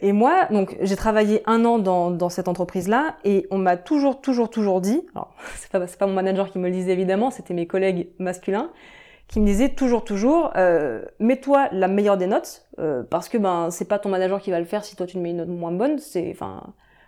et 0.00 0.12
moi, 0.12 0.46
donc, 0.50 0.76
j'ai 0.80 0.96
travaillé 0.96 1.42
un 1.46 1.64
an 1.66 1.78
dans, 1.78 2.10
dans 2.10 2.30
cette 2.30 2.48
entreprise-là 2.48 3.16
et 3.24 3.46
on 3.50 3.58
m'a 3.58 3.76
toujours, 3.76 4.22
toujours, 4.22 4.48
toujours 4.48 4.80
dit, 4.80 5.02
alors, 5.14 5.34
c'est 5.56 5.70
pas, 5.70 5.80
pas 5.80 6.06
mon 6.06 6.14
manager 6.14 6.50
qui 6.50 6.58
me 6.58 6.66
le 6.68 6.72
disait 6.72 6.92
évidemment, 6.92 7.30
c'était 7.30 7.52
mes 7.52 7.66
collègues 7.66 8.08
masculins, 8.18 8.70
qui 9.28 9.40
me 9.40 9.46
disaient 9.46 9.68
toujours, 9.68 10.02
toujours, 10.04 10.50
euh, 10.56 11.04
mets-toi 11.18 11.68
la 11.72 11.88
meilleure 11.88 12.16
des 12.16 12.26
notes, 12.26 12.66
euh, 12.78 13.02
parce 13.02 13.28
que 13.28 13.36
ben, 13.36 13.70
c'est 13.70 13.86
pas 13.86 13.98
ton 13.98 14.08
manager 14.08 14.40
qui 14.40 14.50
va 14.50 14.58
le 14.58 14.64
faire 14.66 14.82
si 14.82 14.96
toi 14.96 15.06
tu 15.06 15.18
mets 15.18 15.30
une 15.30 15.36
note 15.38 15.48
moins 15.48 15.72
bonne, 15.72 15.98
c'est, 15.98 16.30
enfin, 16.30 16.62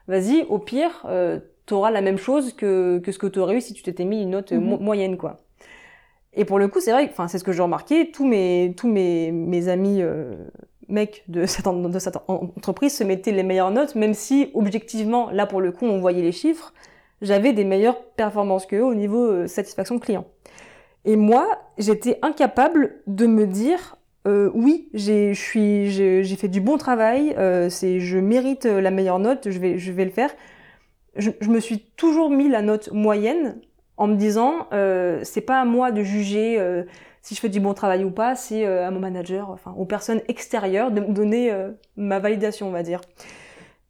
vas-y, 0.08 0.42
au 0.50 0.58
pire, 0.58 1.06
euh, 1.08 1.40
t'auras 1.64 1.90
la 1.90 2.02
même 2.02 2.18
chose 2.18 2.52
que, 2.52 2.98
que 2.98 3.12
ce 3.12 3.18
que 3.18 3.26
tu 3.26 3.38
aurais 3.38 3.56
eu 3.56 3.60
si 3.62 3.72
tu 3.72 3.82
t'étais 3.82 4.04
mis 4.04 4.22
une 4.22 4.30
note 4.30 4.52
Mhm. 4.52 4.78
moyenne, 4.78 5.16
quoi. 5.16 5.38
Et 6.36 6.44
pour 6.44 6.58
le 6.58 6.68
coup, 6.68 6.80
c'est 6.80 6.92
vrai, 6.92 7.08
enfin, 7.10 7.28
c'est 7.28 7.38
ce 7.38 7.44
que 7.44 7.52
j'ai 7.52 7.62
remarqué, 7.62 8.10
tous 8.10 8.26
mes, 8.26 8.74
tous 8.76 8.88
mes, 8.88 9.32
mes 9.32 9.68
amis 9.68 10.02
euh, 10.02 10.34
mecs 10.88 11.24
de 11.28 11.46
cette, 11.46 11.66
entreprise 11.66 12.94
se 12.94 13.04
mettaient 13.04 13.32
les 13.32 13.42
meilleures 13.42 13.70
notes, 13.70 13.94
même 13.94 14.14
si, 14.14 14.50
objectivement, 14.54 15.30
là, 15.30 15.46
pour 15.46 15.60
le 15.60 15.72
coup, 15.72 15.86
on 15.86 15.98
voyait 15.98 16.22
les 16.22 16.32
chiffres, 16.32 16.72
j'avais 17.22 17.52
des 17.52 17.64
meilleures 17.64 18.02
performances 18.02 18.66
qu'eux 18.66 18.82
au 18.82 18.94
niveau 18.94 19.24
euh, 19.24 19.46
satisfaction 19.46 19.98
client. 19.98 20.26
Et 21.06 21.16
moi, 21.16 21.46
j'étais 21.78 22.18
incapable 22.20 22.96
de 23.06 23.26
me 23.26 23.46
dire, 23.46 23.96
euh, 24.26 24.50
oui, 24.54 24.88
j'ai, 24.92 25.34
suis, 25.34 25.90
j'ai 25.90 26.36
fait 26.36 26.48
du 26.48 26.60
bon 26.60 26.76
travail, 26.76 27.34
euh, 27.38 27.70
c'est, 27.70 28.00
je 28.00 28.18
mérite 28.18 28.64
la 28.66 28.90
meilleure 28.90 29.20
note, 29.20 29.48
je 29.50 29.58
vais, 29.58 29.78
je 29.78 29.92
vais 29.92 30.04
le 30.04 30.10
faire. 30.10 30.34
Je, 31.16 31.30
je 31.40 31.48
me 31.48 31.60
suis 31.60 31.78
toujours 31.96 32.28
mis 32.28 32.48
la 32.48 32.60
note 32.60 32.90
moyenne 32.92 33.58
en 33.96 34.06
me 34.06 34.16
disant, 34.16 34.66
euh, 34.72 35.20
c'est 35.22 35.40
pas 35.40 35.60
à 35.60 35.64
moi 35.64 35.90
de 35.90 36.02
juger 36.02 36.56
euh, 36.58 36.84
si 37.22 37.34
je 37.34 37.40
fais 37.40 37.48
du 37.48 37.60
bon 37.60 37.74
travail 37.74 38.04
ou 38.04 38.10
pas, 38.10 38.34
c'est 38.34 38.66
euh, 38.66 38.86
à 38.86 38.90
mon 38.90 39.00
manager, 39.00 39.50
enfin 39.50 39.74
aux 39.76 39.84
personnes 39.84 40.20
extérieures 40.28 40.90
de 40.90 41.00
me 41.00 41.12
donner 41.12 41.52
ma 41.96 42.18
validation, 42.18 42.68
on 42.68 42.72
va 42.72 42.82
dire. 42.82 43.00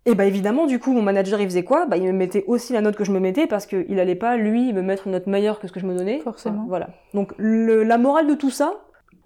Et 0.08 0.14
bah 0.14 0.24
évidemment, 0.24 0.66
du 0.66 0.78
coup, 0.78 0.92
mon 0.92 1.02
manager 1.02 1.40
il 1.40 1.48
faisait 1.48 1.64
quoi? 1.64 1.84
Bah 1.84 1.96
il 1.96 2.04
me 2.04 2.12
mettait 2.12 2.44
aussi 2.46 2.72
la 2.72 2.80
note 2.80 2.94
que 2.94 3.04
je 3.04 3.10
me 3.10 3.18
mettais 3.18 3.48
parce 3.48 3.66
qu'il 3.66 3.98
allait 3.98 4.14
pas 4.14 4.36
lui 4.36 4.72
me 4.72 4.80
mettre 4.80 5.08
une 5.08 5.12
note 5.12 5.26
meilleure 5.26 5.58
que 5.58 5.66
ce 5.66 5.72
que 5.72 5.80
je 5.80 5.86
me 5.86 5.96
donnais. 5.96 6.20
Forcément. 6.20 6.58
Enfin, 6.58 6.66
voilà. 6.68 6.88
Donc 7.12 7.32
le, 7.38 7.82
la 7.82 7.98
morale 7.98 8.28
de 8.28 8.34
tout 8.34 8.50
ça, 8.50 8.74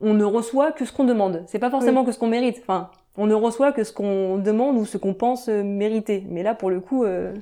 on 0.00 0.14
ne 0.14 0.24
reçoit 0.24 0.72
que 0.72 0.86
ce 0.86 0.92
qu'on 0.92 1.04
demande. 1.04 1.44
C'est 1.46 1.58
pas 1.58 1.70
forcément 1.70 2.02
que 2.04 2.12
ce 2.12 2.18
qu'on 2.18 2.28
mérite. 2.28 2.60
Enfin, 2.62 2.90
on 3.18 3.26
ne 3.26 3.34
reçoit 3.34 3.72
que 3.72 3.84
ce 3.84 3.92
qu'on 3.92 4.38
demande 4.38 4.78
ou 4.78 4.86
ce 4.86 4.96
qu'on 4.96 5.12
pense 5.12 5.48
mériter. 5.48 6.24
Mais 6.30 6.42
là, 6.42 6.54
pour 6.54 6.70
le 6.70 6.80
coup, 6.80 7.04
euh, 7.04 7.34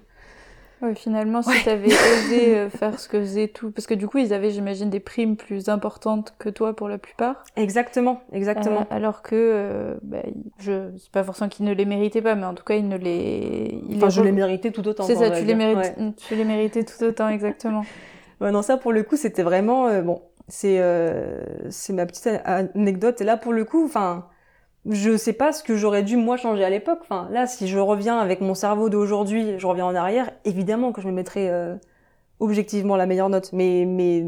Ouais, 0.81 0.95
finalement, 0.95 1.43
si 1.43 1.49
Ouais. 1.51 1.57
tu 1.62 1.69
avais 1.69 1.87
osé 2.29 2.57
euh, 2.57 2.71
faire 2.71 2.99
ce 3.01 3.09
que 3.09 3.19
faisaient 3.21 3.49
tout, 3.49 3.71
parce 3.73 3.87
que 3.87 3.95
du 3.95 4.07
coup, 4.07 4.19
ils 4.19 4.33
avaient, 4.33 4.51
j'imagine, 4.51 4.91
des 4.91 5.01
primes 5.01 5.37
plus 5.37 5.69
importantes 5.69 6.35
que 6.38 6.49
toi 6.49 6.75
pour 6.77 6.88
la 6.88 6.99
plupart. 6.99 7.43
exactement, 7.57 8.21
exactement. 8.33 8.83
Euh, 8.83 8.95
alors 8.97 9.23
que, 9.23 9.35
euh, 9.35 9.95
bah, 10.03 10.19
je, 10.59 10.91
c'est 10.97 11.11
pas 11.11 11.25
forcément 11.25 11.49
qu'ils 11.49 11.67
ne 11.67 11.73
les 11.73 11.85
méritaient 11.85 12.23
pas, 12.23 12.35
mais 12.37 12.45
en 12.47 12.55
tout 12.55 12.64
cas, 12.64 12.75
ils 12.77 12.87
ne 12.88 12.97
les. 12.97 13.81
ils 13.88 13.97
enfin, 13.97 14.09
je 14.09 14.21
re- 14.21 14.25
les 14.25 14.33
méritais 14.33 14.71
tout 14.71 14.87
autant. 14.87 15.03
C'est 15.05 15.17
ça, 15.17 15.31
tu 15.31 15.45
les, 15.45 15.55
mérites, 15.55 15.77
Ouais. 15.99 16.12
tu 16.17 16.35
les 16.37 16.45
méritais 16.45 16.85
tout 16.85 17.03
autant, 17.05 17.29
exactement. 17.29 17.85
Ouais, 18.41 18.53
non, 18.53 18.62
ça 18.62 18.77
pour 18.77 18.93
le 18.93 19.03
coup, 19.03 19.17
c'était 19.17 19.43
vraiment 19.43 19.88
euh, 19.88 20.01
bon. 20.01 20.23
C'est 20.47 20.77
euh, 20.79 21.43
c'est 21.71 21.93
ma 21.93 22.07
petite 22.07 22.29
anecdote. 22.45 23.21
Et 23.21 23.25
là, 23.25 23.37
pour 23.37 23.53
le 23.53 23.64
coup, 23.64 23.85
enfin, 23.85 24.27
je 24.87 25.17
sais 25.17 25.33
pas 25.33 25.53
ce 25.53 25.62
que 25.62 25.77
j'aurais 25.77 26.03
dû 26.03 26.17
moi 26.17 26.37
changer 26.37 26.64
à 26.64 26.71
l'époque. 26.71 26.99
Enfin, 27.03 27.29
là, 27.31 27.47
si 27.47 27.69
je 27.69 27.79
reviens 27.79 28.19
avec 28.19 28.41
mon 28.41 28.55
cerveau 28.55 28.88
d'aujourd'hui, 28.88 29.59
je 29.59 29.67
reviens 29.67 29.87
en 29.87 29.95
arrière, 29.95 30.31
évidemment 30.45 30.93
que 30.93 31.01
je 31.01 31.07
me 31.09 31.12
mettrais 31.12 31.49
euh, 31.51 31.77
objectivement 32.41 32.97
la 32.97 33.07
meilleure 33.07 33.29
note. 33.29 33.53
Mais 33.53 33.85
mais 33.87 34.25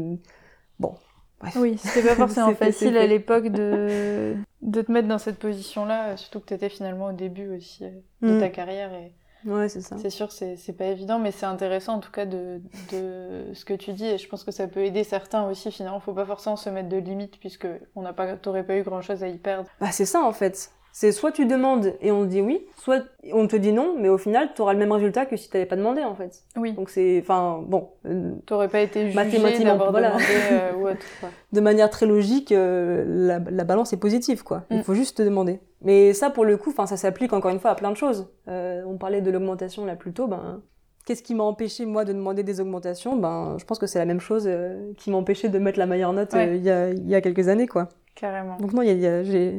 bon, 0.79 0.95
bref. 1.39 1.55
Oui, 1.57 1.77
c'était 1.77 2.07
pas 2.07 2.15
forcément 2.27 2.53
facile 2.53 2.97
à 2.97 3.07
l'époque 3.07 3.47
de, 3.47 4.35
de 4.61 4.81
te 4.81 4.91
mettre 4.91 5.07
dans 5.07 5.17
cette 5.17 5.39
position-là, 5.39 6.17
surtout 6.17 6.39
que 6.41 6.45
tu 6.47 6.53
étais 6.53 6.69
finalement 6.69 7.07
au 7.07 7.13
début 7.13 7.49
aussi 7.55 7.85
euh, 7.85 7.89
de 8.21 8.37
Mm. 8.37 8.39
ta 8.39 8.49
carrière. 8.49 8.93
Et 8.93 9.11
Ouais, 9.45 9.69
c'est 9.69 9.81
ça. 9.81 9.95
c'est 9.97 10.09
sûr 10.09 10.27
que 10.27 10.33
c'est 10.55 10.73
pas 10.77 10.85
évident, 10.85 11.19
mais 11.19 11.31
c'est 11.31 11.45
intéressant 11.45 11.93
en 11.95 11.99
tout 11.99 12.11
cas 12.11 12.25
de, 12.25 12.61
de 12.91 13.45
ce 13.53 13.65
que 13.65 13.73
tu 13.73 13.93
dis. 13.93 14.05
Et 14.05 14.17
je 14.17 14.27
pense 14.27 14.43
que 14.43 14.51
ça 14.51 14.67
peut 14.67 14.83
aider 14.83 15.03
certains 15.03 15.47
aussi. 15.49 15.71
Finalement, 15.71 15.99
faut 15.99 16.13
pas 16.13 16.25
forcément 16.25 16.55
se 16.55 16.69
mettre 16.69 16.89
de 16.89 16.97
limites 16.97 17.39
puisque 17.39 17.67
on 17.95 18.01
n'a 18.01 18.13
pas, 18.13 18.35
t'aurais 18.37 18.63
pas 18.63 18.75
eu 18.77 18.83
grand-chose 18.83 19.23
à 19.23 19.27
y 19.27 19.37
perdre. 19.37 19.69
Bah 19.79 19.87
c'est 19.91 20.05
ça 20.05 20.21
en 20.21 20.31
fait. 20.33 20.71
C'est 20.93 21.13
soit 21.13 21.31
tu 21.31 21.45
demandes 21.45 21.93
et 22.01 22.11
on 22.11 22.23
te 22.23 22.27
dit 22.27 22.41
oui, 22.41 22.65
soit 22.75 23.01
on 23.31 23.47
te 23.47 23.55
dit 23.55 23.71
non, 23.71 23.95
mais 23.97 24.09
au 24.09 24.17
final, 24.17 24.49
tu 24.53 24.61
auras 24.61 24.73
le 24.73 24.79
même 24.79 24.91
résultat 24.91 25.25
que 25.25 25.37
si 25.37 25.49
tu 25.49 25.65
pas 25.65 25.77
demandé 25.77 26.03
en 26.03 26.15
fait. 26.15 26.43
Oui. 26.57 26.73
Donc 26.73 26.89
c'est, 26.89 27.17
enfin 27.23 27.63
bon, 27.65 27.91
euh, 28.05 28.33
T'aurais 28.45 28.67
pas 28.67 28.81
été 28.81 29.05
jugé 29.05 29.15
Mathématiquement, 29.15 29.77
voilà. 29.89 30.09
demandé 30.09 30.25
euh, 30.51 30.73
ou 30.77 30.87
autre. 30.89 31.05
quoi. 31.21 31.29
de 31.53 31.61
manière 31.61 31.89
très 31.89 32.05
logique, 32.05 32.51
euh, 32.51 33.05
la, 33.07 33.39
la 33.39 33.63
balance 33.63 33.93
est 33.93 33.97
positive, 34.01 34.43
quoi. 34.43 34.63
Il 34.69 34.79
Mm. 34.79 34.83
faut 34.83 34.93
juste 34.93 35.15
te 35.17 35.23
demander. 35.23 35.61
Mais 35.83 36.13
ça, 36.13 36.29
pour 36.29 36.45
le 36.45 36.57
coup, 36.57 36.69
enfin, 36.69 36.85
ça 36.85 36.97
s'applique 36.97 37.33
encore 37.33 37.51
une 37.51 37.59
fois 37.59 37.71
à 37.71 37.75
plein 37.75 37.89
de 37.91 37.97
choses. 37.97 38.31
Euh, 38.47 38.83
on 38.85 38.97
parlait 38.97 39.21
de 39.21 39.31
l'augmentation 39.31 39.85
là 39.85 39.95
plus 39.95 40.13
tôt, 40.13 40.27
ben, 40.27 40.61
qu'est-ce 41.05 41.23
qui 41.23 41.33
m'a 41.33 41.43
empêché 41.43 41.85
moi 41.85 42.05
de 42.05 42.13
demander 42.13 42.43
des 42.43 42.59
augmentations? 42.61 43.15
Ben, 43.15 43.55
je 43.57 43.65
pense 43.65 43.79
que 43.79 43.87
c'est 43.87 43.99
la 43.99 44.05
même 44.05 44.19
chose 44.19 44.45
euh, 44.47 44.93
qui 44.97 45.09
m'a 45.09 45.17
empêché 45.17 45.49
de 45.49 45.57
mettre 45.59 45.79
la 45.79 45.87
meilleure 45.87 46.13
note 46.13 46.33
euh, 46.35 46.55
il 46.55 46.61
y, 46.63 46.69
a, 46.69 46.89
il 46.89 47.07
y 47.09 47.15
a 47.15 47.21
quelques 47.21 47.47
années, 47.47 47.67
quoi. 47.67 47.89
Carrément. 48.15 48.57
Donc 48.57 48.73
non, 48.73 48.81
il 48.83 48.87
y 48.87 48.91
a, 48.91 48.93
il 48.93 49.01
y 49.01 49.07
a- 49.07 49.23
j'ai, 49.23 49.49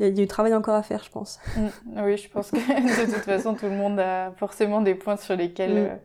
il 0.00 0.02
y 0.02 0.04
a, 0.04 0.08
il 0.08 0.16
y 0.18 0.20
a 0.20 0.22
du 0.22 0.26
travail 0.26 0.52
encore 0.54 0.74
à 0.74 0.82
faire, 0.82 1.04
je 1.04 1.10
pense. 1.10 1.38
Mm. 1.56 2.02
Oui, 2.04 2.16
je 2.16 2.28
pense 2.28 2.50
que 2.50 2.56
de 3.06 3.12
toute 3.12 3.22
façon, 3.24 3.54
tout 3.54 3.66
le 3.66 3.76
monde 3.76 4.00
a 4.00 4.32
forcément 4.36 4.80
des 4.80 4.94
points 4.96 5.16
sur 5.16 5.36
lesquels 5.36 5.74
Mm. 5.74 5.76
euh, 5.90 5.96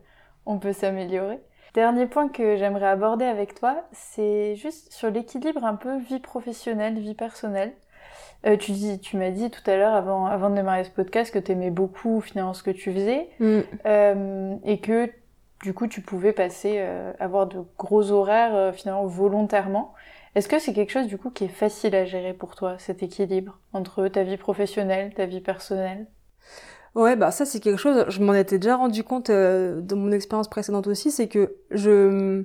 on 0.46 0.58
peut 0.60 0.72
s'améliorer. 0.72 1.40
Dernier 1.74 2.06
point 2.06 2.28
que 2.28 2.56
j'aimerais 2.56 2.86
aborder 2.88 3.24
avec 3.24 3.54
toi, 3.54 3.84
c'est 3.92 4.54
juste 4.56 4.92
sur 4.92 5.10
l'équilibre 5.10 5.64
un 5.64 5.74
peu 5.76 5.98
vie 5.98 6.18
professionnelle, 6.20 6.98
vie 6.98 7.14
personnelle. 7.14 7.72
Euh, 8.46 8.56
tu 8.56 8.72
dis, 8.72 8.98
tu 9.00 9.18
m'as 9.18 9.30
dit 9.30 9.50
tout 9.50 9.68
à 9.70 9.76
l'heure 9.76 9.92
avant, 9.92 10.24
avant 10.24 10.48
de 10.48 10.54
démarrer 10.54 10.84
ce 10.84 10.90
podcast 10.90 11.30
que 11.32 11.38
tu 11.38 11.52
aimais 11.52 11.70
beaucoup 11.70 12.22
finalement 12.22 12.54
ce 12.54 12.62
que 12.62 12.70
tu 12.70 12.90
faisais 12.90 13.28
euh, 13.84 14.56
et 14.64 14.80
que 14.80 15.10
du 15.62 15.74
coup 15.74 15.86
tu 15.86 16.00
pouvais 16.00 16.32
passer 16.32 16.76
euh, 16.78 17.12
avoir 17.18 17.46
de 17.46 17.58
gros 17.76 18.10
horaires 18.10 18.54
euh, 18.54 18.72
finalement 18.72 19.04
volontairement. 19.04 19.92
Est-ce 20.34 20.48
que 20.48 20.58
c'est 20.58 20.72
quelque 20.72 20.90
chose 20.90 21.06
du 21.06 21.18
coup 21.18 21.28
qui 21.28 21.44
est 21.44 21.48
facile 21.48 21.94
à 21.94 22.06
gérer 22.06 22.32
pour 22.32 22.54
toi 22.54 22.78
cet 22.78 23.02
équilibre 23.02 23.58
entre 23.74 24.08
ta 24.08 24.22
vie 24.22 24.38
professionnelle, 24.38 25.12
ta 25.12 25.26
vie 25.26 25.42
personnelle? 25.42 26.06
Ouais, 26.94 27.16
bah 27.16 27.30
ça 27.30 27.44
c'est 27.44 27.60
quelque 27.60 27.78
chose, 27.78 28.06
je 28.08 28.22
m'en 28.22 28.32
étais 28.32 28.58
déjà 28.58 28.76
rendu 28.76 29.04
compte 29.04 29.30
dans 29.30 29.96
mon 29.96 30.12
expérience 30.12 30.48
précédente 30.48 30.86
aussi, 30.86 31.10
c'est 31.10 31.28
que 31.28 31.56
je... 31.70 32.44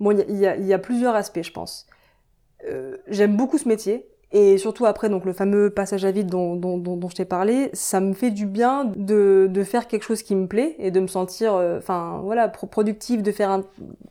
Bon, 0.00 0.12
il 0.12 0.18
y 0.18 0.22
a, 0.22 0.24
il 0.28 0.38
y, 0.38 0.46
a, 0.46 0.56
il 0.56 0.66
y 0.66 0.72
a 0.72 0.78
plusieurs 0.78 1.14
aspects, 1.14 1.42
je 1.42 1.52
pense. 1.52 1.86
J'aime 3.08 3.36
beaucoup 3.36 3.58
ce 3.58 3.68
métier, 3.68 4.08
et 4.32 4.58
surtout 4.58 4.86
après, 4.86 5.08
donc 5.08 5.24
le 5.24 5.32
fameux 5.32 5.70
passage 5.70 6.04
à 6.04 6.10
vide 6.10 6.28
dont, 6.28 6.56
dont, 6.56 6.78
dont, 6.78 7.08
je 7.08 7.14
t'ai 7.16 7.24
parlé, 7.24 7.70
ça 7.72 8.00
me 8.00 8.12
fait 8.14 8.30
du 8.30 8.46
bien 8.46 8.84
de, 8.96 9.48
de 9.50 9.64
faire 9.64 9.86
quelque 9.88 10.02
chose 10.04 10.22
qui 10.22 10.34
me 10.34 10.46
plaît, 10.46 10.74
et 10.78 10.90
de 10.90 11.00
me 11.00 11.06
sentir, 11.06 11.54
euh, 11.54 11.78
enfin 11.78 12.20
voilà, 12.24 12.48
pro- 12.48 12.66
productive, 12.66 13.22
de 13.22 13.32
faire 13.32 13.50
un... 13.50 13.64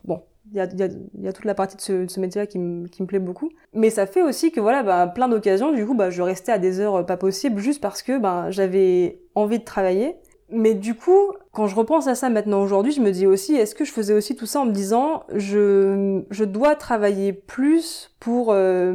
Bon, 0.05 0.21
il 0.51 0.57
y 0.57 0.59
a, 0.59 0.65
y, 0.65 0.83
a, 0.83 0.87
y 1.21 1.27
a 1.27 1.33
toute 1.33 1.45
la 1.45 1.55
partie 1.55 1.77
de 1.77 1.81
ce, 1.81 2.07
ce 2.07 2.19
métier-là 2.19 2.45
qui, 2.45 2.59
me- 2.59 2.87
qui 2.87 3.01
me 3.01 3.07
plaît 3.07 3.19
beaucoup. 3.19 3.49
Mais 3.73 3.89
ça 3.89 4.05
fait 4.05 4.21
aussi 4.21 4.51
que 4.51 4.59
voilà, 4.59 4.83
bah, 4.83 5.07
plein 5.07 5.27
d'occasions, 5.27 5.71
du 5.71 5.85
coup, 5.85 5.95
bah, 5.95 6.09
je 6.09 6.21
restais 6.21 6.51
à 6.51 6.59
des 6.59 6.79
heures 6.79 7.05
pas 7.05 7.17
possibles 7.17 7.59
juste 7.59 7.81
parce 7.81 8.01
que 8.03 8.19
bah, 8.19 8.51
j'avais 8.51 9.21
envie 9.35 9.59
de 9.59 9.63
travailler. 9.63 10.15
Mais 10.51 10.73
du 10.73 10.95
coup, 10.95 11.31
quand 11.53 11.67
je 11.67 11.75
repense 11.75 12.07
à 12.07 12.15
ça 12.15 12.29
maintenant 12.29 12.61
aujourd'hui, 12.61 12.91
je 12.91 13.01
me 13.01 13.11
dis 13.11 13.25
aussi, 13.25 13.55
est-ce 13.55 13.73
que 13.73 13.85
je 13.85 13.91
faisais 13.91 14.13
aussi 14.13 14.35
tout 14.35 14.45
ça 14.45 14.59
en 14.59 14.65
me 14.65 14.71
disant, 14.71 15.23
je, 15.33 16.21
je 16.29 16.43
dois 16.43 16.75
travailler 16.75 17.31
plus 17.31 18.13
pour, 18.19 18.51
euh, 18.51 18.91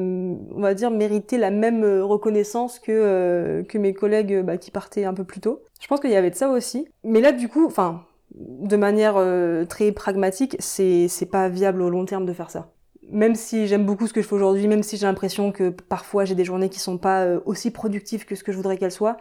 on 0.54 0.60
va 0.60 0.74
dire, 0.74 0.90
mériter 0.90 1.38
la 1.38 1.50
même 1.50 1.82
reconnaissance 2.02 2.78
que, 2.78 2.92
euh, 2.92 3.62
que 3.62 3.78
mes 3.78 3.94
collègues 3.94 4.42
bah, 4.42 4.58
qui 4.58 4.70
partaient 4.70 5.04
un 5.04 5.14
peu 5.14 5.24
plus 5.24 5.40
tôt? 5.40 5.62
Je 5.80 5.86
pense 5.86 6.00
qu'il 6.00 6.10
y 6.10 6.16
avait 6.16 6.30
de 6.30 6.36
ça 6.36 6.50
aussi. 6.50 6.88
Mais 7.04 7.20
là, 7.20 7.32
du 7.32 7.48
coup, 7.48 7.66
enfin, 7.66 8.02
de 8.36 8.76
manière 8.76 9.14
euh, 9.16 9.64
très 9.64 9.92
pragmatique, 9.92 10.56
c'est 10.58 11.08
c'est 11.08 11.26
pas 11.26 11.48
viable 11.48 11.82
au 11.82 11.90
long 11.90 12.04
terme 12.04 12.26
de 12.26 12.32
faire 12.32 12.50
ça. 12.50 12.72
Même 13.10 13.34
si 13.34 13.66
j'aime 13.66 13.84
beaucoup 13.86 14.06
ce 14.06 14.12
que 14.12 14.20
je 14.20 14.26
fais 14.26 14.34
aujourd'hui, 14.34 14.66
même 14.66 14.82
si 14.82 14.96
j'ai 14.96 15.06
l'impression 15.06 15.52
que 15.52 15.70
parfois 15.70 16.24
j'ai 16.24 16.34
des 16.34 16.44
journées 16.44 16.68
qui 16.68 16.80
sont 16.80 16.98
pas 16.98 17.22
euh, 17.22 17.40
aussi 17.46 17.70
productives 17.70 18.24
que 18.24 18.34
ce 18.34 18.42
que 18.42 18.52
je 18.52 18.56
voudrais 18.56 18.76
qu'elles 18.76 18.92
soient, 18.92 19.16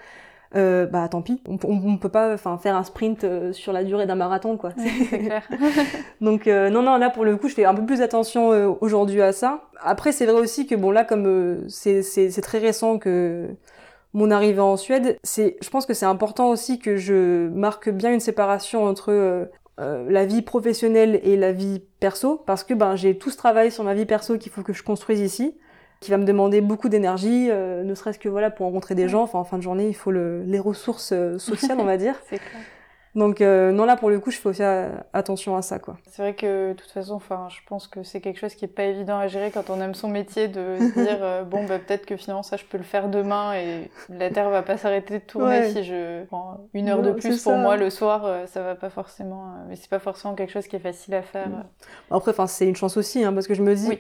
euh, 0.56 0.86
bah 0.86 1.08
tant 1.10 1.22
pis. 1.22 1.42
On, 1.48 1.58
on, 1.64 1.82
on 1.86 1.98
peut 1.98 2.10
pas, 2.10 2.34
enfin, 2.34 2.58
faire 2.58 2.76
un 2.76 2.84
sprint 2.84 3.24
euh, 3.24 3.54
sur 3.54 3.74
la 3.74 3.84
durée 3.84 4.06
d'un 4.06 4.16
marathon, 4.16 4.58
quoi. 4.58 4.72
C'est 4.78 5.18
clair. 5.20 5.48
Donc 6.22 6.48
euh, 6.48 6.70
non, 6.70 6.82
non, 6.82 6.98
là 6.98 7.10
pour 7.10 7.26
le 7.26 7.38
coup, 7.38 7.48
je 7.50 7.54
fais 7.54 7.66
un 7.66 7.74
peu 7.74 7.86
plus 7.86 8.02
attention 8.02 8.52
euh, 8.52 8.72
aujourd'hui 8.82 9.22
à 9.22 9.32
ça. 9.32 9.62
Après, 9.82 10.12
c'est 10.12 10.26
vrai 10.26 10.40
aussi 10.40 10.68
que 10.68 10.76
bon 10.76 10.92
là, 10.92 11.04
comme 11.04 11.66
c'est 11.70 12.42
très 12.42 12.60
récent 12.60 12.98
que 12.98 13.48
mon 14.14 14.32
arrivée 14.32 14.62
en 14.62 14.78
Suède, 14.78 15.18
c'est, 15.24 15.58
je 15.62 15.70
pense 15.70 15.86
que 15.86 15.94
c'est 15.94 16.06
important 16.06 16.50
aussi 16.50 16.80
que 16.80 16.96
je 16.96 17.50
marque 17.50 17.90
bien 17.90 18.14
une 18.14 18.22
séparation 18.22 18.86
entre 18.86 19.50
euh, 19.82 20.10
la 20.10 20.26
vie 20.26 20.42
professionnelle 20.42 21.20
et 21.24 21.36
la 21.36 21.52
vie 21.52 21.82
perso, 22.00 22.42
parce 22.46 22.64
que 22.64 22.74
ben 22.74 22.96
j'ai 22.96 23.18
tout 23.18 23.30
ce 23.30 23.36
travail 23.36 23.72
sur 23.72 23.84
ma 23.84 23.94
vie 23.94 24.06
perso 24.06 24.38
qu'il 24.38 24.50
faut 24.50 24.62
que 24.62 24.72
je 24.72 24.84
construise 24.84 25.20
ici, 25.20 25.58
qui 26.06 26.12
va 26.12 26.18
me 26.18 26.26
demander 26.26 26.62
beaucoup 26.62 26.88
d'énergie, 26.90 27.50
euh, 27.52 27.84
ne 27.84 27.94
serait-ce 27.96 28.20
que 28.20 28.30
voilà 28.30 28.50
pour 28.52 28.66
rencontrer 28.68 28.96
des 28.96 29.10
gens. 29.10 29.24
Enfin 29.24 29.40
en 29.40 29.44
fin 29.44 29.58
de 29.58 29.64
journée, 29.64 29.88
il 29.88 29.96
faut 29.96 30.12
le, 30.12 30.44
les 30.44 30.60
ressources 30.60 31.12
euh, 31.12 31.38
sociales, 31.40 31.78
on 31.80 31.86
va 31.86 31.98
dire. 31.98 32.16
C'est 32.30 32.38
clair. 32.38 32.62
Donc 33.16 33.40
euh, 33.40 33.72
non 33.72 33.86
là 33.86 33.96
pour 33.96 34.10
le 34.10 34.20
coup, 34.20 34.30
je 34.30 34.38
fais 34.38 34.50
aussi 34.50 34.62
attention 35.14 35.56
à 35.56 35.62
ça 35.62 35.80
quoi. 35.80 35.96
C'est 36.06 36.22
vrai 36.22 36.34
que 36.34 36.72
de 36.72 36.74
toute 36.74 36.92
façon, 36.92 37.14
enfin, 37.14 37.48
je 37.50 37.60
pense 37.66 37.88
que 37.88 38.04
c'est 38.04 38.20
quelque 38.20 38.38
chose 38.42 38.54
qui 38.56 38.66
est 38.66 38.68
pas 38.68 38.84
évident 38.84 39.18
à 39.18 39.28
gérer 39.28 39.52
quand 39.52 39.70
on 39.70 39.80
aime 39.80 39.94
son 39.94 40.10
métier 40.10 40.50
de 40.50 40.76
se 40.80 41.00
dire 41.02 41.20
euh, 41.22 41.44
bon 41.46 41.64
bah 41.66 41.80
peut-être 41.80 42.06
que 42.06 42.18
finalement 42.18 42.44
ça 42.44 42.58
je 42.58 42.66
peux 42.66 42.78
le 42.78 42.84
faire 42.84 43.08
demain 43.08 43.54
et 43.54 43.90
la 44.10 44.30
terre 44.32 44.50
va 44.50 44.64
pas 44.64 44.76
s'arrêter 44.76 45.20
de 45.20 45.24
tourner 45.24 45.60
Ouais. 45.62 45.70
si 45.72 45.86
je 45.86 46.26
prends 46.26 46.58
une 46.74 46.90
heure 46.90 46.98
Non, 47.02 47.04
de 47.04 47.12
plus 47.14 47.42
pour 47.42 47.54
ça. 47.54 47.58
moi 47.58 47.78
le 47.78 47.90
soir, 47.90 48.26
euh, 48.26 48.46
ça 48.48 48.62
va 48.62 48.76
pas 48.76 48.90
forcément. 48.90 49.46
mais 49.70 49.78
c'est 49.78 49.90
pas 49.90 50.00
forcément 50.00 50.36
quelque 50.36 50.52
chose 50.52 50.68
qui 50.68 50.76
est 50.76 50.80
facile 50.80 51.14
à 51.16 51.22
faire. 51.22 51.48
Après, 52.12 52.32
enfin, 52.32 52.48
c'est 52.48 52.68
une 52.68 52.76
chance 52.76 52.98
aussi, 52.98 53.24
hein, 53.24 53.32
parce 53.32 53.48
que 53.48 53.54
je 53.54 53.64
me 53.64 53.74
dis, 53.76 53.88
Oui. 53.88 54.00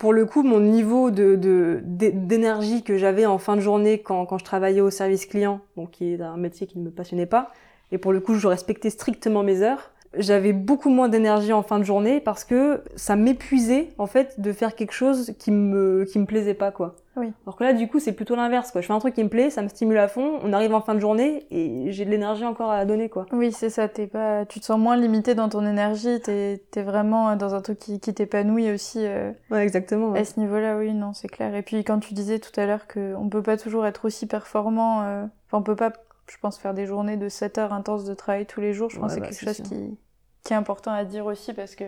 Pour 0.00 0.14
le 0.14 0.24
coup, 0.24 0.42
mon 0.42 0.60
niveau 0.60 1.10
de 1.10 1.36
de- 1.36 1.82
d'énergie 1.84 2.82
que 2.82 2.96
j'avais 2.96 3.26
en 3.26 3.36
fin 3.38 3.54
de 3.54 3.60
journée 3.60 3.98
quand, 4.00 4.24
quand 4.26 4.38
je 4.38 4.44
travaillais 4.44 4.80
au 4.80 4.90
service 4.90 5.26
client, 5.26 5.60
donc 5.76 5.90
qui 5.92 6.14
est 6.14 6.20
un 6.22 6.38
métier 6.38 6.66
qui 6.66 6.78
ne 6.78 6.84
me 6.84 6.90
passionnait 6.90 7.26
pas, 7.26 7.52
et 7.92 7.98
pour 7.98 8.12
le 8.12 8.20
coup, 8.20 8.34
je 8.34 8.48
respectais 8.48 8.88
strictement 8.88 9.42
mes 9.42 9.60
heures, 9.60 9.90
j'avais 10.16 10.52
beaucoup 10.52 10.90
moins 10.90 11.08
d'énergie 11.08 11.52
en 11.52 11.62
fin 11.62 11.78
de 11.78 11.84
journée 11.84 12.20
parce 12.20 12.44
que 12.44 12.82
ça 12.96 13.16
m'épuisait 13.16 13.90
en 13.98 14.06
fait 14.06 14.40
de 14.40 14.52
faire 14.52 14.74
quelque 14.74 14.92
chose 14.92 15.32
qui 15.38 15.52
me 15.52 16.04
qui 16.04 16.18
me 16.18 16.26
plaisait 16.26 16.54
pas 16.54 16.72
quoi. 16.72 16.96
Oui. 17.16 17.32
Alors 17.44 17.56
que 17.56 17.64
là 17.64 17.72
du 17.72 17.86
coup 17.86 18.00
c'est 18.00 18.12
plutôt 18.12 18.34
l'inverse 18.34 18.72
quoi. 18.72 18.80
Je 18.80 18.86
fais 18.86 18.92
un 18.92 18.98
truc 18.98 19.14
qui 19.14 19.22
me 19.22 19.28
plaît, 19.28 19.50
ça 19.50 19.62
me 19.62 19.68
stimule 19.68 19.98
à 19.98 20.08
fond, 20.08 20.40
on 20.42 20.52
arrive 20.52 20.74
en 20.74 20.80
fin 20.80 20.94
de 20.94 21.00
journée 21.00 21.46
et 21.50 21.92
j'ai 21.92 22.04
de 22.04 22.10
l'énergie 22.10 22.44
encore 22.44 22.70
à 22.70 22.84
donner 22.84 23.08
quoi. 23.08 23.26
Oui 23.32 23.52
c'est 23.52 23.70
ça, 23.70 23.88
t'es 23.88 24.06
pas, 24.06 24.46
tu 24.46 24.58
te 24.58 24.64
sens 24.64 24.80
moins 24.80 24.96
limité 24.96 25.34
dans 25.34 25.48
ton 25.48 25.64
énergie, 25.64 26.20
t'es 26.20 26.60
es 26.74 26.82
vraiment 26.82 27.36
dans 27.36 27.54
un 27.54 27.60
truc 27.60 27.78
qui, 27.78 28.00
qui 28.00 28.12
t'épanouit 28.12 28.70
aussi. 28.72 29.00
Euh, 29.04 29.30
ouais 29.50 29.62
exactement. 29.62 30.12
À 30.14 30.24
ce 30.24 30.40
niveau-là 30.40 30.76
oui 30.76 30.92
non 30.92 31.12
c'est 31.12 31.28
clair. 31.28 31.54
Et 31.54 31.62
puis 31.62 31.84
quand 31.84 32.00
tu 32.00 32.14
disais 32.14 32.40
tout 32.40 32.58
à 32.58 32.66
l'heure 32.66 32.88
que 32.88 33.14
on 33.14 33.28
peut 33.28 33.42
pas 33.42 33.56
toujours 33.56 33.86
être 33.86 34.06
aussi 34.06 34.26
performant, 34.26 35.02
euh... 35.02 35.24
enfin 35.46 35.58
on 35.58 35.62
peut 35.62 35.76
pas 35.76 35.92
je 36.30 36.38
pense, 36.38 36.58
faire 36.58 36.74
des 36.74 36.86
journées 36.86 37.16
de 37.16 37.28
7 37.28 37.58
heures 37.58 37.72
intenses 37.72 38.04
de 38.04 38.14
travail 38.14 38.46
tous 38.46 38.60
les 38.60 38.72
jours. 38.72 38.90
Je 38.90 38.98
pense 38.98 39.14
que 39.14 39.14
c'est 39.14 39.20
bah, 39.20 39.28
quelque 39.28 39.44
chose 39.44 39.62
qui, 39.62 39.98
qui, 40.44 40.52
est 40.52 40.56
important 40.56 40.92
à 40.92 41.04
dire 41.04 41.26
aussi 41.26 41.52
parce 41.52 41.74
que 41.74 41.84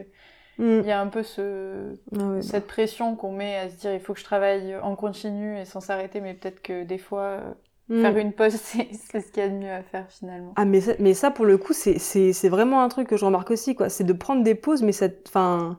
mm. 0.58 0.80
il 0.80 0.86
y 0.86 0.90
a 0.90 1.00
un 1.00 1.06
peu 1.06 1.22
ce, 1.22 1.96
ah 2.16 2.42
cette 2.42 2.64
bah. 2.64 2.72
pression 2.72 3.14
qu'on 3.16 3.32
met 3.32 3.56
à 3.56 3.70
se 3.70 3.76
dire 3.76 3.94
il 3.94 4.00
faut 4.00 4.14
que 4.14 4.20
je 4.20 4.24
travaille 4.24 4.76
en 4.76 4.96
continu 4.96 5.58
et 5.58 5.64
sans 5.64 5.80
s'arrêter, 5.80 6.20
mais 6.20 6.34
peut-être 6.34 6.62
que 6.62 6.84
des 6.84 6.98
fois. 6.98 7.40
Mm. 7.88 8.00
Faire 8.00 8.16
une 8.16 8.32
pause, 8.32 8.52
c'est 8.62 8.92
ce 8.92 9.30
qu'il 9.32 9.42
y 9.42 9.46
a 9.46 9.48
de 9.48 9.54
mieux 9.54 9.70
à 9.70 9.82
faire 9.82 10.06
finalement. 10.08 10.52
Ah, 10.56 10.64
mais 10.64 10.80
ça, 10.80 10.92
mais 10.98 11.14
ça 11.14 11.30
pour 11.30 11.44
le 11.44 11.58
coup, 11.58 11.72
c'est 11.72 12.48
vraiment 12.48 12.82
un 12.82 12.88
truc 12.88 13.08
que 13.08 13.16
je 13.16 13.24
remarque 13.24 13.50
aussi, 13.50 13.74
quoi. 13.74 13.88
C'est 13.88 14.04
de 14.04 14.12
prendre 14.12 14.42
des 14.42 14.54
pauses, 14.54 14.82
mais 14.82 14.92
ça. 14.92 15.08
Enfin. 15.26 15.78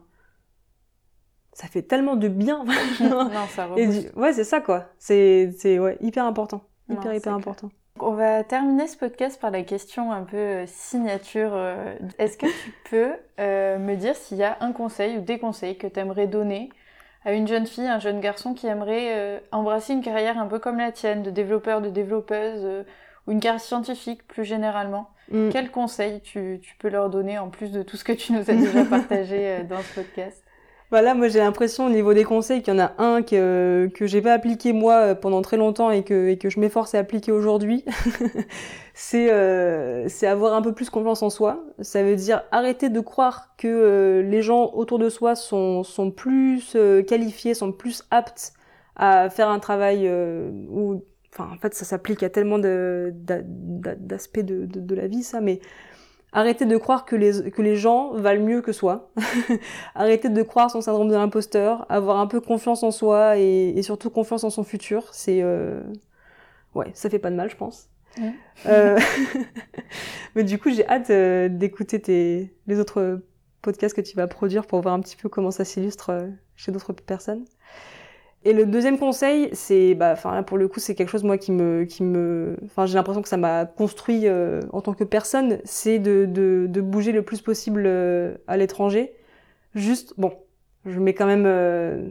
Ça 1.54 1.68
fait 1.68 1.82
tellement 1.82 2.16
de 2.16 2.26
bien. 2.26 2.64
non, 3.00 3.30
ça 3.48 3.68
Ouais, 3.70 4.32
c'est 4.32 4.44
ça, 4.44 4.60
quoi. 4.60 4.86
C'est 4.98 5.54
ouais, 5.64 5.96
hyper 6.00 6.24
important. 6.24 6.64
Hyper, 6.88 7.14
hyper 7.14 7.32
important. 7.32 7.70
On 8.00 8.10
va 8.10 8.42
terminer 8.42 8.88
ce 8.88 8.96
podcast 8.96 9.40
par 9.40 9.52
la 9.52 9.62
question 9.62 10.10
un 10.10 10.24
peu 10.24 10.36
euh, 10.36 10.66
signature. 10.66 11.52
Euh, 11.54 11.94
est-ce 12.18 12.36
que 12.36 12.46
tu 12.46 12.74
peux 12.90 13.12
euh, 13.38 13.78
me 13.78 13.94
dire 13.94 14.16
s'il 14.16 14.36
y 14.36 14.42
a 14.42 14.56
un 14.60 14.72
conseil 14.72 15.18
ou 15.18 15.20
des 15.20 15.38
conseils 15.38 15.78
que 15.78 15.86
tu 15.86 16.00
aimerais 16.00 16.26
donner 16.26 16.70
à 17.24 17.32
une 17.32 17.46
jeune 17.46 17.68
fille, 17.68 17.86
un 17.86 18.00
jeune 18.00 18.20
garçon 18.20 18.52
qui 18.52 18.66
aimerait 18.66 19.42
embrasser 19.50 19.94
une 19.94 20.02
carrière 20.02 20.38
un 20.38 20.46
peu 20.46 20.58
comme 20.58 20.76
la 20.76 20.92
tienne, 20.92 21.22
de 21.22 21.30
développeur, 21.30 21.80
de 21.80 21.88
développeuse, 21.88 22.84
ou 23.26 23.32
une 23.32 23.40
carrière 23.40 23.62
scientifique 23.62 24.26
plus 24.26 24.44
généralement? 24.44 25.08
Mm. 25.30 25.48
Quels 25.48 25.70
conseils 25.70 26.20
tu, 26.20 26.60
tu, 26.62 26.76
peux 26.76 26.90
leur 26.90 27.08
donner 27.08 27.38
en 27.38 27.48
plus 27.48 27.70
de 27.70 27.82
tout 27.82 27.96
ce 27.96 28.04
que 28.04 28.12
tu 28.12 28.34
nous 28.34 28.50
as 28.50 28.54
déjà 28.54 28.84
partagé 28.84 29.62
dans 29.70 29.80
ce 29.80 30.00
podcast? 30.00 30.43
Voilà, 30.94 31.12
moi 31.14 31.26
j'ai 31.26 31.40
l'impression 31.40 31.86
au 31.86 31.90
niveau 31.90 32.14
des 32.14 32.22
conseils 32.22 32.62
qu'il 32.62 32.72
y 32.72 32.76
en 32.76 32.80
a 32.80 32.92
un 32.98 33.22
que, 33.22 33.90
que 33.96 34.06
j'ai 34.06 34.22
pas 34.22 34.32
appliqué 34.32 34.72
moi 34.72 34.94
euh, 34.98 35.14
pendant 35.16 35.42
très 35.42 35.56
longtemps 35.56 35.90
et 35.90 36.04
que, 36.04 36.34
que 36.36 36.48
je 36.48 36.60
m'efforce 36.60 36.94
à 36.94 37.00
appliquer 37.00 37.32
aujourd'hui. 37.32 37.84
c'est 38.94 39.32
euh, 39.32 40.06
c'est 40.08 40.28
avoir 40.28 40.54
un 40.54 40.62
peu 40.62 40.72
plus 40.72 40.90
confiance 40.90 41.24
en 41.24 41.30
soi. 41.30 41.64
Ça 41.80 42.04
veut 42.04 42.14
dire 42.14 42.44
arrêter 42.52 42.90
de 42.90 43.00
croire 43.00 43.56
que 43.58 43.66
euh, 43.66 44.22
les 44.22 44.40
gens 44.40 44.70
autour 44.72 45.00
de 45.00 45.08
soi 45.08 45.34
sont, 45.34 45.82
sont 45.82 46.12
plus 46.12 46.76
qualifiés, 47.08 47.54
sont 47.54 47.72
plus 47.72 48.04
aptes 48.12 48.52
à 48.94 49.30
faire 49.30 49.48
un 49.48 49.58
travail 49.58 50.08
où, 50.70 51.02
enfin 51.32 51.50
en 51.52 51.56
fait 51.56 51.74
ça 51.74 51.84
s'applique 51.84 52.22
à 52.22 52.28
tellement 52.30 52.60
d'aspects 52.60 54.38
de, 54.38 54.66
de, 54.66 54.78
de 54.78 54.94
la 54.94 55.08
vie 55.08 55.24
ça, 55.24 55.40
mais 55.40 55.58
Arrêtez 56.36 56.66
de 56.66 56.76
croire 56.76 57.04
que 57.04 57.14
les, 57.14 57.50
que 57.52 57.62
les 57.62 57.76
gens 57.76 58.12
valent 58.12 58.42
mieux 58.42 58.60
que 58.60 58.72
soi. 58.72 59.08
Arrêtez 59.94 60.28
de 60.28 60.42
croire 60.42 60.68
son 60.68 60.80
syndrome 60.80 61.08
de 61.08 61.14
l'imposteur. 61.14 61.86
Avoir 61.88 62.18
un 62.18 62.26
peu 62.26 62.40
confiance 62.40 62.82
en 62.82 62.90
soi 62.90 63.38
et, 63.38 63.80
surtout 63.82 64.10
confiance 64.10 64.42
en 64.42 64.50
son 64.50 64.64
futur. 64.64 65.04
C'est. 65.12 65.42
Euh... 65.42 65.80
Ouais, 66.74 66.90
ça 66.92 67.08
fait 67.08 67.20
pas 67.20 67.30
de 67.30 67.36
mal, 67.36 67.48
je 67.48 67.56
pense. 67.56 67.88
Euh... 68.66 68.98
Mais 70.34 70.42
du 70.42 70.58
coup, 70.58 70.70
j'ai 70.70 70.86
hâte 70.88 71.10
euh, 71.10 71.48
d'écouter 71.48 72.00
tes... 72.00 72.52
les 72.66 72.80
autres 72.80 73.22
podcasts 73.62 73.94
que 73.94 74.00
tu 74.00 74.16
vas 74.16 74.26
produire 74.26 74.66
pour 74.66 74.80
voir 74.80 74.94
un 74.94 75.00
petit 75.00 75.16
peu 75.16 75.28
comment 75.28 75.52
ça 75.52 75.64
s'illustre 75.64 76.10
euh, 76.10 76.28
chez 76.56 76.72
d'autres 76.72 76.92
personnes. 76.92 77.44
Et 78.46 78.52
le 78.52 78.66
deuxième 78.66 78.98
conseil, 78.98 79.48
c'est, 79.52 79.94
bah, 79.94 80.12
enfin 80.12 80.42
pour 80.42 80.58
le 80.58 80.68
coup, 80.68 80.78
c'est 80.78 80.94
quelque 80.94 81.08
chose 81.08 81.24
moi 81.24 81.38
qui 81.38 81.50
me, 81.50 81.84
qui 81.84 82.02
me, 82.02 82.56
enfin 82.66 82.84
j'ai 82.84 82.94
l'impression 82.94 83.22
que 83.22 83.28
ça 83.28 83.38
m'a 83.38 83.64
construit 83.64 84.26
euh, 84.28 84.60
en 84.72 84.82
tant 84.82 84.92
que 84.92 85.04
personne, 85.04 85.60
c'est 85.64 85.98
de, 85.98 86.26
de, 86.26 86.66
de, 86.68 86.80
bouger 86.82 87.12
le 87.12 87.22
plus 87.22 87.40
possible 87.40 87.84
euh, 87.86 88.36
à 88.46 88.58
l'étranger. 88.58 89.14
Juste, 89.74 90.14
bon, 90.18 90.32
je 90.84 91.00
mets 91.00 91.14
quand 91.14 91.26
même, 91.26 91.46
euh, 91.46 92.10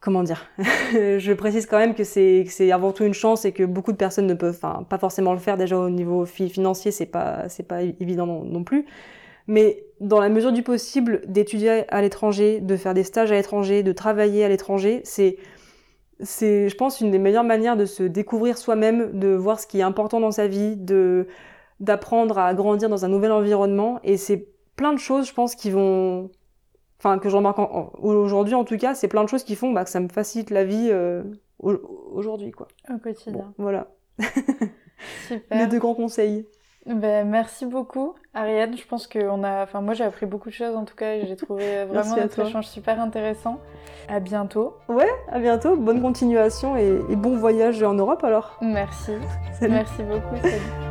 comment 0.00 0.22
dire, 0.22 0.46
je 0.58 1.32
précise 1.34 1.66
quand 1.66 1.78
même 1.78 1.94
que 1.94 2.04
c'est, 2.04 2.46
c'est 2.48 2.72
avant 2.72 2.92
tout 2.92 3.04
une 3.04 3.14
chance 3.14 3.44
et 3.44 3.52
que 3.52 3.64
beaucoup 3.64 3.92
de 3.92 3.98
personnes 3.98 4.26
ne 4.26 4.34
peuvent, 4.34 4.58
enfin 4.62 4.84
pas 4.88 4.98
forcément 4.98 5.34
le 5.34 5.38
faire. 5.40 5.58
Déjà 5.58 5.78
au 5.78 5.90
niveau 5.90 6.24
financier, 6.24 6.90
c'est 6.90 7.06
pas, 7.06 7.48
c'est 7.50 7.68
pas 7.68 7.82
évident 7.82 8.26
non 8.26 8.64
plus. 8.64 8.86
Mais 9.46 9.85
dans 10.00 10.20
la 10.20 10.28
mesure 10.28 10.52
du 10.52 10.62
possible, 10.62 11.22
d'étudier 11.26 11.84
à 11.92 12.02
l'étranger, 12.02 12.60
de 12.60 12.76
faire 12.76 12.94
des 12.94 13.04
stages 13.04 13.32
à 13.32 13.34
l'étranger, 13.34 13.82
de 13.82 13.92
travailler 13.92 14.44
à 14.44 14.48
l'étranger, 14.48 15.00
c'est 15.04 15.38
c'est, 16.20 16.68
je 16.68 16.76
pense, 16.76 17.00
une 17.00 17.10
des 17.10 17.18
meilleures 17.18 17.44
manières 17.44 17.76
de 17.76 17.84
se 17.84 18.02
découvrir 18.02 18.56
soi-même, 18.56 19.18
de 19.18 19.28
voir 19.28 19.60
ce 19.60 19.66
qui 19.66 19.80
est 19.80 19.82
important 19.82 20.20
dans 20.20 20.30
sa 20.30 20.46
vie, 20.46 20.76
de 20.76 21.26
d'apprendre 21.78 22.38
à 22.38 22.54
grandir 22.54 22.88
dans 22.88 23.04
un 23.04 23.08
nouvel 23.08 23.32
environnement. 23.32 24.00
Et 24.02 24.16
c'est 24.16 24.48
plein 24.76 24.94
de 24.94 24.98
choses, 24.98 25.28
je 25.28 25.34
pense, 25.34 25.54
qui 25.54 25.70
vont, 25.70 26.30
enfin, 26.98 27.18
que 27.18 27.28
je 27.28 27.36
remarque 27.36 27.58
aujourd'hui 27.98 28.54
en 28.54 28.64
tout 28.64 28.78
cas, 28.78 28.94
c'est 28.94 29.08
plein 29.08 29.24
de 29.24 29.28
choses 29.28 29.44
qui 29.44 29.56
font 29.56 29.72
bah, 29.72 29.84
que 29.84 29.90
ça 29.90 30.00
me 30.00 30.08
facilite 30.08 30.48
la 30.48 30.64
vie 30.64 30.88
euh, 30.90 31.22
aujourd'hui, 31.58 32.50
quoi. 32.50 32.68
Au 32.88 32.98
quotidien. 32.98 33.52
voilà. 33.58 33.88
Super. 35.28 35.58
Les 35.58 35.66
deux 35.66 35.78
grands 35.78 35.94
conseils. 35.94 36.46
Ben, 36.86 37.28
merci 37.28 37.66
beaucoup, 37.66 38.14
Ariane. 38.32 38.76
Je 38.76 38.86
pense 38.86 39.08
qu'on 39.08 39.42
a, 39.42 39.64
enfin 39.64 39.80
moi 39.80 39.94
j'ai 39.94 40.04
appris 40.04 40.24
beaucoup 40.24 40.50
de 40.50 40.54
choses 40.54 40.76
en 40.76 40.84
tout 40.84 40.94
cas. 40.94 41.18
J'ai 41.24 41.34
trouvé 41.34 41.84
vraiment 41.88 42.16
notre 42.16 42.38
échange 42.40 42.66
super 42.66 43.00
intéressant. 43.00 43.58
À 44.08 44.20
bientôt. 44.20 44.76
Ouais, 44.88 45.10
à 45.32 45.40
bientôt. 45.40 45.76
Bonne 45.76 46.00
continuation 46.00 46.76
et, 46.76 47.16
bon 47.16 47.36
voyage 47.36 47.82
en 47.82 47.94
Europe 47.94 48.22
alors. 48.22 48.56
Merci. 48.60 49.12
Merci 49.60 50.02
beaucoup. 50.04 50.36
Salut. 50.42 50.86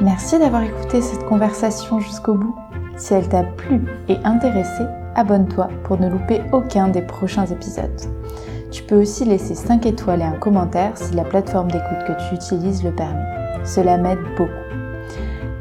Merci 0.00 0.38
d'avoir 0.38 0.62
écouté 0.62 1.00
cette 1.00 1.24
conversation 1.24 2.00
jusqu'au 2.00 2.34
bout. 2.34 2.56
Si 2.96 3.14
elle 3.14 3.28
t'a 3.28 3.44
plu 3.44 3.80
et 4.08 4.16
intéressé, 4.24 4.84
abonne-toi 5.14 5.68
pour 5.84 6.00
ne 6.00 6.10
louper 6.10 6.42
aucun 6.52 6.88
des 6.88 7.02
prochains 7.02 7.46
épisodes. 7.46 8.00
Tu 8.76 8.82
peux 8.82 9.00
aussi 9.00 9.24
laisser 9.24 9.54
5 9.54 9.86
étoiles 9.86 10.20
et 10.20 10.24
un 10.24 10.32
commentaire 10.32 10.98
si 10.98 11.14
la 11.14 11.24
plateforme 11.24 11.70
d'écoute 11.70 12.04
que 12.06 12.12
tu 12.28 12.34
utilises 12.34 12.84
le 12.84 12.94
permet. 12.94 13.24
Cela 13.64 13.96
m'aide 13.96 14.18
beaucoup. 14.36 14.52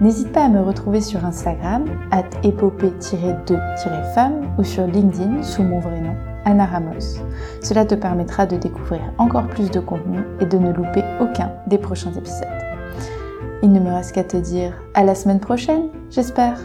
N'hésite 0.01 0.33
pas 0.33 0.43
à 0.43 0.49
me 0.49 0.59
retrouver 0.59 0.99
sur 0.99 1.23
Instagram, 1.23 1.85
at 2.11 2.25
épopée-2-femme 2.43 4.53
ou 4.57 4.65
sur 4.65 4.85
LinkedIn 4.85 5.43
sous 5.43 5.63
mon 5.63 5.79
vrai 5.79 6.01
nom, 6.01 6.13
Anna 6.43 6.65
Ramos. 6.65 7.21
Cela 7.61 7.85
te 7.85 7.95
permettra 7.95 8.47
de 8.47 8.57
découvrir 8.57 8.99
encore 9.17 9.47
plus 9.47 9.71
de 9.71 9.79
contenu 9.79 10.19
et 10.41 10.45
de 10.45 10.57
ne 10.57 10.73
louper 10.73 11.05
aucun 11.21 11.53
des 11.67 11.77
prochains 11.77 12.11
épisodes. 12.11 12.49
Il 13.63 13.71
ne 13.71 13.79
me 13.79 13.93
reste 13.93 14.11
qu'à 14.11 14.25
te 14.25 14.35
dire 14.35 14.73
à 14.93 15.05
la 15.05 15.15
semaine 15.15 15.39
prochaine, 15.39 15.87
j'espère. 16.09 16.57